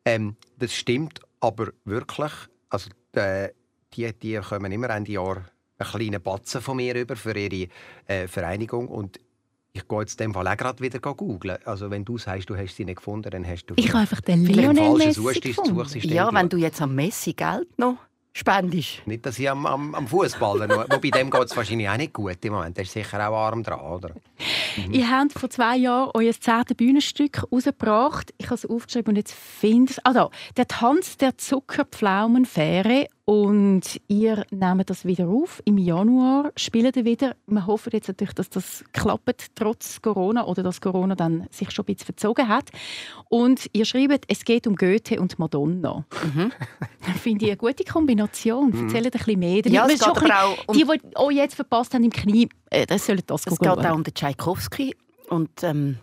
Ähm, 0.05 0.35
das 0.57 0.73
stimmt 0.73 1.19
aber 1.39 1.69
wirklich. 1.85 2.31
Also, 2.69 2.89
äh, 3.13 3.49
die, 3.93 4.11
die 4.13 4.37
kommen 4.37 4.71
immer 4.71 4.89
Ende 4.89 5.11
Jahr 5.11 5.45
einen 5.77 5.89
kleinen 5.91 6.21
Batzen 6.21 6.61
von 6.61 6.77
mir 6.77 6.95
über 6.95 7.15
für 7.15 7.37
ihre 7.37 7.69
äh, 8.05 8.27
Vereinigung 8.27 8.87
und 8.87 9.19
ich 9.79 9.87
gehe 9.87 9.99
jetzt 9.99 10.19
in 10.19 10.27
dem 10.27 10.33
Fall 10.33 10.47
auch 10.47 10.57
gerade 10.57 10.81
wieder 10.81 10.99
googeln. 10.99 11.57
Also 11.65 11.89
wenn 11.89 12.05
du 12.05 12.17
sagst, 12.17 12.49
du 12.49 12.55
hast 12.55 12.75
sie 12.75 12.85
nicht 12.85 12.97
gefunden, 12.97 13.29
dann 13.29 13.47
hast 13.47 13.65
du 13.65 13.73
Ich 13.77 13.89
habe 13.89 13.99
einfach 13.99 14.21
den 14.21 14.45
Lionel 14.45 14.97
Messi 14.97 15.39
gefunden. 15.39 15.99
Ja, 16.01 16.33
wenn 16.33 16.49
du 16.49 16.57
jetzt 16.57 16.81
am 16.81 16.95
Messi 16.95 17.33
Geld 17.33 17.67
noch 17.77 17.97
spendest. 18.33 19.05
Nicht, 19.05 19.25
dass 19.25 19.39
ich 19.39 19.49
am, 19.49 19.65
am, 19.65 19.95
am 19.95 20.07
Fußball 20.07 20.59
Wobei 20.69 21.09
dem 21.09 21.29
geht 21.29 21.43
es 21.43 21.57
wahrscheinlich 21.57 21.89
auch 21.89 21.97
nicht 21.97 22.13
gut 22.13 22.43
im 22.43 22.53
Moment. 22.53 22.77
Der 22.77 22.83
ist 22.83 22.93
sicher 22.93 23.17
auch 23.27 23.35
arm 23.35 23.63
dran, 23.63 23.79
oder? 23.79 24.11
Ihr 24.91 25.09
habt 25.09 25.33
vor 25.33 25.49
zwei 25.49 25.77
Jahren 25.77 26.11
euer 26.13 26.33
zehntes 26.33 26.77
Bühnenstück 26.77 27.43
rausgebracht. 27.51 28.33
Ich 28.37 28.45
habe 28.45 28.55
es 28.55 28.65
aufgeschrieben 28.65 29.11
und 29.11 29.15
jetzt 29.17 29.33
finde 29.33 29.91
ich 29.91 29.97
es. 29.97 30.05
Ah, 30.05 30.13
da. 30.13 30.29
Der 30.57 30.67
Tanz 30.67 31.17
der 31.17 31.37
Zuckerpflaumenfähre. 31.37 33.07
Und 33.29 34.01
ihr 34.07 34.43
nehmt 34.49 34.89
das 34.89 35.05
wieder 35.05 35.27
auf. 35.27 35.61
Im 35.63 35.77
Januar 35.77 36.51
spielt 36.55 36.97
ihr 36.97 37.05
wieder. 37.05 37.35
Wir 37.45 37.67
hoffen 37.67 37.91
jetzt 37.93 38.07
natürlich, 38.07 38.33
dass 38.33 38.49
das 38.49 38.83
klappt, 38.91 39.51
trotz 39.53 40.01
Corona 40.01 40.47
oder 40.47 40.63
dass 40.63 40.81
Corona 40.81 41.13
dann 41.13 41.45
sich 41.51 41.69
schon 41.69 41.83
ein 41.83 41.93
bisschen 41.93 42.07
verzogen 42.07 42.47
hat. 42.47 42.71
Und 43.29 43.69
ihr 43.71 43.85
schreibt, 43.85 44.25
es 44.29 44.43
geht 44.43 44.65
um 44.65 44.75
Goethe 44.75 45.21
und 45.21 45.37
Madonna. 45.37 46.05
Finde 47.21 47.45
ich 47.45 47.51
eine 47.51 47.57
gute 47.57 47.83
Kombination. 47.83 48.73
Erzählt 48.73 49.05
ein 49.05 49.11
bisschen 49.11 49.39
mehr. 49.39 49.61
Ja, 49.67 49.87
wir 49.87 49.93
es 49.93 50.03
schon 50.03 50.13
geht 50.15 50.23
bisschen- 50.23 50.31
auch 50.35 50.67
um- 50.67 50.73
Die, 50.75 50.83
die 50.85 51.17
euch 51.17 51.35
jetzt 51.35 51.53
verpasst 51.53 51.93
haben 51.93 52.05
im 52.05 52.11
Knie, 52.11 52.49
äh, 52.71 52.87
das 52.87 53.05
sollen 53.05 53.21
das 53.27 53.45
Es 53.45 53.59
geht 53.59 53.67
auch 53.69 53.93
um 53.93 54.03
den 54.03 54.13
Tchaikovsky 54.15 54.95
und 55.29 55.51
ähm, 55.61 55.99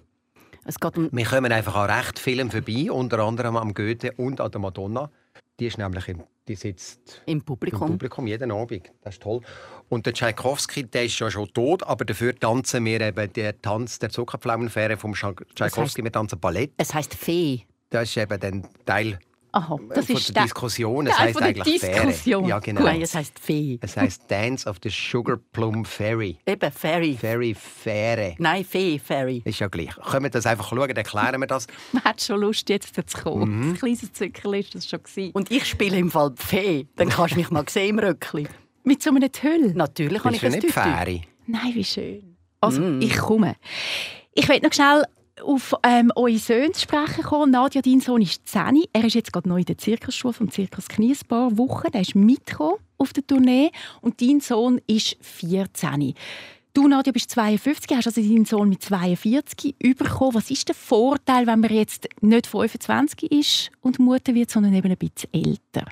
es 0.65 0.79
geht 0.79 0.97
um 0.97 1.09
Wir 1.11 1.25
kommen 1.25 1.51
einfach 1.51 1.75
an 1.75 1.91
recht 1.91 2.21
vielen 2.21 2.53
vorbei, 2.53 2.89
unter 2.89 3.19
anderem 3.19 3.57
am 3.57 3.75
Goethe 3.75 4.13
und 4.13 4.41
an 4.41 4.53
der 4.53 4.61
Madonna. 4.61 5.11
Die 5.59 5.67
ist 5.67 5.77
nämlich 5.79 6.07
im, 6.07 6.23
die 6.49 6.55
sitzt 6.55 7.23
im 7.27 7.39
im 7.39 7.45
Publikum. 7.45 7.89
Publikum 7.89 8.27
jeden 8.27 8.51
Abend. 8.51 8.93
Das 9.03 9.15
ist 9.15 9.23
toll. 9.23 9.41
Und 9.89 10.07
der 10.07 10.13
Tchaikovsky, 10.13 10.85
der 10.85 11.05
ist 11.05 11.19
ja 11.19 11.31
schon 11.31 11.49
tot, 11.53 11.83
aber 11.83 12.05
dafür 12.05 12.35
tanzen 12.35 12.85
wir 12.85 13.01
eben 13.01 13.33
den 13.33 13.61
Tanz 13.63 13.99
der 13.99 14.11
Zuckerpflaumenfähre 14.11 14.97
vom 14.97 15.15
Tchaikovsky. 15.15 16.03
Wir 16.03 16.13
tanzen 16.13 16.41
Ballett. 16.41 16.73
Es 16.77 16.95
heißt 16.95 17.15
Fee. 17.15 17.63
Das 17.91 18.09
ist 18.09 18.17
eben 18.17 18.41
dann 18.41 18.69
Teil 18.85 19.19
Aha, 19.57 19.75
äh, 19.77 19.95
das 19.95 20.07
von 20.07 20.17
ist 20.17 20.37
der 20.37 20.43
Diskussion. 20.43 21.07
Es 21.07 21.17
der 21.17 21.25
eigentlich 21.27 21.63
Diskussion. 21.81 22.13
Fähre. 22.13 22.49
Ja, 22.49 22.59
genau. 22.59 22.83
Nein, 22.83 23.01
es 23.03 23.15
heißt 23.15 23.39
Fee. 23.39 23.79
Es 23.81 23.97
heisst 23.97 24.31
Dance 24.31 24.69
of 24.69 24.77
the 24.83 24.91
Sugar 24.91 25.39
Plum 25.53 25.85
Fairy. 25.85 26.39
Eben 26.47 26.71
Fairy. 26.73 27.17
Fairy 27.17 27.55
Fähre. 27.55 28.35
Nein, 28.39 28.65
Fee, 28.65 28.99
Fairy. 28.99 29.43
Ist 29.45 29.59
ja 29.61 29.69
gleich. 29.69 29.95
Können 29.97 30.25
wir 30.25 30.31
das 30.31 30.45
einfach 30.47 30.69
schauen, 30.69 30.89
dann 30.89 30.97
erklären 30.97 31.41
wir 31.41 31.47
das. 31.47 31.67
Man 31.93 32.05
hat 32.05 32.21
schon 32.21 32.41
Lust, 32.41 32.69
jetzt 32.69 32.95
zu 32.95 33.23
kommen. 33.23 33.59
Mhm. 33.61 33.69
Ein 33.71 33.77
kleines 33.79 34.13
Zückerl 34.13 34.57
ist 34.57 34.75
das 34.75 34.89
schon. 34.89 35.03
Gewesen. 35.03 35.31
Und 35.33 35.51
ich 35.51 35.65
spiele 35.67 35.97
im 35.97 36.11
Fall 36.11 36.33
Fee. 36.37 36.87
Dann 36.97 37.09
kannst 37.09 37.35
du 37.35 37.39
mich 37.39 37.51
mal 37.51 37.65
sehen 37.69 37.99
im 37.99 38.05
Röckli. 38.05 38.47
Mit 38.85 39.03
so 39.03 39.11
einem 39.11 39.33
Tüll. 39.33 39.73
Natürlich 39.75 40.23
habe 40.25 40.31
Bist 40.39 40.45
ich 40.45 40.51
du 40.51 40.57
ein 40.57 40.63
nicht. 40.63 40.73
Fähre? 41.07 41.21
Nein, 41.47 41.75
wie 41.75 41.85
schön. 41.85 42.37
Also, 42.61 42.81
Mm. 42.81 43.01
ich 43.01 43.17
komme. 43.17 43.57
Ich 44.35 44.49
will 44.49 44.61
noch 44.61 44.73
schnell 44.73 45.05
auf 45.43 45.75
ähm, 45.83 46.13
eure 46.15 46.39
Söhne 46.39 46.73
zu 46.73 46.83
sprechen 46.83 47.25
kommen. 47.25 47.51
Nadja, 47.51 47.83
dein 47.83 48.01
Sohn 48.01 48.23
ist 48.23 48.49
10. 48.49 48.85
Er 48.93 49.05
ist 49.05 49.15
jetzt 49.15 49.33
gerade 49.33 49.49
neu 49.49 49.59
in 49.59 49.65
der 49.65 49.79
Zirkusschule 49.79 50.35
vom 50.35 50.51
Zirkus 50.51 50.89
Knie 50.89 51.13
ein 51.13 51.29
paar 51.29 51.57
Wochen. 51.59 51.89
Er 51.93 52.01
ist 52.01 52.15
mitgekommen 52.15 52.79
auf 52.99 53.13
der 53.13 53.27
Tournee. 53.27 53.71
Und 54.01 54.21
dein 54.21 54.41
Sohn 54.41 54.81
ist 54.87 55.17
14. 55.21 56.15
Du, 56.73 56.89
Nadja, 56.89 57.11
bist 57.13 57.31
52, 57.31 57.97
hast 57.97 58.07
also 58.07 58.21
deinen 58.21 58.45
Sohn 58.45 58.69
mit 58.69 58.83
42 58.83 59.77
bekommen. 59.79 60.35
Was 60.35 60.51
ist 60.51 60.69
der 60.69 60.75
Vorteil, 60.75 61.47
wenn 61.47 61.61
man 61.61 61.71
jetzt 61.71 62.07
nicht 62.21 62.47
25 62.47 63.33
ist 63.33 63.71
und 63.81 63.99
Mutter 63.99 64.35
wird, 64.35 64.51
sondern 64.51 64.75
eben 64.75 64.91
ein 64.91 64.99
bisschen 64.99 65.33
älter? 65.33 65.87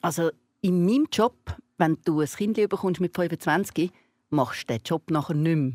Also 0.00 0.30
in 0.60 0.84
meinem 0.84 1.08
Job, 1.12 1.34
wenn 1.76 1.98
du 2.04 2.20
ein 2.20 2.28
Kind 2.28 2.54
bekommst 2.54 3.00
mit 3.00 3.16
25, 3.16 3.90
machst 4.30 4.70
du 4.70 4.74
den 4.74 4.82
Job 4.84 5.10
nachher 5.10 5.34
nicht 5.34 5.56
mehr. 5.56 5.72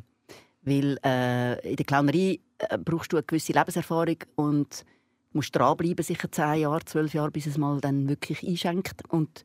Weil 0.63 0.97
äh, 1.03 1.69
in 1.69 1.75
der 1.75 1.85
Clownerie 1.85 2.41
äh, 2.59 2.77
brauchst 2.77 3.11
du 3.11 3.17
eine 3.17 3.23
gewisse 3.23 3.53
Lebenserfahrung 3.53 4.17
und 4.35 4.85
musst 5.33 5.55
dranbleiben, 5.55 6.03
sicher 6.03 6.31
10 6.31 6.61
Jahre, 6.61 6.85
12 6.85 7.13
Jahre, 7.13 7.31
bis 7.31 7.47
es 7.47 7.57
mal 7.57 7.81
dann 7.81 8.07
wirklich 8.07 8.47
einschenkt. 8.47 9.01
Und 9.09 9.43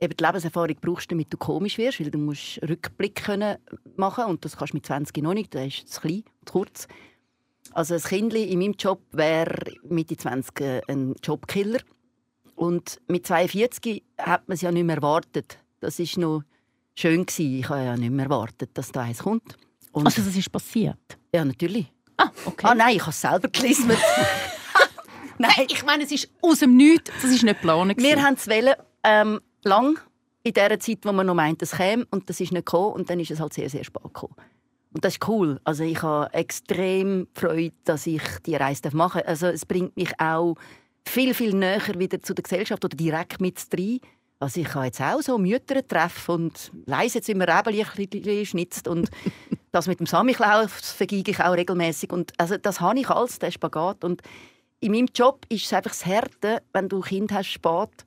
eben 0.00 0.16
die 0.16 0.24
Lebenserfahrung 0.24 0.76
brauchst 0.80 1.10
du, 1.10 1.14
damit 1.14 1.32
du 1.32 1.36
komisch 1.36 1.78
wirst, 1.78 2.00
weil 2.00 2.10
du 2.10 2.18
musst 2.18 2.60
Rückblick 2.62 3.24
können 3.24 3.56
machen 3.96 4.24
und 4.24 4.44
das 4.44 4.56
kannst 4.56 4.72
du 4.72 4.76
mit 4.76 4.86
20 4.86 5.22
noch 5.22 5.34
nicht, 5.34 5.54
das 5.54 5.66
ist 5.66 5.88
zu 5.88 6.00
klein, 6.00 6.24
zu 6.44 6.52
kurz. 6.52 6.88
Also 7.72 7.94
ein 7.94 8.00
Kind 8.00 8.32
in 8.32 8.58
meinem 8.58 8.74
Job 8.78 9.02
wäre 9.12 9.72
Mitte 9.88 10.16
20 10.16 10.60
äh, 10.60 10.80
ein 10.88 11.14
Jobkiller. 11.22 11.80
Und 12.54 13.02
mit 13.06 13.26
42 13.26 14.02
hat 14.18 14.48
man 14.48 14.54
es 14.54 14.62
ja 14.62 14.72
nicht 14.72 14.84
mehr 14.84 14.96
erwartet. 14.96 15.58
Das 15.80 15.98
ist 15.98 16.16
noch 16.16 16.42
schön 16.94 17.26
gewesen. 17.26 17.58
Ich 17.58 17.68
habe 17.68 17.84
ja 17.84 17.96
nicht 17.96 18.10
mehr 18.10 18.24
erwartet, 18.26 18.70
dass 18.74 18.92
da 18.92 19.02
eins 19.02 19.18
kommt. 19.18 19.58
Und 19.96 20.06
Also, 20.06 20.20
das 20.20 20.36
ist 20.36 20.52
passiert. 20.52 20.98
ja, 21.34 21.42
natürlich. 21.42 21.90
Ah, 22.18 22.30
okay. 22.44 22.66
Ah 22.66 22.74
nein, 22.74 22.96
ich 22.96 23.00
habe 23.00 23.10
es 23.10 23.20
selber 23.20 23.48
gelesen. 23.48 23.90
nein, 25.38 25.66
Ich 25.68 25.84
meine, 25.84 26.04
es 26.04 26.12
ist 26.12 26.28
aus 26.42 26.58
dem 26.58 26.76
Nichts, 26.76 27.10
das 27.22 27.30
ist 27.30 27.42
nicht 27.42 27.60
geplant. 27.60 27.96
wir 27.96 28.22
haben 28.22 28.34
es 28.34 28.46
ähm, 29.04 29.40
lang 29.64 29.98
in 30.42 30.52
der 30.52 30.78
Zeit, 30.80 30.98
wo 31.02 31.12
man 31.12 31.26
noch 31.26 31.34
meint, 31.34 31.62
es 31.62 31.72
käme 31.72 32.06
und 32.10 32.28
das 32.28 32.40
ist 32.40 32.52
nicht 32.52 32.66
gekommen 32.66 32.92
und 32.94 33.08
dann 33.08 33.20
ist 33.20 33.30
es 33.30 33.40
halt 33.40 33.54
sehr, 33.54 33.70
sehr 33.70 33.84
spät 33.84 34.02
gekommen. 34.02 34.34
Und 34.92 35.02
das 35.04 35.14
ist 35.14 35.28
cool. 35.28 35.60
Also 35.64 35.82
ich 35.84 36.02
habe 36.02 36.32
extrem 36.34 37.28
Freude, 37.34 37.74
dass 37.84 38.06
ich 38.06 38.22
die 38.44 38.54
Reise 38.54 38.94
machen 38.94 39.20
darf. 39.20 39.28
Also 39.28 39.46
es 39.46 39.64
bringt 39.64 39.96
mich 39.96 40.12
auch 40.20 40.56
viel, 41.06 41.32
viel 41.32 41.54
näher 41.54 41.98
wieder 41.98 42.20
zu 42.20 42.34
der 42.34 42.42
Gesellschaft 42.42 42.84
oder 42.84 42.96
direkt 42.96 43.40
mit 43.40 43.58
rein. 43.72 44.00
Also 44.38 44.60
ich 44.60 44.74
habe 44.74 44.86
jetzt 44.86 45.00
auch 45.00 45.22
so 45.22 45.38
Mütter 45.38 45.86
treffen 45.86 46.34
und 46.34 46.72
leise 46.84 47.18
jetzt 47.18 47.28
immer 47.28 47.48
bisschen 47.62 48.46
schnitzt 48.46 48.86
und 48.86 49.10
das 49.72 49.86
mit 49.86 49.98
dem 49.98 50.06
Samichlaus 50.06 50.92
vergeige 50.92 51.30
ich 51.30 51.40
auch 51.40 51.54
regelmäßig 51.54 52.12
und 52.12 52.32
also 52.38 52.56
das 52.58 52.80
habe 52.80 52.98
ich 52.98 53.08
alles, 53.08 53.38
der 53.38 53.50
Spagat 53.50 54.04
und 54.04 54.22
in 54.80 54.92
meinem 54.92 55.08
Job 55.14 55.46
ist 55.48 55.64
es 55.64 55.72
einfach 55.72 55.90
das 55.90 56.04
Härte, 56.04 56.62
wenn 56.72 56.88
du 56.88 56.98
ein 56.98 57.02
Kind 57.02 57.32
hast, 57.32 57.48
spät. 57.48 58.04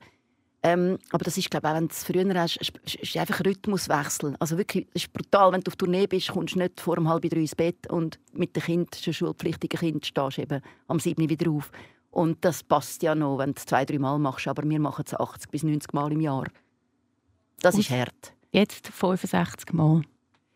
Ähm, 0.62 0.98
aber 1.10 1.24
das 1.24 1.38
ist, 1.38 1.50
glaube 1.50 1.66
ich, 1.66 1.70
auch 1.70 1.76
wenn 1.76 1.88
du 1.88 1.92
es 1.92 2.04
früher 2.04 2.34
hast, 2.34 2.56
ist 2.58 2.72
ist 3.02 3.16
einfach 3.16 3.40
Rhythmuswechsel. 3.44 4.36
Also 4.38 4.58
wirklich, 4.58 4.86
es 4.94 5.04
ist 5.04 5.12
brutal, 5.12 5.52
wenn 5.52 5.62
du 5.62 5.70
auf 5.70 5.76
Tournee 5.76 6.06
bist, 6.06 6.28
kommst 6.28 6.54
du 6.54 6.58
nicht 6.58 6.80
vor 6.80 6.98
um 6.98 7.08
halb 7.08 7.22
drei 7.22 7.40
ins 7.40 7.54
Bett 7.54 7.86
und 7.88 8.18
mit 8.32 8.54
dem 8.54 8.62
Kind, 8.62 9.06
dem 9.06 9.12
schulpflichtigen 9.12 9.80
Kind, 9.80 10.06
stehst 10.06 10.36
du 10.36 10.42
eben 10.42 10.60
am 10.86 11.00
7. 11.00 11.20
Uhr 11.22 11.30
wieder 11.30 11.50
auf. 11.50 11.72
Und 12.10 12.44
das 12.44 12.62
passt 12.62 13.02
ja 13.02 13.14
noch, 13.14 13.38
wenn 13.38 13.52
du 13.52 13.58
es 13.58 13.66
zwei, 13.66 13.84
drei 13.84 13.98
Mal 13.98 14.18
machst, 14.18 14.48
aber 14.48 14.68
wir 14.68 14.80
machen 14.80 15.04
es 15.06 15.14
80 15.14 15.50
bis 15.50 15.62
90 15.62 15.92
Mal 15.92 16.10
im 16.12 16.20
Jahr. 16.20 16.46
Das 17.60 17.74
Und- 17.74 17.80
ist 17.82 17.90
hart. 17.90 18.32
Jetzt 18.52 18.88
65 18.88 19.72
Mal. 19.72 20.02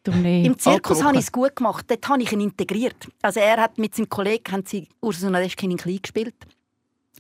Tournee 0.03 0.45
Im 0.45 0.59
Zirkus 0.59 1.03
habe 1.03 1.15
ich 1.17 1.23
es 1.23 1.33
gut 1.33 1.57
gemacht. 1.57 1.87
Dort 1.89 2.07
habe 2.09 2.23
ich 2.23 2.33
ihn 2.33 2.41
integriert. 2.41 3.09
Also 3.23 3.41
er 3.41 3.57
hat 3.57 3.79
mit 3.79 3.95
seinem 3.95 4.09
Kollegen 4.09 4.53
haben 4.53 4.65
sie 4.67 4.89
Ursula 5.01 5.39
Reschkin 5.39 5.71
in 5.71 5.77
Klein 5.79 6.01
gespielt. 6.03 6.35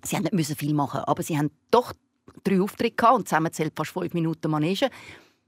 Sie 0.03 0.16
haben 0.16 0.25
nicht 0.25 0.35
müssen 0.35 0.57
viel 0.57 0.75
machen, 0.75 1.01
aber 1.01 1.23
sie 1.23 1.38
haben 1.38 1.51
doch 1.70 1.94
drei 2.42 2.61
Auftritte 2.61 2.94
gehabt 2.97 3.16
und 3.16 3.29
zusammen 3.29 3.53
zählt 3.53 3.73
fast 3.75 3.92
fünf 3.92 4.12
Minuten 4.12 4.51
Manege. 4.51 4.90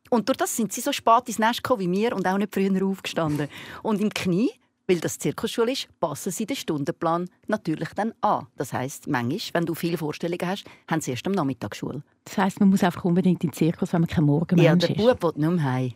Und 0.09 0.29
durch 0.29 0.39
das 0.39 0.57
sind 0.57 0.73
sie 0.73 0.81
so 0.81 0.93
spät 0.93 1.25
ins 1.27 1.39
Nest 1.39 1.63
gekommen 1.63 1.81
wie 1.81 1.91
wir 1.91 2.15
und 2.17 2.27
auch 2.27 2.39
nicht 2.39 2.55
früher 2.55 2.87
aufgestanden. 2.87 3.49
Und 3.83 4.01
im 4.01 4.11
Knie, 4.15 4.53
weil 4.87 5.01
das 5.01 5.19
Zirkusschule 5.19 5.73
ist, 5.73 5.89
passen 6.01 6.31
sie 6.33 6.47
den 6.47 6.57
Stundenplan 6.57 7.29
natürlich 7.49 7.89
dann 7.95 8.13
an. 8.21 8.47
Das 8.57 8.73
heisst, 8.73 9.09
manchmal, 9.09 9.41
wenn 9.55 9.67
du 9.67 9.75
viele 9.75 9.99
Vorstellungen 9.99 10.47
hast, 10.47 10.65
haben 10.91 11.01
sie 11.01 11.11
erst 11.11 11.27
am 11.27 11.33
Nachmittag 11.33 11.75
Schule. 11.75 12.03
Das 12.25 12.39
heisst, 12.39 12.61
man 12.61 12.71
muss 12.71 12.83
einfach 12.85 13.05
unbedingt 13.05 13.43
in 13.45 13.51
den 13.51 13.55
Zirkus, 13.55 13.93
wenn 13.93 14.03
man 14.03 14.09
kein 14.09 14.25
Ja, 14.25 14.27
Morgenmensch 14.27 14.87
der 14.87 14.97
ist. 14.97 15.21
Bub 15.21 15.37
will 15.37 15.49
nicht 15.49 15.57
mehr 15.57 15.65
heim. 15.73 15.95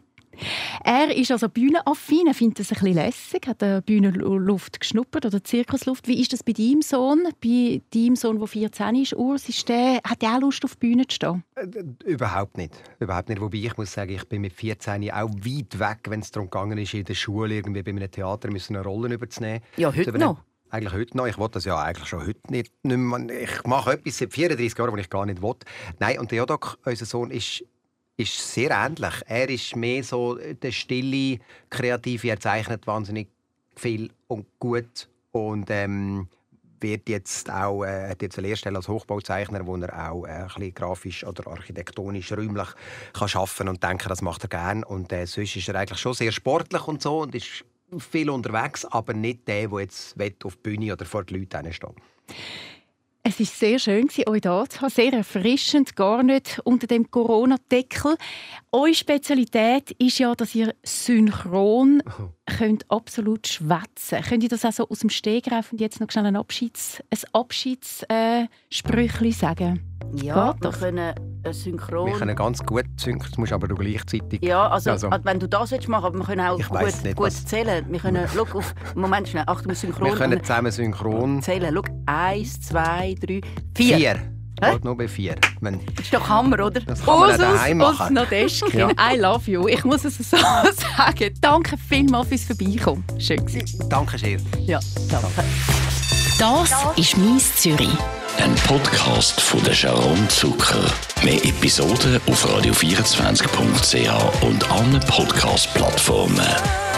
Er 0.85 1.15
ist 1.15 1.31
also 1.31 1.49
bühnenaffin, 1.49 2.27
er 2.27 2.35
findet 2.35 2.61
das 2.61 2.71
ein 2.73 2.81
bisschen 2.81 2.95
lässig, 2.95 3.47
hat 3.47 3.63
die 3.63 3.81
Bühnenluft 3.85 4.81
geschnuppert 4.81 5.27
oder 5.27 5.43
Zirkusluft. 5.43 6.09
Wie 6.09 6.21
ist 6.21 6.33
das 6.33 6.43
bei 6.43 6.53
deinem 6.53 6.83
Sohn? 6.83 7.29
Bei 7.43 7.81
deinem 7.95 8.17
Sohn, 8.17 8.39
der 8.39 8.49
14 8.49 8.95
ist, 8.97 9.15
Urs, 9.15 9.49
ist 9.49 9.69
der, 9.69 10.01
hat 10.05 10.23
er 10.23 10.37
auch 10.37 10.41
Lust, 10.41 10.65
auf 10.65 10.77
die 10.77 10.89
Bühne 10.89 11.07
zu 11.07 11.15
stehen? 11.15 11.45
Äh, 11.55 12.11
überhaupt 12.11 12.57
nicht. 12.57 12.75
Überhaupt 12.99 13.29
nicht. 13.29 13.41
Wobei 13.41 13.59
ich 13.59 13.77
muss 13.77 13.93
sagen, 13.93 14.13
ich 14.13 14.25
bin 14.29 14.41
mit 14.41 14.53
14 14.53 15.11
auch 15.11 15.31
weit 15.31 15.79
weg, 15.79 15.99
wenn 16.09 16.21
es 16.21 16.31
darum 16.31 16.51
gegangen 16.51 16.79
ist, 16.79 16.95
in 16.95 17.05
der 17.05 17.15
Schule 17.15 17.55
irgendwie 17.55 17.83
bei 17.83 17.91
einem 17.91 18.11
Theater 18.11 18.51
müssen 18.51 18.77
eine 18.77 18.85
Rolle 18.85 19.15
überzunehmen. 19.15 19.61
Ja, 19.77 19.95
heute 19.95 20.13
noch. 20.19 20.43
Eigentlich 20.71 20.93
heute 20.93 21.17
noch. 21.17 21.27
Ich 21.27 21.37
wollte 21.37 21.55
das 21.55 21.65
ja 21.65 21.77
eigentlich 21.83 22.09
schon 22.09 22.27
heute 22.27 22.41
nicht. 22.49 22.73
nicht 22.85 22.97
mehr. 22.97 23.43
Ich 23.43 23.65
mache 23.65 23.93
etwas 23.93 24.19
seit 24.19 24.33
34 24.33 24.79
Jahren, 24.79 24.93
was 24.93 25.01
ich 25.01 25.11
gar 25.11 25.27
nicht 25.27 25.43
will. 25.43 25.55
Nein, 25.99 26.21
und 26.21 26.31
der 26.31 26.39
Jodok, 26.39 26.79
unser 26.85 27.07
Sohn, 27.07 27.31
ist 27.33 27.65
ist 28.21 28.53
sehr 28.53 28.71
ähnlich. 28.71 29.15
Er 29.27 29.49
ist 29.49 29.75
mehr 29.77 30.05
so 30.05 30.37
der 30.37 30.73
stille, 30.73 31.39
kreative. 31.69 32.29
Er 32.29 32.41
zeichnet 32.41 32.87
wahnsinnig 32.87 33.29
viel 33.77 34.11
und 34.29 34.47
gut 34.59 35.09
und 35.33 35.71
ähm, 35.71 36.29
wird 36.81 37.09
jetzt 37.09 37.51
auch 37.51 37.85
äh, 37.85 38.11
hat 38.11 38.23
jetzt 38.23 38.39
eine 38.39 38.49
Lehrstelle 38.49 38.77
als 38.77 38.89
Hochbauzeichner, 38.89 39.67
wo 39.67 39.77
er 39.77 40.11
auch 40.11 40.25
äh, 40.25 40.31
ein 40.31 40.47
bisschen 40.47 40.75
grafisch 40.75 41.25
oder 41.25 41.47
architektonisch 41.51 42.33
räumlich 42.33 42.69
kann 43.13 43.29
schaffen 43.29 43.69
und 43.69 43.83
denken, 43.83 44.09
das 44.09 44.23
macht 44.23 44.45
er 44.45 44.49
gern. 44.49 44.85
Und 44.85 45.13
äh, 45.13 45.27
sonst 45.27 45.57
ist 45.57 45.69
er 45.69 45.75
eigentlich 45.77 46.01
schon 46.01 46.15
sehr 46.15 46.33
sportlich 46.33 46.87
und 46.87 47.03
so 47.03 47.21
und 47.21 47.35
ist 47.35 47.65
viel 47.99 48.31
unterwegs, 48.31 48.85
aber 48.85 49.13
nicht 49.13 49.49
der, 49.49 49.69
der 49.69 49.81
jetzt 49.81 50.17
auf 50.45 50.57
die 50.57 50.63
Bühne 50.63 50.93
oder 50.93 51.05
vor 51.05 51.25
den 51.25 51.41
Leuten 51.41 51.73
steht. 51.73 51.91
Es 53.23 53.39
war 53.39 53.47
sehr 53.47 53.79
schön, 53.79 54.09
euch 54.09 54.15
hier 54.15 54.65
zu 54.69 54.81
haben. 54.81 54.91
Sehr 54.91 55.13
erfrischend, 55.13 55.95
gar 55.95 56.23
nicht 56.23 56.59
unter 56.65 56.87
dem 56.87 57.11
Corona-Deckel. 57.11 58.17
Eure 58.73 58.95
Spezialität 58.95 59.91
ist 59.99 60.19
ja, 60.21 60.35
dass 60.35 60.55
ihr 60.55 60.75
synchron 60.83 62.03
könnt 62.51 62.91
absolut 62.91 63.47
schwätzen 63.47 64.21
könnt. 64.23 64.43
ihr 64.43 64.49
das 64.49 64.65
auch 64.65 64.73
so 64.73 64.89
aus 64.89 65.01
dem 65.01 65.11
Stegreif 65.11 65.73
und 65.73 65.81
jetzt 65.81 66.01
noch 66.01 66.11
schnell 66.11 66.27
ein 66.27 66.37
Abschieds, 66.37 67.03
ein 67.11 67.19
Abschiedssprüchli 67.33 69.29
äh, 69.29 69.33
sagen? 69.33 69.81
Ja, 70.15 70.55
wir 70.61 70.71
können 70.71 71.15
äh, 71.45 71.53
synchron... 71.53 72.07
Wir 72.07 72.15
können 72.15 72.37
ganz 72.37 72.65
gut 72.65 72.85
synchron, 72.97 73.31
das 73.31 73.39
musst 73.39 73.53
aber 73.53 73.69
du 73.69 73.77
gleichzeitig... 73.77 74.43
Ja, 74.43 74.69
also, 74.69 74.91
also. 74.91 75.09
wenn 75.23 75.39
du 75.39 75.49
das 75.49 75.71
willst 75.71 75.89
machen, 75.89 76.07
aber 76.07 76.19
wir 76.19 76.25
können 76.25 76.41
auch 76.41 76.59
gut, 76.59 77.05
nicht, 77.05 77.17
gut 77.17 77.33
zählen. 77.33 77.87
Wir 77.89 78.01
können, 78.01 78.27
schau 78.35 78.43
auf, 78.59 78.75
Moment 78.95 79.29
schnell, 79.29 79.45
Achtung, 79.47 79.75
synchron... 79.75 80.09
Wir 80.09 80.17
können 80.17 80.43
zusammen 80.43 80.73
synchron... 80.73 81.43
Zählen, 81.43 81.73
schau, 81.75 81.83
eins, 82.07 82.61
zwei, 82.61 83.15
drei, 83.21 83.41
vier. 83.75 83.97
Vier. 83.97 84.40
Geht 84.61 84.85
nur 84.85 84.97
bei 84.97 85.09
vier. 85.09 85.37
Wenn 85.61 85.81
das 85.97 86.05
ist 86.05 86.15
doch 86.15 86.29
Hammer, 86.29 86.65
oder? 86.67 86.81
Das 86.81 87.05
kann 87.05 87.21
man 87.21 87.39
daheim 87.39 87.79
machen. 87.79 88.15
Nadeschkin, 88.15 88.79
ja. 88.79 88.91
I 88.91 89.17
love 89.19 89.51
you. 89.51 89.69
Ich 89.69 89.85
muss 89.85 90.05
es 90.05 90.19
so 90.19 90.37
sagen. 90.37 91.35
Danke 91.41 91.77
vielmals 91.89 92.29
fürs 92.29 92.45
Vorbeikommen. 92.45 93.05
Schön 93.19 93.45
gewesen. 93.45 93.89
Danke 93.89 94.19
sehr. 94.19 94.39
Ja, 94.61 94.81
danke. 95.11 95.29
Das 96.39 96.71
ist 96.97 97.17
«Mies 97.19 97.55
Zürich». 97.57 97.91
Ein 98.39 98.55
Podcast 98.67 99.39
von 99.41 99.63
der 99.65 99.75
Sharon 99.75 100.27
Zucker. 100.31 100.85
Mehr 101.23 101.45
Episoden 101.45 102.19
auf 102.27 102.47
radio24.ch 102.47 104.43
und 104.43 104.71
allen 104.71 105.01
Podcast-Plattformen. 105.01 106.90